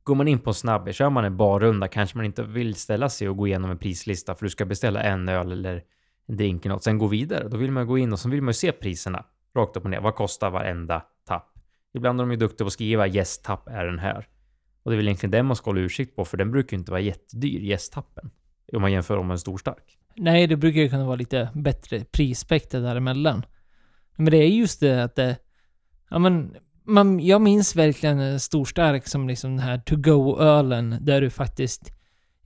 Går 0.03 0.15
man 0.15 0.29
in 0.29 0.39
på 0.39 0.51
en 0.51 0.55
snabb, 0.55 0.93
kör 0.93 1.11
man 1.11 1.25
en 1.25 1.37
barrunda 1.37 1.89
kanske 1.89 2.17
man 2.17 2.25
inte 2.25 2.43
vill 2.43 2.75
ställa 2.75 3.09
sig 3.09 3.29
och 3.29 3.37
gå 3.37 3.47
igenom 3.47 3.71
en 3.71 3.79
prislista 3.79 4.35
för 4.35 4.47
du 4.47 4.51
ska 4.51 4.65
beställa 4.65 5.03
en 5.03 5.29
öl 5.29 5.53
eller 5.53 5.83
en 6.27 6.37
drink 6.37 6.65
eller 6.65 6.75
något, 6.75 6.85
sen 6.85 6.99
gå 6.99 7.07
vidare. 7.07 7.49
Då 7.49 7.57
vill 7.57 7.71
man 7.71 7.87
gå 7.87 7.99
in 7.99 8.13
och 8.13 8.19
så 8.19 8.29
vill 8.29 8.43
man 8.43 8.49
ju 8.49 8.55
se 8.55 8.73
priserna 8.73 9.25
rakt 9.57 9.77
upp 9.77 9.85
och 9.85 9.91
ner. 9.91 10.01
Vad 10.01 10.15
kostar 10.15 10.51
varenda 10.51 11.03
tapp? 11.27 11.59
Ibland 11.95 12.21
är 12.21 12.25
de 12.25 12.31
ju 12.31 12.37
duktiga 12.37 12.65
på 12.65 12.67
att 12.67 12.73
skriva 12.73 13.09
yes, 13.09 13.43
tapp 13.43 13.69
är 13.69 13.85
den 13.85 13.99
här. 13.99 14.29
Och 14.83 14.91
det 14.91 14.95
är 14.95 14.97
väl 14.97 15.07
egentligen 15.07 15.31
den 15.31 15.47
man 15.47 15.57
ska 15.57 15.71
hålla 15.71 15.81
utsikt 15.81 16.17
på, 16.17 16.25
för 16.25 16.37
den 16.37 16.51
brukar 16.51 16.77
ju 16.77 16.79
inte 16.79 16.91
vara 16.91 17.01
jättedyr, 17.01 17.61
yes. 17.61 17.91
Om 18.73 18.81
man 18.81 18.93
jämför 18.93 19.23
med 19.23 19.31
en 19.31 19.39
stor 19.39 19.59
stark. 19.59 19.99
Nej, 20.19 20.47
det 20.47 20.57
brukar 20.57 20.81
ju 20.81 20.89
kunna 20.89 21.05
vara 21.05 21.17
lite 21.17 21.49
bättre 21.55 22.05
prisspektrum 22.05 22.83
däremellan. 22.83 23.43
Men 24.17 24.31
det 24.31 24.37
är 24.37 24.49
just 24.49 24.81
det 24.81 25.05
att 25.05 25.17
det... 25.17 25.37
Ja 26.11 26.19
men, 26.19 26.57
man, 26.85 27.21
jag 27.21 27.43
minns 27.43 27.77
verkligen 27.77 28.41
Storstark 28.41 29.07
som 29.07 29.29
liksom 29.29 29.51
den 29.51 29.67
här 29.67 29.79
to-go-ölen, 29.79 30.97
där 31.01 31.21
du 31.21 31.31
faktiskt 31.31 31.93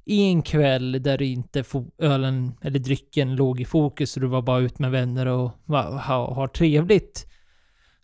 i 0.04 0.22
en 0.22 0.42
kväll 0.42 1.02
där 1.02 1.18
du 1.18 1.24
inte 1.24 1.64
ölen 1.98 2.52
eller 2.62 2.78
drycken 2.78 3.36
låg 3.36 3.60
i 3.60 3.64
fokus 3.64 4.16
och 4.16 4.22
du 4.22 4.28
var 4.28 4.42
bara 4.42 4.60
ut 4.60 4.78
med 4.78 4.90
vänner 4.90 5.26
och 5.26 5.50
ha, 5.66 6.34
ha 6.34 6.48
trevligt. 6.48 7.26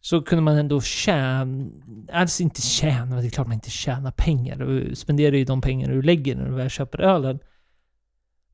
Så 0.00 0.22
kunde 0.22 0.42
man 0.42 0.56
ändå 0.56 0.80
tjäna, 0.80 1.70
alltså 2.12 2.42
inte 2.42 2.62
tjäna, 2.62 3.20
det 3.20 3.26
är 3.26 3.30
klart 3.30 3.46
man 3.46 3.54
inte 3.54 3.70
tjänar 3.70 4.10
pengar. 4.10 4.56
Du 4.56 4.94
spenderar 4.94 5.36
ju 5.36 5.44
de 5.44 5.60
pengar 5.60 5.88
du 5.88 6.02
lägger 6.02 6.36
när 6.36 6.48
du 6.48 6.54
väl 6.54 6.70
köper 6.70 7.00
ölen. 7.00 7.38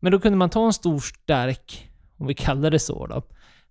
Men 0.03 0.13
då 0.13 0.21
kunde 0.21 0.39
man 0.39 0.51
ta 0.51 0.67
en 0.67 0.73
stor 0.73 0.99
stark, 0.99 1.91
om 2.17 2.27
vi 2.27 2.35
kallar 2.35 2.71
det 2.71 2.79
så 2.79 3.07
då, 3.07 3.23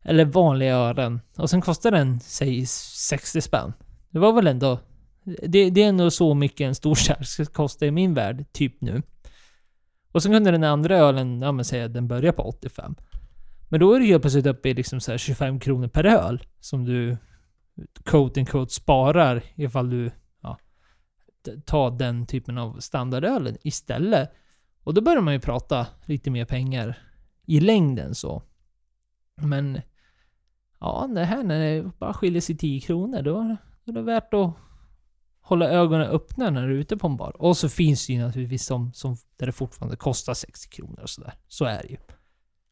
eller 0.04 0.26
vanliga 0.26 0.76
ölen, 0.76 1.22
och 1.38 1.50
sen 1.50 1.62
kostade 1.62 1.98
den, 1.98 2.20
säg 2.20 2.66
60 2.66 3.42
spänn. 3.42 3.74
Det 4.10 4.20
var 4.20 4.34
väl 4.34 4.48
ändå, 4.48 4.80
det, 5.24 5.70
det 5.70 5.84
är 5.84 5.90
ändå 5.90 6.12
så 6.12 6.34
mycket 6.34 6.66
en 6.66 6.76
stor 6.76 6.96
stark 6.96 7.54
kostar 7.54 7.86
i 7.86 7.92
min 7.92 8.14
värld, 8.14 8.46
typ 8.52 8.82
nu. 8.82 9.02
Och 10.12 10.24
sen 10.24 10.32
kunde 10.32 10.52
den 10.52 10.64
andra 10.64 10.98
ölen, 10.98 11.42
ja 11.42 11.52
men 11.52 11.66
säg 11.66 11.84
att 11.84 11.94
den 11.94 12.08
börjar 12.08 12.32
på 12.32 12.44
85. 12.44 12.96
Men 13.70 13.80
då 13.80 13.94
är 13.94 14.00
du 14.00 14.06
helt 14.06 14.24
plötsligt 14.24 14.46
uppe 14.46 14.70
i 14.70 14.74
liksom 14.74 15.00
så 15.00 15.18
25 15.18 15.60
kronor 15.60 15.88
per 15.88 16.06
öl 16.06 16.44
som 16.60 16.86
du 16.86 17.18
quote 18.06 18.40
and 18.40 18.50
quote 18.50 18.74
sparar 18.74 19.44
ifall 19.56 19.90
du 19.90 20.12
ja, 20.42 20.58
tar 21.66 21.92
den 21.92 22.26
typen 22.26 22.58
av 22.58 22.80
standardölen 22.80 23.58
istället. 23.64 24.32
Och 24.84 24.94
då 24.94 25.02
börjar 25.02 25.22
man 25.22 25.34
ju 25.34 25.40
prata 25.40 25.88
lite 26.06 26.32
mer 26.32 26.46
pengar 26.46 26.98
i 27.46 27.60
längden 27.60 28.16
så. 28.16 28.44
Men 29.36 29.82
ja, 30.80 31.10
det 31.16 31.26
här 31.26 31.44
när 31.44 31.60
det 31.60 31.92
bara 32.00 32.14
skiljer 32.14 32.42
sig 32.42 32.58
10 32.58 32.82
kronor, 32.82 33.22
då, 33.22 33.58
då 33.84 33.92
är 33.92 33.94
det 33.94 34.02
värt 34.02 34.34
att 34.34 34.54
hålla 35.42 35.70
ögonen 35.70 36.08
öppna 36.08 36.50
när 36.50 36.68
du 36.68 36.76
är 36.76 36.80
ute 36.80 36.98
på 36.98 37.08
en 37.08 37.18
bar. 37.18 37.42
Och 37.42 37.58
så 37.58 37.70
finns 37.70 38.08
det 38.08 38.14
ju 38.14 38.20
naturligtvis 38.20 38.66
som, 38.66 38.94
som 38.94 39.16
där 39.38 39.46
det 39.46 39.52
fortfarande 39.52 39.98
kostar 39.98 40.34
60 40.34 40.70
kronor 40.70 41.00
och 41.02 41.10
sådär. 41.10 41.34
Så 41.48 41.66
är 41.66 41.82
det 41.82 41.90
ju. 41.90 41.98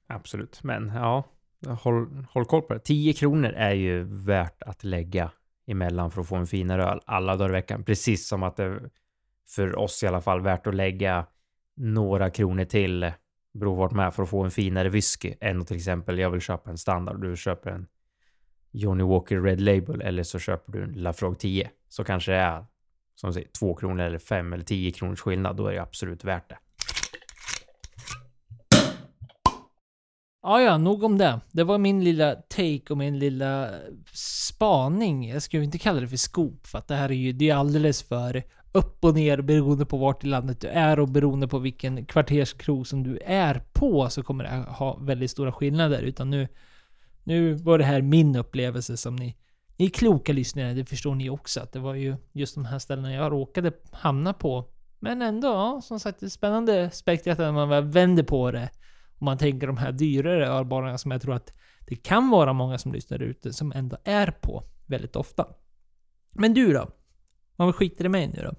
Absolut, 0.08 0.64
men 0.64 0.88
ja, 0.88 1.24
håll, 1.68 2.26
håll 2.32 2.46
koll 2.46 2.62
på 2.62 2.74
det. 2.74 2.80
10 2.80 3.14
kronor 3.14 3.50
är 3.50 3.74
ju 3.74 4.04
värt 4.04 4.64
att 4.64 4.84
lägga 4.84 5.32
emellan 5.68 6.12
för 6.12 6.22
att 6.22 6.28
få 6.28 6.36
en 6.36 6.48
finare 6.48 6.86
öl 6.86 7.00
alla 7.06 7.36
dagar 7.36 7.50
i 7.50 7.52
veckan. 7.52 7.84
Precis 7.84 8.28
som 8.28 8.44
att 8.44 8.58
det 8.58 8.90
för 9.48 9.80
oss 9.80 10.04
i 10.04 10.08
alla 10.08 10.22
fall 10.22 10.42
värt 10.42 10.68
att 10.68 10.76
lägga 10.76 11.26
några 11.80 12.30
kronor 12.30 12.66
till 12.66 13.12
beror 13.54 13.76
vart 13.76 13.92
med 13.92 14.14
för 14.14 14.24
att 14.24 14.30
få 14.30 14.44
en 14.44 14.52
finare 14.52 14.90
whisky 14.90 15.34
än 15.42 15.66
till 15.66 15.76
exempel 15.76 16.20
jag 16.20 16.30
vill 16.30 16.42
köpa 16.42 16.70
en 16.70 16.78
standard. 16.78 17.22
Du 17.22 17.38
köper 17.38 17.72
en 17.72 17.88
Johnny 18.72 19.04
Walker 19.04 19.42
Red 19.42 19.62
Label 19.62 20.02
eller 20.02 20.24
så 20.24 20.40
köper 20.40 20.72
du 20.72 20.84
en 20.84 20.94
Lafrogue 20.94 21.38
10 21.40 21.70
så 21.90 22.04
kanske 22.04 22.32
det 22.32 22.38
är 22.38 22.66
som 23.16 23.34
säger, 23.34 23.48
2 23.60 23.76
kronor 23.76 24.04
eller 24.04 24.20
5 24.20 24.54
eller 24.54 24.64
10 24.64 24.92
kronors 24.92 25.20
skillnad. 25.20 25.56
Då 25.56 25.68
är 25.68 25.74
det 25.74 25.82
absolut 25.82 26.24
värt 26.24 26.50
det. 26.50 26.58
Ja, 30.42 30.62
ja, 30.62 30.78
nog 30.78 31.04
om 31.04 31.18
det. 31.18 31.40
Det 31.52 31.64
var 31.64 31.78
min 31.78 32.04
lilla 32.04 32.36
take 32.36 32.84
och 32.90 32.98
min 32.98 33.20
lilla 33.20 33.70
spaning. 34.14 35.30
Jag 35.30 35.42
skulle 35.42 35.64
inte 35.64 35.78
kalla 35.78 36.02
det 36.02 36.08
för 36.08 36.18
skop, 36.18 36.68
för 36.68 36.78
att 36.78 36.88
det 36.88 36.96
här 36.96 37.10
är 37.10 37.16
ju, 37.16 37.32
det 37.32 37.50
är 37.50 37.56
alldeles 37.56 38.04
för 38.04 38.44
upp 38.72 39.04
och 39.04 39.16
ner 39.16 39.42
beroende 39.42 39.86
på 39.86 39.98
vart 39.98 40.24
i 40.24 40.28
landet 40.28 40.62
du 40.62 40.68
är 40.68 41.00
och 41.00 41.10
beroende 41.10 41.48
på 41.48 41.60
vilken 41.60 42.06
kvarterskrog 42.06 42.88
som 42.88 43.04
du 43.04 43.18
är 43.26 43.64
på 43.74 44.10
så 44.10 44.24
kommer 44.24 44.44
det 44.44 44.72
ha 44.72 44.98
väldigt 44.98 45.32
stora 45.32 45.52
skillnader. 45.52 46.02
Utan 46.02 46.30
nu, 46.30 46.48
nu 47.24 47.54
var 47.54 47.78
det 47.78 47.84
här 47.84 48.02
min 48.02 48.36
upplevelse 48.36 48.98
som 48.98 49.16
ni, 49.16 49.38
ni 49.78 49.86
är 49.86 49.90
kloka 49.90 50.34
lyssnare, 50.34 50.74
det 50.74 50.86
förstår 50.86 51.16
ni 51.16 51.30
också. 51.30 51.62
Att 51.62 51.72
det 51.72 51.80
var 51.80 51.94
ju 51.94 52.16
just 52.32 52.56
de 52.56 52.66
här 52.66 52.80
ställena 52.80 53.14
jag 53.14 53.32
råkade 53.32 53.72
hamna 53.92 54.34
på. 54.34 54.70
Men 55.00 55.22
ändå, 55.22 55.48
ja, 55.48 55.82
som 55.84 56.00
sagt, 56.00 56.20
det 56.20 56.26
är 56.26 56.30
spännande 56.30 56.90
spektrat 56.92 57.38
när 57.38 57.52
man 57.52 57.70
väl 57.70 57.84
vänder 57.84 58.24
på 58.24 58.52
det. 58.52 58.70
Om 59.20 59.26
man 59.26 59.38
tänker 59.38 59.68
de 59.68 59.78
här 59.78 59.92
dyrare 59.92 60.48
ölbarerna 60.48 60.98
som 60.98 61.12
jag 61.12 61.22
tror 61.22 61.36
att 61.36 61.54
det 61.88 61.96
kan 61.96 62.30
vara 62.30 62.54
många 62.54 62.78
som 62.78 62.94
lyssnar 62.94 63.22
ute 63.22 63.54
som 63.54 63.72
ändå 63.72 63.98
är 64.04 64.32
på 64.42 64.64
väldigt 64.86 65.16
ofta. 65.16 65.48
Men 66.34 66.54
du 66.54 66.74
då? 66.74 66.90
Vad 67.66 67.76
skiter 67.76 68.06
i 68.06 68.10
mig 68.10 68.28
nu 68.28 68.42
då? 68.44 68.56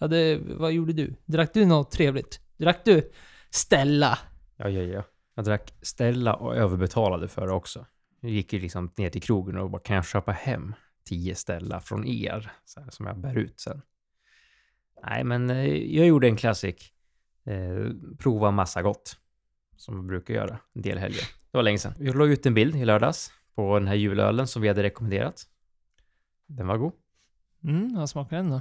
Ja, 0.00 0.06
det, 0.06 0.38
vad 0.38 0.72
gjorde 0.72 0.92
du? 0.92 1.14
Drack 1.24 1.54
du 1.54 1.64
något 1.64 1.90
trevligt? 1.90 2.40
Drack 2.56 2.84
du 2.84 3.10
Stella? 3.50 4.18
Ja, 4.56 4.68
ja, 4.68 4.82
ja. 4.82 5.02
Jag 5.34 5.44
drack 5.44 5.74
Stella 5.82 6.34
och 6.34 6.56
överbetalade 6.56 7.28
för 7.28 7.46
det 7.46 7.52
också. 7.52 7.86
Jag 8.20 8.30
gick 8.30 8.52
ju 8.52 8.58
liksom 8.58 8.92
ner 8.96 9.10
till 9.10 9.22
krogen 9.22 9.56
och 9.56 9.70
bara, 9.70 9.82
kan 9.82 9.96
jag 9.96 10.06
köpa 10.06 10.32
hem 10.32 10.74
tio 11.04 11.34
Stella 11.34 11.80
från 11.80 12.06
er? 12.06 12.52
Så 12.64 12.80
här, 12.80 12.90
som 12.90 13.06
jag 13.06 13.18
bär 13.18 13.38
ut 13.38 13.60
sen. 13.60 13.82
Nej, 15.02 15.24
men 15.24 15.50
eh, 15.50 15.66
jag 15.74 16.06
gjorde 16.06 16.26
en 16.26 16.36
klassik. 16.36 16.92
Eh, 17.44 17.90
prova 18.18 18.50
massa 18.50 18.82
gott. 18.82 19.16
Som 19.76 19.96
jag 19.96 20.06
brukar 20.06 20.34
göra 20.34 20.58
en 20.74 20.82
del 20.82 20.98
helger. 20.98 21.22
Det 21.50 21.58
var 21.58 21.62
länge 21.62 21.78
sedan. 21.78 21.94
Jag 21.98 22.16
la 22.16 22.26
ut 22.26 22.46
en 22.46 22.54
bild 22.54 22.76
i 22.76 22.84
lördags 22.84 23.32
på 23.54 23.78
den 23.78 23.88
här 23.88 23.94
julölen 23.94 24.46
som 24.46 24.62
vi 24.62 24.68
hade 24.68 24.82
rekommenderat. 24.82 25.46
Den 26.46 26.66
var 26.66 26.76
god. 26.76 26.92
Mm, 27.64 27.94
vad 27.94 28.10
smakar 28.10 28.36
den 28.36 28.50
då? 28.50 28.60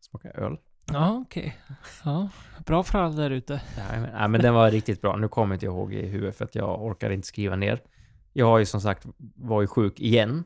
Smakar 0.00 0.38
öl. 0.38 0.56
Ja, 0.92 1.18
okej. 1.26 1.56
Ja, 2.04 2.28
bra 2.66 2.82
för 2.82 2.98
alla 2.98 3.16
där 3.16 3.30
ute. 3.30 3.62
Nej 3.76 4.00
men, 4.00 4.10
nej, 4.12 4.28
men 4.28 4.40
den 4.40 4.54
var 4.54 4.70
riktigt 4.70 5.00
bra. 5.00 5.16
Nu 5.16 5.28
kommer 5.28 5.54
inte 5.54 5.66
jag 5.66 5.74
ihåg 5.74 5.94
i 5.94 6.06
huvudet 6.06 6.36
för 6.36 6.44
att 6.44 6.54
jag 6.54 6.82
orkar 6.84 7.10
inte 7.10 7.26
skriva 7.26 7.56
ner. 7.56 7.82
Jag 8.32 8.46
har 8.46 8.58
ju 8.58 8.66
som 8.66 8.80
sagt 8.80 9.06
varit 9.36 9.70
sjuk 9.70 10.00
igen. 10.00 10.44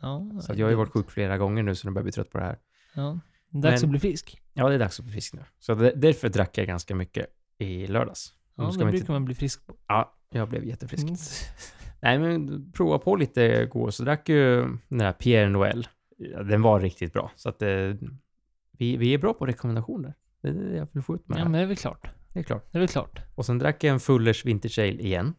Ja, 0.00 0.30
Så 0.40 0.52
jag 0.56 0.66
har 0.66 0.70
ju 0.70 0.76
varit 0.76 0.92
sjuk 0.92 1.10
flera 1.10 1.38
gånger 1.38 1.62
nu 1.62 1.74
så 1.74 1.88
nu 1.88 1.92
börjar 1.92 2.00
jag 2.00 2.04
bli 2.04 2.12
trött 2.12 2.30
på 2.30 2.38
det 2.38 2.44
här. 2.44 2.58
Ja. 2.94 3.18
Dags 3.50 3.82
Men- 3.82 3.88
att 3.88 3.90
bli 3.90 4.00
frisk. 4.00 4.40
Ja, 4.52 4.68
det 4.68 4.74
är 4.74 4.78
dags 4.78 4.98
att 4.98 5.04
bli 5.04 5.12
frisk 5.12 5.34
nu. 5.34 5.40
Så 5.58 5.74
det, 5.74 5.92
därför 5.96 6.28
drack 6.28 6.58
jag 6.58 6.66
ganska 6.66 6.94
mycket 6.94 7.26
i 7.58 7.86
lördags. 7.86 8.34
Ja, 8.54 8.64
det 8.64 8.78
brukar 8.78 8.94
inte... 8.98 9.12
man 9.12 9.24
bli 9.24 9.34
frisk 9.34 9.66
på. 9.66 9.74
Ja, 9.86 10.14
jag 10.30 10.48
blev 10.48 10.64
jättefrisk. 10.64 11.02
Mm. 11.04 11.16
Nej, 12.02 12.18
men 12.18 12.72
prova 12.72 12.98
på 12.98 13.16
lite 13.16 13.66
god. 13.66 13.94
Så 13.94 14.02
drack 14.04 14.28
ju 14.28 14.62
den 14.88 15.00
här 15.00 15.12
Pierre 15.12 15.48
Noël. 15.48 15.88
Den 16.48 16.62
var 16.62 16.80
riktigt 16.80 17.12
bra. 17.12 17.30
Så 17.36 17.48
att 17.48 17.62
eh, 17.62 17.68
vi, 18.72 18.96
vi 18.96 19.14
är 19.14 19.18
bra 19.18 19.34
på 19.34 19.46
rekommendationer. 19.46 20.14
Det 20.42 20.48
är 20.48 20.52
det 20.52 20.76
jag 20.76 20.88
vill 20.92 21.02
få 21.02 21.14
ut 21.14 21.28
med 21.28 21.38
Ja, 21.38 21.44
det 21.44 21.44
men 21.44 21.54
här. 21.54 21.60
det 21.60 21.64
är 21.64 21.68
väl 21.68 21.76
klart. 21.76 22.08
Det 22.32 22.38
är 22.38 22.42
klart. 22.42 22.68
Det 22.72 22.78
är 22.78 22.80
väl 22.80 22.88
klart. 22.88 23.20
Och 23.34 23.46
sen 23.46 23.58
drack 23.58 23.84
jag 23.84 23.92
en 23.92 24.00
Fullers 24.00 24.44
Vintage 24.44 24.78
Ale 24.78 24.88
igen. 25.02 25.34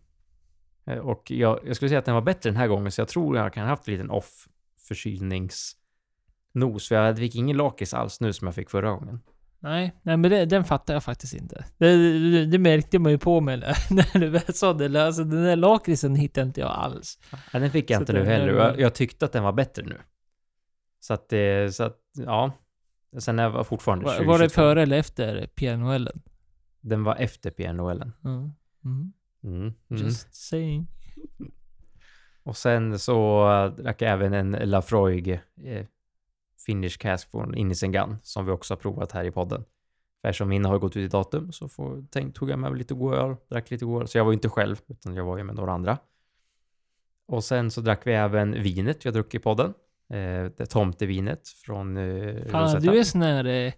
Eh, 0.86 0.98
Och 0.98 1.32
jag, 1.32 1.60
jag 1.66 1.76
skulle 1.76 1.90
säga 1.90 2.00
att 2.00 2.06
den 2.06 2.16
var 2.16 2.22
bättre 2.22 2.50
den 2.50 2.58
här 2.58 2.68
gången, 2.68 2.92
så 2.92 3.02
jag 3.02 3.08
tror 3.08 3.38
jag 3.38 3.54
kan 3.54 3.64
ha 3.64 3.70
haft 3.70 3.88
en 3.88 3.94
liten 3.94 4.10
off 4.10 4.48
förkylningsnos. 4.88 5.78
För 6.88 6.96
jag 6.96 7.18
fick 7.18 7.36
ingen 7.36 7.58
lakris 7.58 7.94
alls 7.94 8.22
nu 8.22 8.34
som 8.34 8.48
jag 8.48 8.56
fick 8.56 8.70
förra 8.70 8.92
gången. 8.92 9.20
Nej, 9.60 9.96
nej 10.04 10.18
men 10.18 10.32
det, 10.32 10.46
den 10.46 10.64
fattar 10.64 10.94
jag 10.94 11.04
faktiskt 11.04 11.34
inte. 11.34 11.66
Det, 11.78 11.96
det, 12.32 12.46
det 12.46 12.60
märkte 12.60 13.00
man 13.00 13.12
ju 13.12 13.18
på 13.18 13.42
mig 13.42 13.58
när, 13.58 13.76
när 14.14 14.20
du 14.20 14.30
väl 14.30 14.54
sa 14.54 14.74
det. 14.74 15.06
Alltså 15.06 15.24
den 15.24 15.44
där 15.44 15.56
lakritsen 15.56 16.16
hittade 16.16 16.48
inte 16.48 16.62
jag 16.62 16.72
alls. 16.72 17.20
Ja, 17.54 17.60
den 17.60 17.72
fick 17.72 17.90
jag 17.90 17.98
Så 17.98 18.02
inte 18.02 18.14
nu 18.14 18.20
den- 18.20 18.28
heller. 18.28 18.54
Jag, 18.54 18.80
jag 18.80 18.94
tyckte 18.94 19.26
att 19.26 19.32
den 19.32 19.44
var 19.44 19.54
bättre 19.54 19.84
nu. 19.86 19.98
Så 21.02 21.14
att, 21.14 21.34
eh, 21.34 21.68
så 21.72 21.84
att 21.84 22.00
ja. 22.14 22.52
Sen 23.20 23.40
är 23.40 23.44
jag 23.44 23.68
fortfarande 23.68 24.06
Var, 24.06 24.12
2022. 24.12 24.32
var 24.32 24.40
det 24.40 24.50
före 24.50 24.82
eller 24.82 24.98
efter 24.98 25.48
pianoellen? 25.48 26.22
Den 26.82 27.04
var 27.04 27.16
efter 27.16 27.52
pianoellen. 27.52 28.14
Mm. 28.24 28.52
Mm. 28.84 29.14
Mm. 29.44 29.74
Just 29.90 30.34
saying. 30.36 30.88
Och 32.44 32.58
sen 32.58 33.00
så 33.00 33.46
drack 33.78 34.02
jag 34.02 34.12
även 34.12 34.34
en 34.34 34.52
Lafroig 34.52 35.30
eh, 35.64 35.86
Finish 36.66 36.98
Cask 37.00 37.32
från 37.32 37.56
Innisengan 37.56 38.18
som 38.24 38.46
vi 38.46 38.52
också 38.52 38.74
har 38.74 38.80
provat 38.80 39.12
här 39.12 39.24
i 39.24 39.32
podden. 39.32 39.64
För 40.22 40.30
eftersom 40.30 40.50
min 40.50 40.66
har 40.66 40.80
gått 40.80 40.98
ut 40.98 41.06
i 41.06 41.08
datum 41.08 41.52
så 41.52 41.68
får, 41.68 42.06
tänk, 42.10 42.36
tog 42.36 42.50
jag 42.50 42.60
med 42.60 42.72
mig 42.72 42.78
lite 42.78 42.94
god 42.94 43.14
öl, 43.14 43.36
drack 43.50 43.72
lite 43.72 43.86
god 43.86 44.02
öl. 44.02 44.08
Så 44.08 44.18
jag 44.18 44.26
var 44.26 44.32
ju 44.32 44.36
inte 44.36 44.50
själv, 44.50 44.82
utan 44.88 45.16
jag 45.16 45.26
var 45.26 45.38
ju 45.38 45.44
med 45.44 45.56
några 45.56 45.72
andra. 45.72 45.98
Och 47.26 47.44
sen 47.44 47.72
så 47.72 47.82
drack 47.82 48.08
vi 48.08 48.14
även 48.14 48.64
vinet 48.64 49.06
vi 49.06 49.10
har 49.10 49.14
druckit 49.14 49.42
i 49.42 49.44
podden. 49.44 49.74
Eh, 50.12 50.52
det 50.58 50.66
tomtevinet 50.66 51.48
från 51.48 51.98
eh, 51.98 52.46
Fan, 52.52 52.62
Rosetta. 52.62 52.92
du 52.92 53.00
är 53.00 53.04
sån 53.04 53.22
här 53.22 53.46
eh, 53.46 53.74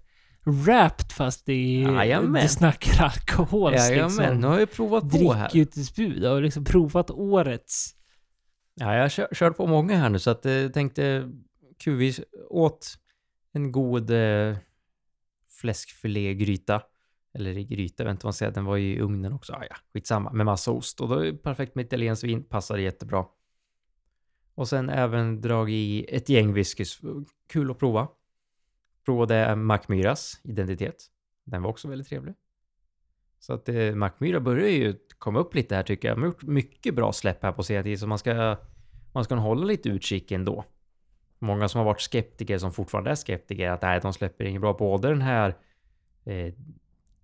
wrapped 0.45 1.11
fast 1.11 1.49
i... 1.49 1.81
Jajamän. 1.81 2.41
Det 2.41 2.49
snackar 2.49 3.03
alkohol. 3.03 3.73
Jajamän, 3.73 4.17
nu 4.17 4.33
liksom. 4.33 4.43
har 4.43 4.59
jag 4.59 4.71
provat 4.71 5.11
på 5.11 5.33
här. 5.33 5.49
Drickutbud 5.49 6.25
och 6.25 6.41
liksom 6.41 6.63
provat 6.63 7.11
årets. 7.11 7.95
Ja, 8.75 8.95
jag 8.95 9.11
kör, 9.11 9.27
kört 9.33 9.57
på 9.57 9.67
många 9.67 9.97
här 9.97 10.09
nu 10.09 10.19
så 10.19 10.29
att 10.29 10.45
jag 10.45 10.73
tänkte 10.73 11.29
kul, 11.79 11.97
vi 11.97 12.13
åt 12.49 12.97
en 13.53 13.71
god 13.71 14.11
eh, 14.11 14.57
fläskfilégryta. 15.61 16.81
Eller 17.35 17.57
i 17.57 17.63
gryta, 17.63 18.03
jag 18.03 18.05
vet 18.05 18.11
inte 18.11 18.25
vad 18.25 18.27
man 18.27 18.33
säger, 18.33 18.51
den 18.51 18.65
var 18.65 18.75
ju 18.75 18.95
i 18.95 18.99
ugnen 18.99 19.33
också. 19.33 19.53
Ah, 19.53 19.63
ja, 19.69 19.75
skitsamma, 19.93 20.31
med 20.31 20.45
massa 20.45 20.71
ost. 20.71 21.01
Och 21.01 21.09
då 21.09 21.19
är 21.19 21.25
det 21.25 21.37
perfekt 21.37 21.75
med 21.75 21.85
italienskt 21.85 22.23
vin, 22.23 22.43
passar 22.43 22.77
jättebra. 22.77 23.25
Och 24.55 24.67
sen 24.67 24.89
även 24.89 25.41
dragit 25.41 25.73
i 25.73 26.15
ett 26.15 26.29
gäng 26.29 26.53
whiskys. 26.53 27.01
Kul 27.47 27.71
att 27.71 27.79
prova. 27.79 28.07
Provade 29.05 29.55
Macmyras 29.55 30.41
identitet. 30.43 30.95
Den 31.43 31.61
var 31.61 31.69
också 31.69 31.87
väldigt 31.87 32.07
trevlig. 32.07 32.35
Så 33.39 33.53
att 33.53 33.69
eh, 33.69 33.95
Macmyra 33.95 34.39
börjar 34.39 34.69
ju 34.69 34.95
komma 35.17 35.39
upp 35.39 35.55
lite 35.55 35.75
här 35.75 35.83
tycker 35.83 36.07
jag. 36.07 36.17
De 36.17 36.21
har 36.21 36.27
gjort 36.27 36.43
mycket 36.43 36.95
bra 36.95 37.13
släpp 37.13 37.43
här 37.43 37.51
på 37.51 37.63
senare 37.63 37.83
tid, 37.83 37.99
så 37.99 38.07
man 38.07 38.19
ska, 38.19 38.57
man 39.13 39.23
ska 39.23 39.35
nog 39.35 39.43
hålla 39.43 39.65
lite 39.65 39.89
utkik 39.89 40.31
ändå. 40.31 40.65
Många 41.39 41.69
som 41.69 41.79
har 41.79 41.85
varit 41.85 42.01
skeptiker, 42.01 42.57
som 42.57 42.71
fortfarande 42.71 43.11
är 43.11 43.15
skeptiker, 43.15 43.69
att 43.69 43.81
nej, 43.81 43.99
de 44.01 44.13
släpper 44.13 44.45
inget 44.45 44.61
bra. 44.61 44.73
Både 44.73 45.07
den 45.07 45.21
här 45.21 45.49
eh, 46.23 46.53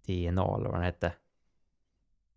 DNA 0.06 0.56
eller 0.56 0.66
vad 0.66 0.74
den 0.74 0.84
hette. 0.84 1.14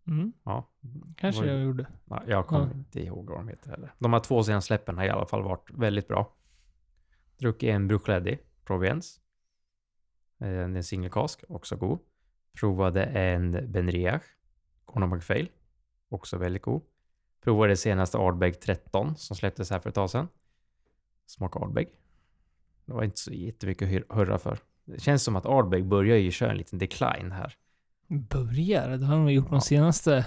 Mm, 0.07 0.33
Ja, 0.43 0.69
kanske 1.17 1.45
jag 1.45 1.61
gjorde. 1.63 1.87
Ja, 2.05 2.23
jag 2.27 2.47
kommer 2.47 2.65
Ja. 2.67 2.73
inte 2.73 2.99
ihåg 3.01 3.29
vad 3.29 3.39
de 3.39 3.47
heter 3.47 3.69
heller. 3.69 3.93
De 3.99 4.13
här 4.13 4.19
två 4.19 4.43
senaste 4.43 4.67
släppen 4.67 4.97
har 4.97 5.05
i 5.05 5.09
alla 5.09 5.25
fall 5.25 5.43
varit 5.43 5.69
väldigt 5.73 6.07
bra. 6.07 6.33
Druckit 7.37 7.69
en 7.69 7.87
Bruichledi 7.87 8.37
Provence. 8.65 9.19
Eh, 10.39 10.47
En 10.59 10.83
single 10.83 11.09
cask, 11.09 11.43
också 11.49 11.75
god. 11.75 11.99
Provade 12.59 13.03
en 13.05 13.71
Benriach, 13.71 14.23
Corno 14.85 15.05
McPhail, 15.15 15.49
också 16.09 16.37
väldigt 16.37 16.61
god. 16.61 16.81
Provade 17.41 17.75
senaste 17.77 18.17
Ardbeg 18.17 18.59
13 18.61 19.15
som 19.15 19.35
släpptes 19.35 19.69
här 19.71 19.79
för 19.79 19.89
ett 19.89 19.95
tag 19.95 20.09
sedan. 20.09 20.27
Smaka 21.25 21.59
Ardbeg. 21.59 21.87
Det 22.85 22.93
var 22.93 23.03
inte 23.03 23.19
så 23.19 23.31
jättemycket 23.33 24.05
att 24.09 24.17
hurra 24.17 24.37
för. 24.37 24.57
Det 24.85 24.99
känns 25.01 25.23
som 25.23 25.35
att 25.35 25.45
Ardbeg 25.45 25.85
börjar 25.85 26.17
ju 26.17 26.31
köra 26.31 26.51
en 26.51 26.57
liten 26.57 26.79
decline 26.79 27.31
här. 27.31 27.55
Börjar? 28.13 28.89
Det 28.89 29.05
har 29.05 29.15
de 29.15 29.31
gjort 29.31 29.49
de 29.49 29.61
senaste... 29.61 30.25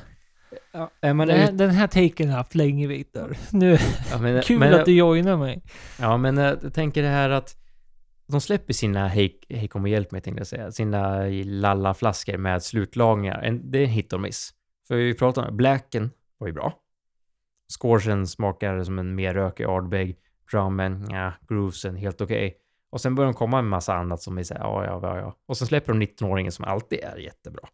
Ja, 0.72 0.91
Den 1.01 1.20
här, 1.30 1.53
den 1.53 1.70
här 1.70 1.87
taken 1.87 2.26
har 2.26 2.32
jag 2.32 2.39
haft 2.39 2.55
länge, 2.55 2.87
Viktor. 2.87 3.37
Nu, 3.53 3.78
ja, 4.11 4.18
men, 4.18 4.43
kul 4.45 4.59
men- 4.59 4.74
att 4.74 4.84
du 4.84 4.93
joinar 4.93 5.37
mig. 5.37 5.62
Ja, 6.01 6.16
men 6.16 6.39
eh, 6.39 6.45
jag 6.62 6.74
tänker 6.74 7.03
det 7.03 7.09
här 7.09 7.30
att 7.30 7.57
de 8.28 8.41
släpper 8.41 8.72
sina, 8.72 9.09
hej, 9.09 9.41
hej 9.49 9.68
kom 9.68 9.82
och 9.82 9.89
hjälp 9.89 10.11
mig 10.12 10.20
tänkte 10.20 10.41
jag 10.41 10.47
säga, 10.47 10.72
sina 10.72 11.22
lalla-flaskor 11.45 12.37
med 12.39 12.62
slutlagningar. 12.62 13.61
Det 13.64 13.78
är 13.78 13.82
en 13.84 13.91
hit 13.91 14.12
or 14.12 14.18
miss. 14.18 14.51
För 14.89 14.97
vi 14.97 15.14
pratade 15.14 15.49
om, 15.49 15.57
Blacken 15.57 16.11
var 16.39 16.47
ju 16.47 16.53
bra. 16.53 16.74
Scorchen 17.80 18.26
smakar 18.26 18.82
som 18.84 18.99
en 18.99 19.14
mer 19.14 19.34
rökig 19.34 19.64
Ardbeg. 19.64 20.16
Drummen, 20.53 21.07
ja, 21.11 21.32
Groovesen, 21.49 21.97
helt 21.97 22.20
okej. 22.20 22.55
Och 22.97 23.01
sen 23.01 23.14
börjar 23.14 23.32
de 23.32 23.34
komma 23.34 23.57
med 23.57 23.70
massa 23.70 23.94
annat 23.94 24.22
som 24.22 24.38
är 24.38 24.42
såhär, 24.42 24.61
ja, 24.61 24.84
ja, 24.84 25.01
ja, 25.03 25.18
ja. 25.18 25.36
Och 25.47 25.57
sen 25.57 25.66
släpper 25.66 25.92
de 25.92 26.03
19-åringen 26.03 26.51
som 26.51 26.64
alltid 26.64 26.99
är 26.99 27.16
jättebra. 27.16 27.68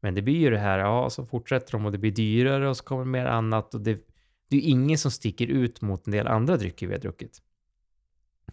Men 0.00 0.14
det 0.14 0.22
blir 0.22 0.36
ju 0.36 0.50
det 0.50 0.58
här, 0.58 0.78
ja, 0.78 1.10
så 1.10 1.26
fortsätter 1.26 1.72
de 1.72 1.86
och 1.86 1.92
det 1.92 1.98
blir 1.98 2.12
dyrare 2.12 2.68
och 2.68 2.76
så 2.76 2.84
kommer 2.84 3.04
mer 3.04 3.26
annat 3.26 3.74
och 3.74 3.80
det, 3.80 4.06
det 4.48 4.56
är 4.56 4.60
ju 4.60 4.68
ingen 4.68 4.98
som 4.98 5.10
sticker 5.10 5.46
ut 5.46 5.80
mot 5.80 6.06
en 6.06 6.12
del 6.12 6.26
andra 6.26 6.56
drycker 6.56 6.86
vi 6.86 6.92
har 6.92 7.00
druckit. 7.00 7.42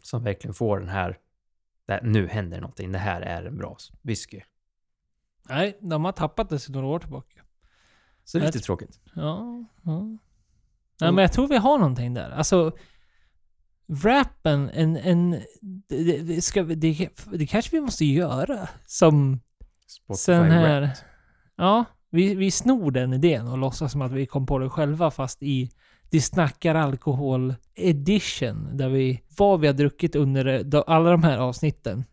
Som 0.02 0.24
verkligen 0.24 0.54
får 0.54 0.80
den 0.80 0.89
här, 0.89 1.18
där, 1.86 2.02
nu 2.04 2.28
händer 2.28 2.62
någonting, 2.62 2.91
det 2.91 3.00
här 3.00 3.22
är 3.22 3.46
en 3.46 3.58
bra 3.58 3.78
whisky. 4.02 4.41
Nej, 5.50 5.78
de 5.82 6.06
har 6.06 6.12
tappat 6.12 6.50
det 6.50 6.60
sedan 6.60 6.74
några 6.74 6.88
år 6.88 7.00
tillbaka. 7.00 7.41
Så 8.24 8.38
det 8.38 8.44
är 8.44 8.46
lite 8.46 8.60
tråkigt. 8.60 9.00
Ja, 9.16 9.66
ja. 9.84 10.00
Nej, 11.02 11.12
men 11.12 11.18
jag 11.18 11.34
tror 11.34 11.48
vi 11.48 11.58
har 11.58 11.78
någonting 11.78 12.14
där. 12.14 12.30
Alltså, 12.30 12.78
rappen, 14.04 14.70
en, 14.74 14.98
en, 14.98 15.32
det, 15.89 16.18
det, 16.18 16.41
ska, 16.41 16.64
det, 16.64 17.10
det 17.34 17.46
kanske 17.48 17.76
vi 17.76 17.82
måste 17.82 18.06
göra. 18.06 18.70
Som 18.86 19.39
Spotify 19.88 20.18
sen 20.18 20.52
här... 20.52 20.89
Ja, 21.56 21.86
vi, 22.10 22.36
vi 22.36 22.52
snor 22.52 22.91
den 22.91 23.14
idén 23.14 23.48
och 23.48 23.58
låtsas 23.58 23.91
som 23.91 24.02
att 24.02 24.12
vi 24.12 24.26
kom 24.26 24.46
på 24.46 24.60
det 24.60 24.70
själva 24.70 25.12
fast 25.12 25.44
i 25.44 25.72
Det 26.10 26.22
snackar 26.22 26.76
alkohol 26.76 27.56
edition 27.76 28.78
där 28.78 28.89
vi, 28.89 29.22
vad 29.38 29.60
vi 29.60 29.68
har 29.68 29.74
druckit 29.74 30.16
under 30.16 30.74
alla 30.89 31.12
de 31.12 31.24
här 31.24 31.38
avsnitten. 31.38 32.04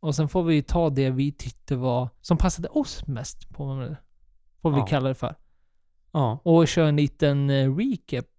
Och 0.00 0.14
sen 0.14 0.28
får 0.28 0.42
vi 0.42 0.62
ta 0.62 0.90
det 0.90 1.10
vi 1.10 1.32
tyckte 1.32 1.76
var, 1.76 2.08
som 2.20 2.36
passade 2.36 2.68
oss 2.68 3.06
mest 3.06 3.48
på 3.50 3.64
vad 3.64 3.96
får 4.62 4.70
vi 4.70 4.78
Ja. 4.78 4.86
kalla 4.86 5.08
det 5.08 5.14
för. 5.14 5.34
Ja. 6.12 6.40
Och 6.44 6.68
köra 6.68 6.88
en 6.88 6.96
liten 6.96 7.50
eh, 7.50 7.68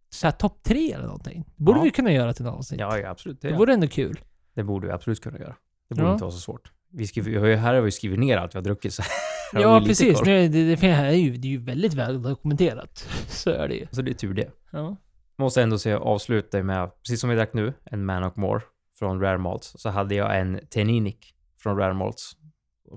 recap, 0.10 0.14
såhär 0.14 0.32
topp 0.32 0.64
tre 0.64 0.92
eller 0.94 1.06
någonting. 1.06 1.46
Det 1.58 1.64
borde 1.64 1.80
Ja. 1.80 1.84
vi 1.84 1.92
kunna 1.92 2.12
göra 2.12 2.34
till 2.34 2.46
ett 2.46 2.52
avsnitt. 2.52 2.80
Ja, 2.80 2.98
ja, 2.98 3.10
absolut. 3.10 3.42
Det 3.42 3.50
Det, 3.50 3.56
vore 3.58 3.74
ändå 3.74 3.88
kul. 3.88 4.20
det 4.56 4.64
borde 4.64 4.88
vi 4.88 4.94
absolut 4.94 5.22
kunna 5.22 5.40
göra. 5.40 5.56
Det 5.90 5.96
borde 5.96 6.08
Ja. 6.08 6.12
inte 6.14 6.24
vara 6.24 6.32
så 6.32 6.40
svårt. 6.40 6.72
Vi 6.92 7.08
skriver, 7.08 7.32
vi 7.32 7.38
har 7.38 7.48
ju- 7.48 7.56
här 7.56 7.74
har 7.74 7.82
vi 7.82 7.92
skrivit 7.92 8.20
ner 8.20 8.38
allt 8.38 8.56
vi 8.56 8.58
har 8.58 8.64
druckit. 8.64 8.94
Så 8.94 9.02
här 9.02 9.12
har 9.54 9.62
Ja, 9.62 9.80
lite 9.80 9.90
precis. 9.90 10.18
koll. 10.18 10.28
Nu, 10.28 10.38
är 10.38 10.42
det, 10.42 10.48
det, 10.66 10.76
det, 10.76 10.88
här 10.88 11.06
är 11.06 11.12
ju, 11.12 11.38
det 11.38 11.48
är 11.48 11.52
ju 11.52 11.58
väldigt 11.64 11.94
väl 11.94 12.22
dokumenterat. 12.22 13.08
Så 13.28 13.50
är 13.50 13.68
det 13.68 13.76
ju. 13.76 13.88
Så 13.92 14.02
det 14.02 14.12
är 14.12 14.14
tur 14.14 14.34
det. 14.34 14.52
Ja. 14.72 14.96
Måste 15.38 15.62
ändå 15.64 15.78
säga 15.78 16.00
avsluta 16.00 16.64
med, 16.64 16.92
precis 17.02 17.22
som 17.22 17.30
vi 17.30 17.36
drack 17.36 17.54
nu, 17.54 17.74
en 17.84 18.06
Man 18.06 18.24
och 18.24 18.38
More 18.38 18.62
från 19.00 19.22
Rare 19.22 19.38
Malts. 19.38 19.74
Så 19.78 19.90
hade 19.90 20.16
jag 20.16 20.40
en 20.40 20.60
Teninic 20.70 21.16
från 21.60 21.78
Rare 21.78 21.94
Malts 21.94 22.32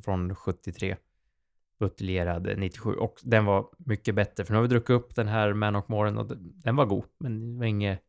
från 0.05 0.35
73. 0.35 0.97
Buteljerad 1.83 2.59
97 2.59 2.95
och 2.95 3.19
den 3.23 3.45
var 3.45 3.69
mycket 3.79 4.15
bättre 4.15 4.45
för 4.45 4.53
nu 4.53 4.57
har 4.59 4.63
vi 4.63 4.69
druckit 4.69 4.91
upp 4.91 5.15
den 5.15 5.29
här 5.29 5.53
Manok 5.53 5.89
Moren 5.89 6.19
och 6.19 6.27
den- 6.27 6.77
var 6.77 6.87
god 6.87 7.05
men 7.19 7.55
det 7.55 7.59
var 7.59 7.67
inget 7.67 8.01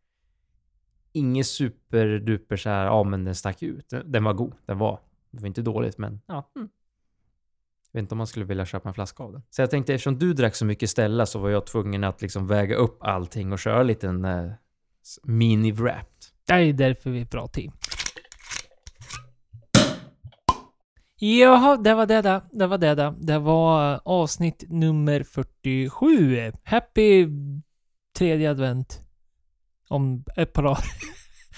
inget 1.11 1.47
superduper 1.47 2.57
så 2.57 2.69
här, 2.69 2.85
ja 2.85 3.03
men 3.03 3.25
den 3.25 3.35
stack 3.35 3.63
ut. 3.63 3.89
Den, 3.89 4.11
den 4.11 4.23
var 4.23 4.33
god, 4.33 4.53
den 4.65 4.77
var. 4.77 4.99
Det 5.31 5.39
var 5.41 5.47
inte 5.47 5.61
dåligt 5.61 5.97
men 5.97 6.21
ja. 6.25 6.51
Mm. 6.55 6.69
Jag 7.91 7.99
vet 7.99 8.03
inte 8.03 8.13
om 8.13 8.17
man 8.17 8.27
skulle 8.27 8.45
vilja 8.45 8.65
köpa 8.65 8.89
en 8.89 8.93
flaska 8.93 9.23
av 9.23 9.31
den. 9.31 9.41
Så 9.49 9.61
jag 9.61 9.69
tänkte 9.71 9.93
eftersom 9.93 10.19
du 10.19 10.33
drack 10.33 10.55
så 10.55 10.65
mycket 10.65 10.89
Stella 10.89 11.25
så 11.25 11.39
var 11.39 11.49
jag 11.49 11.65
tvungen 11.65 12.03
att 12.03 12.21
liksom 12.21 12.47
väga 12.47 12.75
upp 12.75 12.97
allting 13.03 13.51
och 13.53 13.59
köra 13.59 13.81
en 13.81 13.87
liten 13.87 14.25
uh, 14.25 14.51
mini-wrapped. 15.23 16.31
Det 16.47 16.53
är 16.53 16.73
därför 16.73 17.09
vi 17.09 17.17
är 17.17 17.21
ett 17.21 17.31
bra 17.31 17.47
team. 17.47 17.71
Jaha, 21.23 21.77
det 21.77 21.93
var 21.93 22.05
det 22.05 22.21
då. 22.21 22.41
Det 22.51 22.67
var 22.67 22.77
det 22.77 22.95
då. 22.95 23.15
Det 23.19 23.39
var 23.39 23.99
avsnitt 24.05 24.63
nummer 24.69 25.23
47. 25.23 26.51
Happy 26.63 27.27
tredje 28.17 28.49
advent. 28.51 29.01
Om 29.89 30.23
ett 30.37 30.53
par 30.53 30.63
dagar. 30.63 30.79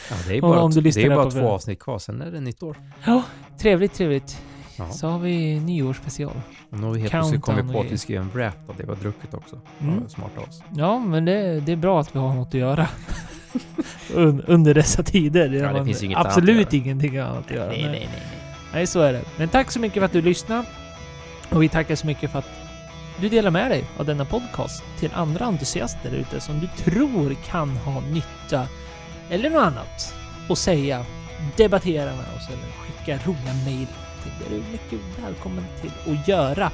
Ja, 0.09 0.15
det 0.27 0.37
är 0.37 0.43
Om- 0.43 0.49
bara, 0.51 0.61
om 0.61 0.71
du 0.71 0.81
det 0.81 1.03
är 1.03 1.09
bara 1.09 1.23
två 1.23 1.29
kvällen. 1.31 1.49
avsnitt 1.49 1.79
kvar, 1.79 1.99
sen 1.99 2.21
är 2.21 2.31
det 2.31 2.39
nytt 2.39 2.63
år. 2.63 2.77
Ja, 3.05 3.23
trevligt, 3.59 3.93
trevligt. 3.93 4.41
Ja. 4.77 4.89
Så 4.89 5.07
har 5.07 5.19
vi 5.19 5.59
nyårsspecial. 5.59 6.41
Och 6.69 6.79
nu 6.79 6.85
har 6.85 6.93
vi 6.93 6.99
helt 6.99 7.11
plötsligt 7.11 7.41
kommit 7.41 7.71
på 7.73 7.79
att 7.79 7.91
vi 7.91 7.97
ska 7.97 8.13
göra 8.13 8.23
en 8.23 8.29
wrap 8.29 8.69
av 8.69 8.75
det 8.77 8.83
vi 8.83 8.89
har 8.89 8.95
druckit 8.95 9.33
också. 9.33 9.59
Mm. 9.79 9.99
Ja, 10.03 10.09
smart 10.09 10.31
av 10.37 10.43
oss. 10.43 10.61
Ja, 10.75 10.99
men 10.99 11.25
det, 11.25 11.59
det 11.59 11.71
är 11.71 11.75
bra 11.75 11.99
att 12.01 12.15
vi 12.15 12.19
har 12.19 12.33
något 12.33 12.47
att 12.47 12.53
göra. 12.53 12.87
Un, 14.15 14.41
under 14.41 14.73
dessa 14.73 15.03
tider. 15.03 15.49
Ja, 15.53 15.73
det 15.73 15.85
finns 15.85 16.03
inget 16.03 16.17
annat 16.17 16.27
absolut 16.27 16.73
göra. 16.73 16.83
ingenting 16.83 17.17
annat 17.17 17.45
att 17.45 17.51
göra. 17.51 17.67
Nej, 17.67 17.81
nej, 17.81 17.91
nej, 17.91 18.09
nej. 18.11 18.34
Nej, 18.75 18.87
så 18.87 19.01
är 19.01 19.13
det. 19.13 19.21
Men 19.37 19.49
tack 19.49 19.71
så 19.71 19.79
mycket 19.79 19.99
för 19.99 20.05
att 20.05 20.11
du 20.11 20.21
lyssnade. 20.21 20.65
Och 21.49 21.63
vi 21.63 21.69
tackar 21.69 21.95
så 21.95 22.07
mycket 22.07 22.31
för 22.31 22.39
att 22.39 22.49
du 23.19 23.29
delar 23.29 23.51
med 23.51 23.71
dig 23.71 23.83
av 23.97 24.05
denna 24.05 24.25
podcast 24.25 24.83
till 24.99 25.11
andra 25.13 25.45
entusiaster 25.45 26.11
där 26.11 26.17
ute 26.17 26.41
som 26.41 26.59
du 26.59 26.67
tror 26.67 27.35
kan 27.45 27.69
ha 27.69 28.01
nytta 28.01 28.67
eller 29.29 29.49
något 29.49 29.61
annat 29.61 30.15
att 30.49 30.57
säga. 30.57 31.05
Debattera 31.57 32.05
med 32.05 32.35
oss 32.35 32.47
eller 32.47 32.67
skicka 32.71 33.19
roliga 33.25 33.53
mejl 33.65 33.87
till. 34.23 34.31
Det 34.39 34.55
är 34.55 34.59
du 34.59 34.63
mycket 34.71 34.99
välkommen 35.23 35.65
till 35.81 35.91
att 36.13 36.27
göra. 36.27 36.71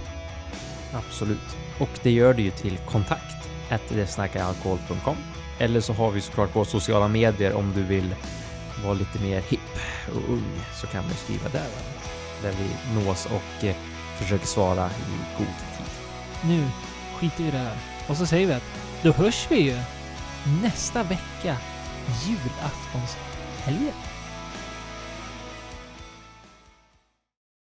Absolut. 0.93 1.57
Och 1.79 1.89
det 2.03 2.11
gör 2.11 2.33
du 2.33 2.43
ju 2.43 2.51
till 2.51 2.77
kontakt 2.77 3.49
desnackaralkohol.com 3.89 5.17
eller 5.59 5.81
så 5.81 5.93
har 5.93 6.11
vi 6.11 6.21
såklart 6.21 6.55
våra 6.55 6.65
sociala 6.65 7.07
medier 7.07 7.53
om 7.53 7.73
du 7.75 7.83
vill 7.83 8.15
vara 8.83 8.93
lite 8.93 9.19
mer 9.19 9.41
hipp 9.41 9.79
och 10.07 10.33
ung 10.33 10.59
så 10.81 10.87
kan 10.87 11.03
man 11.03 11.13
skriva 11.13 11.49
där. 11.49 11.90
Där 12.41 12.51
vi 12.51 12.95
nås 13.01 13.25
och 13.25 13.63
eh, 13.63 13.75
försöker 14.17 14.45
svara 14.45 14.87
i 14.87 15.37
god 15.37 15.47
tid. 15.47 15.85
Nu 16.43 16.67
skiter 17.15 17.43
vi 17.43 17.47
i 17.47 17.51
det 17.51 17.57
här. 17.57 17.77
Och 18.07 18.17
så 18.17 18.25
säger 18.25 18.47
vi 18.47 18.53
att 18.53 18.63
då 19.01 19.11
hörs 19.11 19.47
vi 19.49 19.61
ju 19.61 19.77
nästa 20.61 21.03
vecka, 21.03 21.57
julaftonshelgen. 22.25 24.10